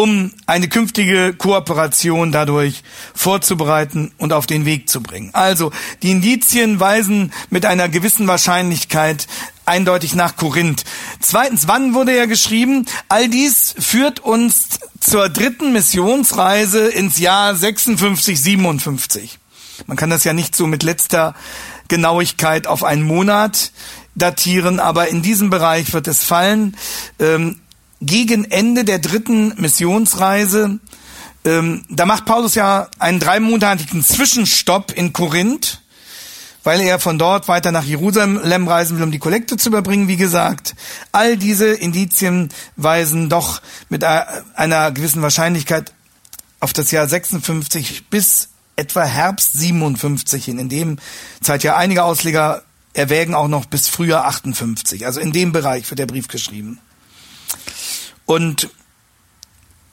um 0.01 0.31
eine 0.47 0.67
künftige 0.67 1.33
Kooperation 1.37 2.31
dadurch 2.31 2.81
vorzubereiten 3.13 4.11
und 4.17 4.33
auf 4.33 4.47
den 4.47 4.65
Weg 4.65 4.89
zu 4.89 5.01
bringen. 5.01 5.29
Also 5.33 5.71
die 6.01 6.09
Indizien 6.09 6.79
weisen 6.79 7.31
mit 7.51 7.65
einer 7.67 7.87
gewissen 7.87 8.25
Wahrscheinlichkeit 8.25 9.27
eindeutig 9.65 10.15
nach 10.15 10.37
Korinth. 10.37 10.85
Zweitens, 11.19 11.67
wann 11.67 11.93
wurde 11.93 12.13
er 12.13 12.25
geschrieben? 12.25 12.87
All 13.09 13.29
dies 13.29 13.75
führt 13.77 14.19
uns 14.19 14.79
zur 14.99 15.29
dritten 15.29 15.71
Missionsreise 15.71 16.87
ins 16.87 17.19
Jahr 17.19 17.55
56, 17.55 18.41
57. 18.41 19.37
Man 19.85 19.97
kann 19.97 20.09
das 20.09 20.23
ja 20.23 20.33
nicht 20.33 20.55
so 20.55 20.65
mit 20.65 20.81
letzter 20.81 21.35
Genauigkeit 21.89 22.65
auf 22.65 22.83
einen 22.83 23.03
Monat 23.03 23.71
datieren, 24.15 24.79
aber 24.79 25.09
in 25.09 25.21
diesem 25.21 25.51
Bereich 25.51 25.93
wird 25.93 26.07
es 26.07 26.23
fallen. 26.23 26.75
Ähm, 27.19 27.59
gegen 28.01 28.45
Ende 28.45 28.83
der 28.83 28.99
dritten 28.99 29.53
Missionsreise, 29.57 30.79
ähm, 31.45 31.85
da 31.89 32.05
macht 32.05 32.25
Paulus 32.25 32.55
ja 32.55 32.89
einen 32.99 33.19
dreimonatigen 33.19 34.03
Zwischenstopp 34.03 34.91
in 34.95 35.13
Korinth 35.13 35.81
weil 36.63 36.81
er 36.81 36.99
von 36.99 37.17
dort 37.17 37.47
weiter 37.47 37.71
nach 37.71 37.83
Jerusalem 37.83 38.67
reisen 38.67 38.97
will, 38.97 39.03
um 39.03 39.11
die 39.11 39.19
Kollekte 39.19 39.57
zu 39.57 39.69
überbringen, 39.69 40.07
wie 40.07 40.17
gesagt. 40.17 40.75
All 41.11 41.37
diese 41.37 41.69
Indizien 41.69 42.49
weisen 42.75 43.29
doch 43.29 43.61
mit 43.89 44.03
einer 44.03 44.91
gewissen 44.91 45.21
Wahrscheinlichkeit 45.21 45.91
auf 46.59 46.73
das 46.73 46.91
Jahr 46.91 47.07
56 47.07 48.09
bis 48.09 48.49
etwa 48.75 49.03
Herbst 49.03 49.53
57 49.53 50.45
hin. 50.45 50.59
In 50.59 50.69
dem 50.69 50.97
Zeit 51.41 51.63
ja 51.63 51.75
einige 51.75 52.03
Ausleger 52.03 52.63
erwägen 52.93 53.33
auch 53.33 53.47
noch 53.47 53.65
bis 53.65 53.87
Frühjahr 53.87 54.25
58. 54.25 55.05
Also 55.05 55.19
in 55.19 55.31
dem 55.31 55.51
Bereich 55.51 55.89
wird 55.89 55.99
der 55.99 56.05
Brief 56.05 56.27
geschrieben. 56.27 56.79
Und 58.31 58.69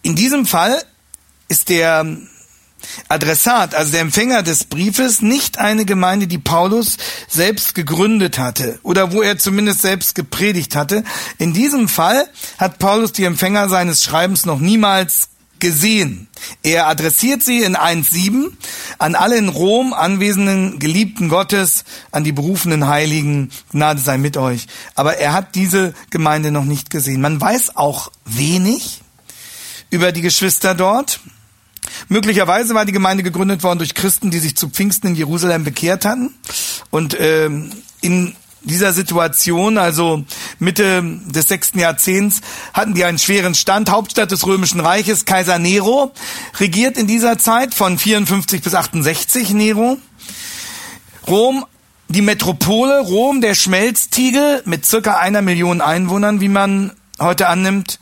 in 0.03 0.15
diesem 0.15 0.47
Fall 0.47 0.81
ist 1.49 1.71
der 1.71 2.07
Adressat, 3.09 3.75
also 3.75 3.91
der 3.91 4.01
Empfänger 4.01 4.45
des 4.45 4.63
Briefes, 4.63 5.23
nicht 5.23 5.59
eine 5.59 5.85
Gemeinde, 5.85 6.29
die 6.29 6.39
Paulus 6.39 6.99
selbst 7.27 7.75
gegründet 7.75 8.39
hatte 8.39 8.79
oder 8.85 9.11
wo 9.11 9.23
er 9.23 9.39
zumindest 9.39 9.83
selbst 9.83 10.15
gepredigt 10.15 10.77
hatte. 10.77 11.03
In 11.39 11.53
diesem 11.53 11.89
Fall 11.89 12.29
hat 12.59 12.79
Paulus 12.79 13.11
die 13.11 13.25
Empfänger 13.25 13.69
seines 13.69 14.05
Schreibens 14.05 14.47
noch 14.47 14.61
niemals 14.61 15.31
gesehen. 15.59 16.29
Er 16.63 16.87
adressiert 16.87 17.43
sie 17.43 17.65
in 17.65 17.77
1.7 17.77 18.53
an 18.99 19.15
alle 19.15 19.37
in 19.37 19.49
Rom 19.49 19.93
anwesenden 19.93 20.79
Geliebten 20.79 21.29
Gottes, 21.29 21.85
an 22.11 22.25
die 22.25 22.33
berufenen 22.33 22.89
Heiligen, 22.89 23.51
Gnade 23.71 24.01
sei 24.01 24.19
mit 24.19 24.37
euch. 24.37 24.67
Aber 24.95 25.19
er 25.19 25.33
hat 25.33 25.55
diese 25.55 25.95
Gemeinde 26.11 26.51
noch 26.51 26.65
nicht 26.65 26.91
gesehen. 26.91 27.21
Man 27.21 27.41
weiß 27.41 27.77
auch 27.77 28.11
wenig 28.25 29.01
über 29.91 30.13
die 30.13 30.23
Geschwister 30.23 30.75
dort. 30.75 31.21
Möglicherweise 32.09 32.75
war 32.75 32.85
die 32.85 32.93
Gemeinde 32.93 33.23
gegründet 33.23 33.63
worden 33.63 33.79
durch 33.79 33.95
Christen, 33.95 34.31
die 34.31 34.39
sich 34.39 34.57
zu 34.57 34.69
Pfingsten 34.69 35.09
in 35.09 35.15
Jerusalem 35.15 35.65
bekehrt 35.65 36.05
hatten. 36.05 36.35
Und 36.91 37.17
ähm, 37.19 37.73
in 38.01 38.35
dieser 38.63 38.93
Situation, 38.93 39.79
also 39.79 40.25
Mitte 40.59 41.03
des 41.27 41.49
sechsten 41.49 41.79
Jahrzehnts, 41.79 42.41
hatten 42.73 42.95
die 42.95 43.05
einen 43.05 43.19
schweren 43.19 43.55
Stand. 43.55 43.91
Hauptstadt 43.91 44.31
des 44.31 44.47
Römischen 44.47 44.81
Reiches, 44.81 45.25
Kaiser 45.25 45.59
Nero, 45.59 46.13
regiert 46.59 46.97
in 46.97 47.07
dieser 47.07 47.39
Zeit 47.39 47.75
von 47.75 47.99
54 47.99 48.63
bis 48.63 48.75
68 48.75 49.51
Nero. 49.51 49.99
Rom, 51.27 51.65
die 52.09 52.23
Metropole, 52.23 53.01
Rom, 53.01 53.41
der 53.41 53.55
Schmelztiegel 53.55 54.63
mit 54.65 54.87
circa 54.87 55.19
einer 55.19 55.43
Million 55.43 55.81
Einwohnern, 55.81 56.41
wie 56.41 56.49
man 56.49 56.93
heute 57.21 57.49
annimmt. 57.49 57.99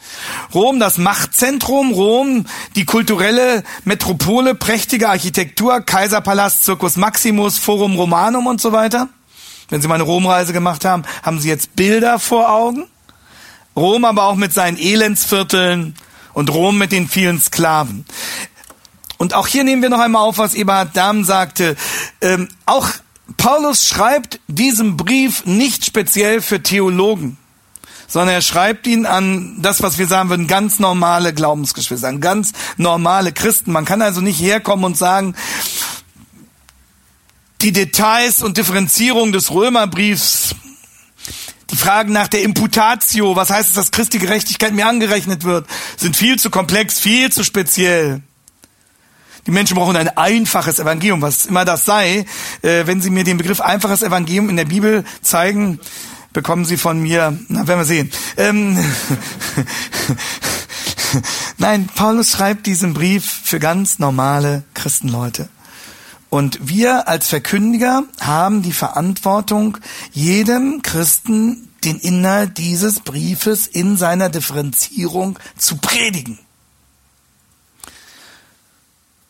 Rom, 0.55 0.79
das 0.79 0.99
Machtzentrum, 0.99 1.93
Rom, 1.93 2.47
die 2.77 2.85
kulturelle 2.85 3.65
Metropole, 3.85 4.55
prächtige 4.55 5.09
Architektur, 5.09 5.81
Kaiserpalast, 5.81 6.65
Circus 6.65 6.97
Maximus, 6.97 7.59
Forum 7.59 7.97
Romanum 7.97 8.47
und 8.47 8.61
so 8.61 8.73
weiter. 8.73 9.09
Wenn 9.69 9.83
Sie 9.83 9.89
mal 9.89 9.95
eine 9.95 10.05
Romreise 10.05 10.53
gemacht 10.53 10.85
haben, 10.85 11.03
haben 11.23 11.41
Sie 11.41 11.49
jetzt 11.49 11.77
Bilder 11.77 12.19
vor 12.19 12.51
Augen. 12.51 12.87
Rom 13.75 14.05
aber 14.05 14.25
auch 14.25 14.37
mit 14.37 14.53
seinen 14.53 14.79
Elendsvierteln 14.79 15.97
und 16.33 16.51
Rom 16.51 16.79
mit 16.79 16.93
den 16.93 17.09
vielen 17.09 17.41
Sklaven. 17.41 18.05
Und 19.19 19.35
auch 19.35 19.47
hier 19.47 19.65
nehmen 19.65 19.83
wir 19.83 19.89
noch 19.89 20.01
einmal 20.01 20.23
auf, 20.23 20.39
was 20.39 20.55
Eberhard 20.55 20.97
Dahm 20.97 21.25
sagte. 21.25 21.77
Ähm, 22.21 22.49
auch 22.65 22.89
Paulus 23.37 23.87
schreibt 23.87 24.41
diesen 24.47 24.97
Brief 24.97 25.45
nicht 25.47 25.85
speziell 25.85 26.41
für 26.41 26.63
Theologen 26.63 27.39
sondern 28.09 28.35
er 28.35 28.43
schreibt 28.43 28.87
ihn 28.87 29.07
an 29.07 29.57
das, 29.61 29.83
was 29.83 29.99
wir 29.99 30.07
sagen 30.07 30.29
würden, 30.29 30.47
ganz 30.47 30.79
normale 30.79 31.35
Glaubensgeschwister, 31.35 32.09
an 32.09 32.21
ganz 32.21 32.53
normale 32.77 33.33
Christen. 33.33 33.73
Man 33.73 33.85
kann 33.85 34.03
also 34.03 34.21
nicht 34.21 34.41
herkommen 34.41 34.85
und 34.85 34.97
sagen, 34.97 35.35
die 37.63 37.73
Details 37.73 38.43
und 38.43 38.57
Differenzierung 38.57 39.33
des 39.33 39.51
Römerbriefs, 39.51 40.55
die 41.71 41.77
Fragen 41.77 42.13
nach 42.13 42.29
der 42.29 42.43
Imputatio, 42.43 43.35
was 43.35 43.51
heißt 43.51 43.71
es, 43.71 43.75
dass 43.75 43.91
Christi 43.91 44.19
Gerechtigkeit 44.19 44.73
mir 44.73 44.87
angerechnet 44.87 45.45
wird, 45.45 45.67
sind 45.97 46.17
viel 46.17 46.39
zu 46.39 46.51
komplex, 46.51 47.01
viel 47.01 47.33
zu 47.33 47.43
speziell. 47.43 48.23
Die 49.47 49.51
Menschen 49.51 49.77
brauchen 49.77 49.97
ein 49.97 50.17
einfaches 50.17 50.79
Evangelium, 50.79 51.23
was 51.23 51.47
immer 51.47 51.65
das 51.65 51.85
sei. 51.85 52.27
Äh, 52.63 52.87
wenn 52.87 53.01
Sie 53.01 53.11
mir 53.11 53.25
den 53.25 53.37
Begriff 53.37 53.61
einfaches 53.61 54.03
Evangelium 54.03 54.49
in 54.49 54.57
der 54.57 54.65
Bibel 54.65 55.05
zeigen, 55.23 55.79
bekommen 56.33 56.65
Sie 56.65 56.77
von 56.77 57.01
mir, 57.01 57.39
na, 57.49 57.67
werden 57.67 57.81
wir 57.81 57.85
sehen. 57.85 58.11
Ähm, 58.37 58.79
Nein, 61.59 61.89
Paulus 61.95 62.33
schreibt 62.33 62.67
diesen 62.67 62.93
Brief 62.93 63.25
für 63.45 63.61
ganz 63.61 63.99
normale 63.99 64.65
Christenleute. 64.75 65.49
Und 66.29 66.69
wir 66.69 67.09
als 67.09 67.29
Verkündiger 67.29 68.03
haben 68.21 68.63
die 68.63 68.73
Verantwortung, 68.73 69.79
jedem 70.13 70.83
Christen 70.83 71.69
den 71.85 71.99
Inhalt 71.99 72.59
dieses 72.59 73.01
Briefes 73.01 73.67
in 73.67 73.97
seiner 73.97 74.29
Differenzierung 74.29 75.39
zu 75.57 75.77
predigen. 75.77 76.39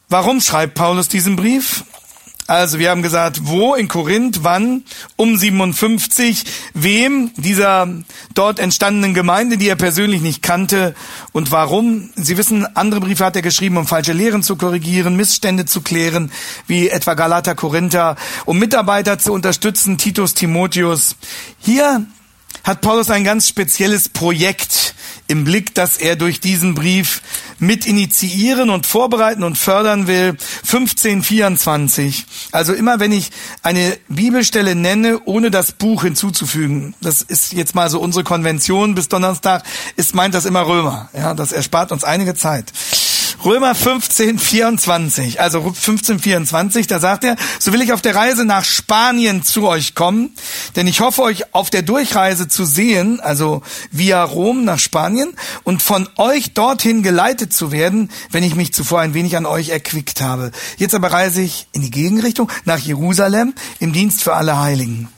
Warum 0.08 0.40
schreibt 0.40 0.74
Paulus 0.74 1.08
diesen 1.08 1.36
Brief? 1.36 1.84
Also 2.46 2.78
wir 2.78 2.90
haben 2.90 3.02
gesagt, 3.02 3.40
wo 3.44 3.74
in 3.74 3.88
Korinth, 3.88 4.44
wann, 4.44 4.84
um 5.16 5.36
57, 5.36 6.44
wem 6.74 7.32
dieser 7.36 7.88
dort 8.34 8.60
entstandenen 8.60 9.14
Gemeinde, 9.14 9.56
die 9.58 9.68
er 9.68 9.76
persönlich 9.76 10.22
nicht 10.22 10.42
kannte 10.42 10.94
und 11.32 11.50
warum. 11.50 12.10
Sie 12.14 12.38
wissen, 12.38 12.64
andere 12.76 13.00
Briefe 13.00 13.24
hat 13.24 13.34
er 13.34 13.42
geschrieben, 13.42 13.76
um 13.76 13.86
falsche 13.86 14.12
Lehren 14.12 14.44
zu 14.44 14.54
korrigieren, 14.56 15.16
Missstände 15.16 15.66
zu 15.66 15.80
klären, 15.80 16.30
wie 16.68 16.88
etwa 16.88 17.14
Galater, 17.14 17.56
Korinther, 17.56 18.16
um 18.44 18.58
Mitarbeiter 18.58 19.18
zu 19.18 19.32
unterstützen, 19.32 19.98
Titus, 19.98 20.34
Timotheus. 20.34 21.16
Hier 21.58 22.06
hat 22.66 22.80
Paulus 22.80 23.10
ein 23.10 23.22
ganz 23.22 23.46
spezielles 23.46 24.08
Projekt 24.08 24.96
im 25.28 25.44
Blick, 25.44 25.72
dass 25.74 25.98
er 25.98 26.16
durch 26.16 26.40
diesen 26.40 26.74
Brief 26.74 27.22
mit 27.60 27.86
initiieren 27.86 28.70
und 28.70 28.86
vorbereiten 28.86 29.44
und 29.44 29.56
fördern 29.56 30.08
will. 30.08 30.36
1524. 30.64 32.26
Also 32.50 32.72
immer 32.72 32.98
wenn 32.98 33.12
ich 33.12 33.30
eine 33.62 33.96
Bibelstelle 34.08 34.74
nenne, 34.74 35.20
ohne 35.24 35.52
das 35.52 35.72
Buch 35.72 36.02
hinzuzufügen, 36.02 36.94
das 37.00 37.22
ist 37.22 37.52
jetzt 37.52 37.76
mal 37.76 37.88
so 37.88 38.00
unsere 38.00 38.24
Konvention 38.24 38.96
bis 38.96 39.08
Donnerstag, 39.08 39.62
ist 39.94 40.16
meint 40.16 40.34
das 40.34 40.44
immer 40.44 40.66
Römer. 40.66 41.08
Ja, 41.16 41.34
das 41.34 41.52
erspart 41.52 41.92
uns 41.92 42.02
einige 42.02 42.34
Zeit. 42.34 42.72
Römer 43.44 43.74
15, 43.74 44.38
24. 44.38 45.40
Also 45.40 45.72
15, 45.72 46.18
24, 46.18 46.86
da 46.86 47.00
sagt 47.00 47.24
er, 47.24 47.36
so 47.58 47.72
will 47.72 47.82
ich 47.82 47.92
auf 47.92 48.02
der 48.02 48.14
Reise 48.14 48.44
nach 48.44 48.64
Spanien 48.64 49.42
zu 49.42 49.68
euch 49.68 49.94
kommen, 49.94 50.34
denn 50.74 50.86
ich 50.86 51.00
hoffe 51.00 51.22
euch 51.22 51.54
auf 51.54 51.70
der 51.70 51.82
Durchreise 51.82 52.48
zu 52.48 52.64
sehen, 52.64 53.20
also 53.20 53.62
via 53.90 54.22
Rom 54.22 54.64
nach 54.64 54.78
Spanien, 54.78 55.34
und 55.64 55.82
von 55.82 56.08
euch 56.16 56.54
dorthin 56.54 57.02
geleitet 57.02 57.52
zu 57.52 57.72
werden, 57.72 58.10
wenn 58.30 58.44
ich 58.44 58.54
mich 58.54 58.72
zuvor 58.72 59.00
ein 59.00 59.14
wenig 59.14 59.36
an 59.36 59.46
euch 59.46 59.68
erquickt 59.68 60.20
habe. 60.20 60.50
Jetzt 60.78 60.94
aber 60.94 61.12
reise 61.12 61.42
ich 61.42 61.68
in 61.72 61.82
die 61.82 61.90
Gegenrichtung 61.90 62.50
nach 62.64 62.78
Jerusalem 62.78 63.54
im 63.80 63.92
Dienst 63.92 64.22
für 64.22 64.34
alle 64.34 64.58
Heiligen. 64.58 65.08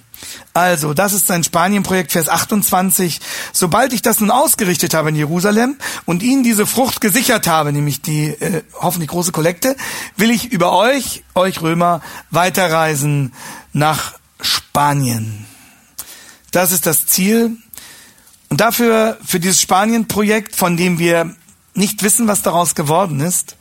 Also, 0.52 0.94
das 0.94 1.12
ist 1.12 1.26
sein 1.26 1.44
Spanienprojekt, 1.44 2.12
Vers 2.12 2.28
28. 2.28 3.20
Sobald 3.52 3.92
ich 3.92 4.02
das 4.02 4.20
nun 4.20 4.30
ausgerichtet 4.30 4.94
habe 4.94 5.10
in 5.10 5.16
Jerusalem 5.16 5.76
und 6.04 6.22
ihnen 6.22 6.42
diese 6.42 6.66
Frucht 6.66 7.00
gesichert 7.00 7.46
habe, 7.46 7.72
nämlich 7.72 8.02
die 8.02 8.28
äh, 8.28 8.62
hoffentlich 8.74 9.10
große 9.10 9.32
Kollekte, 9.32 9.76
will 10.16 10.30
ich 10.30 10.52
über 10.52 10.72
euch, 10.72 11.22
euch 11.34 11.62
Römer, 11.62 12.00
weiterreisen 12.30 13.32
nach 13.72 14.14
Spanien. 14.40 15.46
Das 16.50 16.72
ist 16.72 16.86
das 16.86 17.06
Ziel. 17.06 17.56
Und 18.48 18.60
dafür, 18.60 19.18
für 19.24 19.40
dieses 19.40 19.60
Spanienprojekt, 19.60 20.56
von 20.56 20.76
dem 20.76 20.98
wir 20.98 21.34
nicht 21.74 22.02
wissen, 22.02 22.26
was 22.26 22.42
daraus 22.42 22.74
geworden 22.74 23.20
ist, 23.20 23.56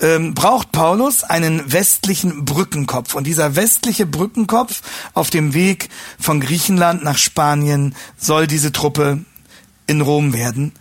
ähm, 0.00 0.34
braucht 0.34 0.72
Paulus 0.72 1.24
einen 1.24 1.72
westlichen 1.72 2.44
Brückenkopf. 2.44 3.14
Und 3.14 3.26
dieser 3.26 3.56
westliche 3.56 4.06
Brückenkopf 4.06 4.82
auf 5.14 5.30
dem 5.30 5.54
Weg 5.54 5.88
von 6.18 6.40
Griechenland 6.40 7.02
nach 7.02 7.18
Spanien 7.18 7.94
soll 8.16 8.46
diese 8.46 8.72
Truppe 8.72 9.24
in 9.86 10.00
Rom 10.00 10.32
werden. 10.32 10.72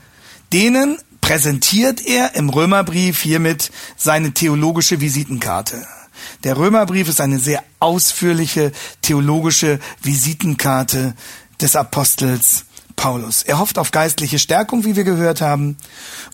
Denen 0.53 0.97
präsentiert 1.21 2.05
er 2.05 2.35
im 2.35 2.49
Römerbrief 2.49 3.21
hiermit 3.21 3.71
seine 3.97 4.31
theologische 4.31 5.01
Visitenkarte. 5.01 5.85
Der 6.43 6.57
Römerbrief 6.57 7.09
ist 7.09 7.21
eine 7.21 7.39
sehr 7.39 7.63
ausführliche 7.79 8.71
theologische 9.01 9.79
Visitenkarte 10.01 11.15
des 11.59 11.75
Apostels 11.75 12.66
Paulus. 12.97 13.43
Er 13.43 13.59
hofft 13.59 13.77
auf 13.77 13.91
geistliche 13.91 14.39
Stärkung, 14.39 14.83
wie 14.83 14.95
wir 14.95 15.05
gehört 15.05 15.39
haben. 15.39 15.77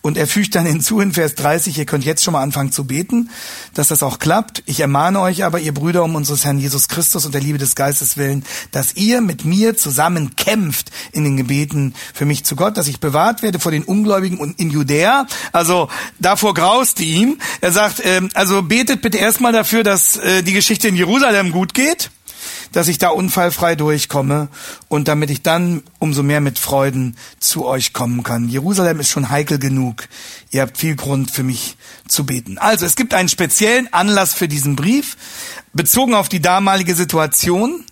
Und 0.01 0.18
er 0.18 0.28
fügt 0.28 0.55
dann 0.55 0.66
hinzu 0.66 1.01
in 1.01 1.14
Vers 1.14 1.36
30, 1.36 1.78
ihr 1.78 1.86
könnt 1.86 2.05
jetzt 2.05 2.24
schon 2.24 2.32
mal 2.32 2.41
anfangen 2.41 2.72
zu 2.72 2.86
beten, 2.86 3.30
dass 3.74 3.89
das 3.89 4.01
auch 4.01 4.18
klappt. 4.18 4.64
Ich 4.66 4.80
ermahne 4.80 5.20
euch 5.20 5.43
aber, 5.43 5.59
ihr 5.59 5.74
Brüder, 5.74 6.03
um 6.03 6.16
unseres 6.16 6.45
Herrn 6.45 6.57
Jesus 6.57 6.88
Christus 6.88 7.26
und 7.26 7.34
der 7.34 7.41
Liebe 7.41 7.57
des 7.57 7.76
Geistes 7.76 8.18
willen, 8.18 8.45
dass 8.72 8.95
ihr 8.95 9.22
mit 9.22 9.45
mir 9.45 9.78
zusammen 9.78 10.36
kämpft 10.36 10.89
in 11.11 11.26
den 11.26 11.38
Gebeten 11.38 11.93
für 12.14 12.26
mich 12.26 12.45
zu 12.45 12.55
Gott, 12.55 12.78
dass 12.78 12.88
ich 12.88 13.01
bewahrt 13.01 13.43
werde 13.43 13.59
vor 13.59 13.72
den 13.72 13.84
Ungläubigen 13.84 14.39
und 14.39 14.59
in 14.59 14.72
Judäa. 14.72 15.28
Also 15.51 15.89
davor 16.20 16.53
graust 16.53 16.99
ihm. 17.01 17.39
Er 17.59 17.74
sagt, 17.74 17.99
äh, 17.99 18.22
also 18.34 18.64
betet 18.64 19.01
bitte 19.01 19.18
erstmal 19.18 19.51
dafür, 19.51 19.84
dass 19.84 20.16
äh, 20.16 20.43
die 20.43 20.53
Geschichte 20.53 20.88
in 20.88 20.95
Jerusalem 20.95 21.51
gut 21.51 21.74
geht 21.74 22.09
dass 22.74 22.90
ich 22.90 22.98
da 22.98 23.10
unfallfrei 23.10 23.76
durchkomme 23.76 24.50
und 24.90 25.08
damit 25.08 25.30
ich 25.30 25.42
dann 25.42 25.84
umso 26.00 26.22
mehr 26.22 26.42
mit 26.42 26.60
Freuden 26.60 27.16
zu 27.40 27.66
euch 27.66 27.94
kommen 27.94 28.24
kann. 28.24 28.50
Jerusalem 28.50 29.00
ist 29.00 29.10
schon 29.10 29.30
heikel 29.30 29.60
genug. 29.60 30.10
Ihr 30.52 30.62
habt 30.62 30.78
viel 30.78 30.96
Grund 30.96 31.32
für 31.32 31.44
mich 31.44 31.78
zu 32.08 32.26
beten. 32.26 32.58
Also 32.58 32.86
es 32.86 32.96
gibt 32.96 33.14
einen 33.14 33.30
speziellen 33.30 33.92
Anlass 33.94 34.34
für 34.34 34.48
diesen 34.48 34.76
Brief, 34.76 35.16
bezogen 35.72 36.14
auf 36.14 36.28
die 36.28 36.42
damalige 36.42 36.96
Situation. 36.96 37.86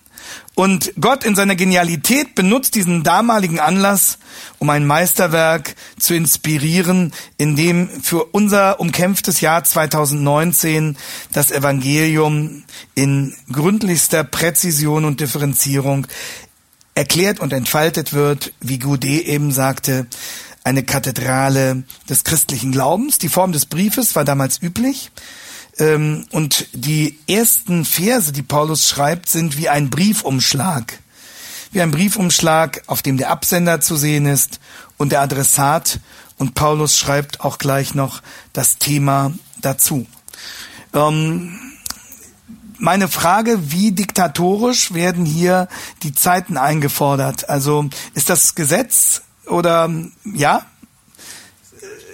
Und 0.56 0.94
Gott 1.00 1.24
in 1.24 1.36
seiner 1.36 1.56
Genialität 1.56 2.36
benutzt 2.36 2.76
diesen 2.76 3.04
damaligen 3.04 3.60
Anlass, 3.60 4.18
um 4.60 4.70
ein 4.70 4.86
Meisterwerk 4.86 5.76
zu 5.98 6.14
inspirieren, 6.14 7.14
in 7.38 7.56
dem 7.56 7.90
für 8.02 8.26
unser 8.26 8.80
umkämpftes 8.80 9.42
Jahr 9.42 9.64
2019 9.64 10.98
das 11.34 11.52
Evangelium 11.52 12.64
in 12.96 13.36
gründlichster 13.52 14.24
Präzision 14.24 15.06
und 15.06 15.20
Differenzierung 15.20 16.08
erklärt 16.96 17.40
und 17.40 17.54
entfaltet 17.54 18.14
wird, 18.14 18.54
wie 18.60 18.80
Goudet 18.80 19.26
eben 19.26 19.52
sagte, 19.52 20.06
eine 20.64 20.84
Kathedrale 20.84 21.84
des 22.10 22.24
christlichen 22.24 22.72
Glaubens. 22.72 23.18
Die 23.18 23.30
Form 23.30 23.52
des 23.52 23.66
Briefes 23.66 24.16
war 24.16 24.26
damals 24.26 24.62
üblich. 24.62 25.12
Ähm, 25.78 26.26
und 26.32 26.68
die 26.74 27.18
ersten 27.28 27.86
Verse, 27.86 28.32
die 28.32 28.42
Paulus 28.42 28.88
schreibt, 28.88 29.30
sind 29.30 29.58
wie 29.58 29.70
ein 29.70 29.90
Briefumschlag. 29.90 31.00
Wie 31.72 31.82
ein 31.82 31.92
Briefumschlag, 31.92 32.84
auf 32.88 33.02
dem 33.02 33.18
der 33.18 33.30
Absender 33.30 33.80
zu 33.80 33.96
sehen 33.96 34.26
ist 34.26 34.60
und 34.98 35.12
der 35.12 35.22
Adressat. 35.22 36.00
Und 36.38 36.56
Paulus 36.56 36.98
schreibt 36.98 37.42
auch 37.42 37.58
gleich 37.58 37.96
noch 37.96 38.22
das 38.54 38.78
Thema 38.78 39.32
dazu. 39.62 40.06
Ähm, 40.94 41.60
meine 42.78 43.08
Frage, 43.08 43.72
wie 43.72 43.92
diktatorisch 43.92 44.94
werden 44.94 45.24
hier 45.24 45.68
die 46.02 46.14
Zeiten 46.14 46.58
eingefordert? 46.58 47.48
Also 47.48 47.90
ist 48.16 48.30
das 48.30 48.56
Gesetz 48.56 49.22
oder 49.46 49.90
ja? 50.26 50.66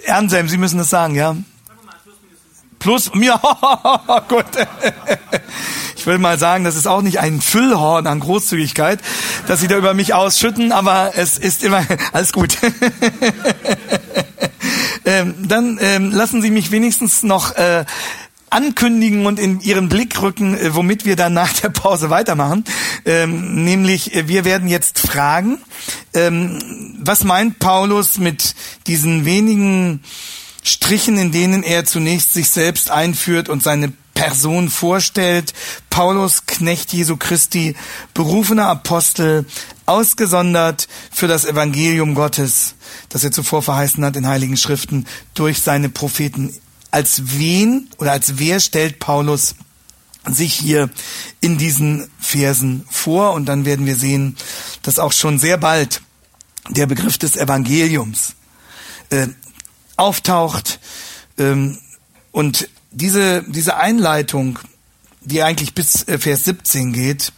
Ernselm, 0.04 0.48
Sie 0.48 0.58
müssen 0.58 0.78
es 0.80 0.90
sagen, 0.90 1.14
ja? 1.14 1.36
Plus, 2.78 3.10
ja, 3.14 3.36
gut. 4.28 4.44
Ich 5.96 6.06
will 6.06 6.18
mal 6.18 6.38
sagen, 6.38 6.64
das 6.64 6.76
ist 6.76 6.86
auch 6.86 7.02
nicht 7.02 7.18
ein 7.18 7.40
Füllhorn 7.40 8.06
an 8.06 8.20
Großzügigkeit, 8.20 9.00
dass 9.46 9.60
Sie 9.60 9.66
da 9.66 9.76
über 9.76 9.94
mich 9.94 10.14
ausschütten, 10.14 10.70
aber 10.70 11.12
es 11.16 11.38
ist 11.38 11.64
immer, 11.64 11.84
alles 12.12 12.32
gut. 12.32 12.56
ähm, 15.04 15.34
dann 15.48 15.78
ähm, 15.80 16.12
lassen 16.12 16.40
Sie 16.40 16.50
mich 16.50 16.70
wenigstens 16.70 17.24
noch 17.24 17.56
äh, 17.56 17.84
ankündigen 18.50 19.26
und 19.26 19.38
in 19.38 19.60
Ihren 19.60 19.88
Blick 19.88 20.20
rücken, 20.22 20.56
äh, 20.56 20.74
womit 20.74 21.04
wir 21.04 21.16
dann 21.16 21.34
nach 21.34 21.52
der 21.52 21.70
Pause 21.70 22.10
weitermachen. 22.10 22.64
Ähm, 23.04 23.64
nämlich, 23.64 24.14
äh, 24.14 24.28
wir 24.28 24.44
werden 24.44 24.68
jetzt 24.68 25.00
fragen, 25.00 25.58
ähm, 26.14 26.94
was 27.00 27.24
meint 27.24 27.58
Paulus 27.58 28.18
mit 28.18 28.54
diesen 28.86 29.24
wenigen 29.24 30.02
Strichen, 30.62 31.18
in 31.18 31.32
denen 31.32 31.62
er 31.62 31.84
zunächst 31.84 32.32
sich 32.32 32.50
selbst 32.50 32.90
einführt 32.90 33.48
und 33.48 33.62
seine 33.62 33.92
Person 34.18 34.68
vorstellt. 34.68 35.54
Paulus, 35.90 36.46
Knecht 36.46 36.92
Jesu 36.92 37.16
Christi, 37.16 37.76
berufener 38.14 38.66
Apostel, 38.66 39.46
ausgesondert 39.86 40.88
für 41.12 41.28
das 41.28 41.44
Evangelium 41.44 42.16
Gottes, 42.16 42.74
das 43.10 43.22
er 43.22 43.30
zuvor 43.30 43.62
verheißen 43.62 44.04
hat 44.04 44.16
in 44.16 44.26
Heiligen 44.26 44.56
Schriften 44.56 45.06
durch 45.34 45.60
seine 45.60 45.88
Propheten. 45.88 46.52
Als 46.90 47.38
wen 47.38 47.88
oder 47.98 48.12
als 48.12 48.38
wer 48.38 48.58
stellt 48.58 48.98
Paulus 48.98 49.54
sich 50.26 50.52
hier 50.52 50.90
in 51.40 51.56
diesen 51.56 52.10
Versen 52.18 52.84
vor? 52.90 53.34
Und 53.34 53.46
dann 53.46 53.64
werden 53.64 53.86
wir 53.86 53.96
sehen, 53.96 54.36
dass 54.82 54.98
auch 54.98 55.12
schon 55.12 55.38
sehr 55.38 55.58
bald 55.58 56.02
der 56.68 56.86
Begriff 56.86 57.18
des 57.18 57.36
Evangeliums 57.36 58.34
äh, 59.10 59.28
auftaucht. 59.98 60.80
Ähm, 61.38 61.78
und 62.32 62.68
diese, 62.90 63.42
diese 63.46 63.76
Einleitung, 63.76 64.58
die 65.20 65.42
eigentlich 65.42 65.74
bis 65.74 66.06
äh, 66.08 66.18
Vers 66.18 66.44
17 66.44 66.92
geht, 66.92 67.32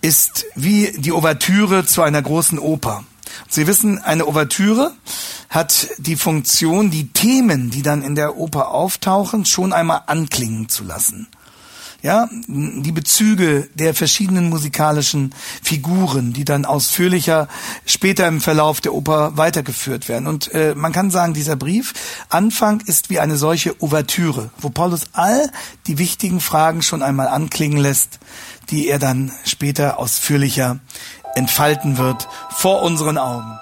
ist 0.00 0.46
wie 0.54 0.92
die 0.96 1.12
Ouvertüre 1.12 1.86
zu 1.86 2.02
einer 2.02 2.22
großen 2.22 2.58
Oper. 2.58 3.04
Sie 3.48 3.66
wissen, 3.66 3.98
eine 3.98 4.26
Ouvertüre 4.26 4.92
hat 5.48 5.88
die 5.98 6.16
Funktion, 6.16 6.90
die 6.90 7.08
Themen, 7.08 7.70
die 7.70 7.82
dann 7.82 8.02
in 8.02 8.14
der 8.14 8.36
Oper 8.36 8.70
auftauchen, 8.70 9.44
schon 9.44 9.72
einmal 9.72 10.02
anklingen 10.06 10.68
zu 10.68 10.84
lassen 10.84 11.28
ja, 12.02 12.28
die 12.48 12.92
Bezüge 12.92 13.68
der 13.74 13.94
verschiedenen 13.94 14.48
musikalischen 14.48 15.32
Figuren, 15.62 16.32
die 16.32 16.44
dann 16.44 16.64
ausführlicher 16.64 17.48
später 17.86 18.26
im 18.26 18.40
Verlauf 18.40 18.80
der 18.80 18.92
Oper 18.92 19.36
weitergeführt 19.36 20.08
werden. 20.08 20.26
Und 20.26 20.52
äh, 20.52 20.74
man 20.74 20.92
kann 20.92 21.12
sagen, 21.12 21.32
dieser 21.32 21.54
Brief 21.54 21.94
Anfang 22.28 22.80
ist 22.86 23.08
wie 23.08 23.20
eine 23.20 23.36
solche 23.36 23.80
Ouvertüre, 23.80 24.50
wo 24.58 24.68
Paulus 24.68 25.06
all 25.12 25.50
die 25.86 25.98
wichtigen 25.98 26.40
Fragen 26.40 26.82
schon 26.82 27.02
einmal 27.02 27.28
anklingen 27.28 27.78
lässt, 27.78 28.18
die 28.70 28.88
er 28.88 28.98
dann 28.98 29.30
später 29.44 29.98
ausführlicher 29.98 30.80
entfalten 31.36 31.98
wird 31.98 32.28
vor 32.50 32.82
unseren 32.82 33.16
Augen. 33.16 33.61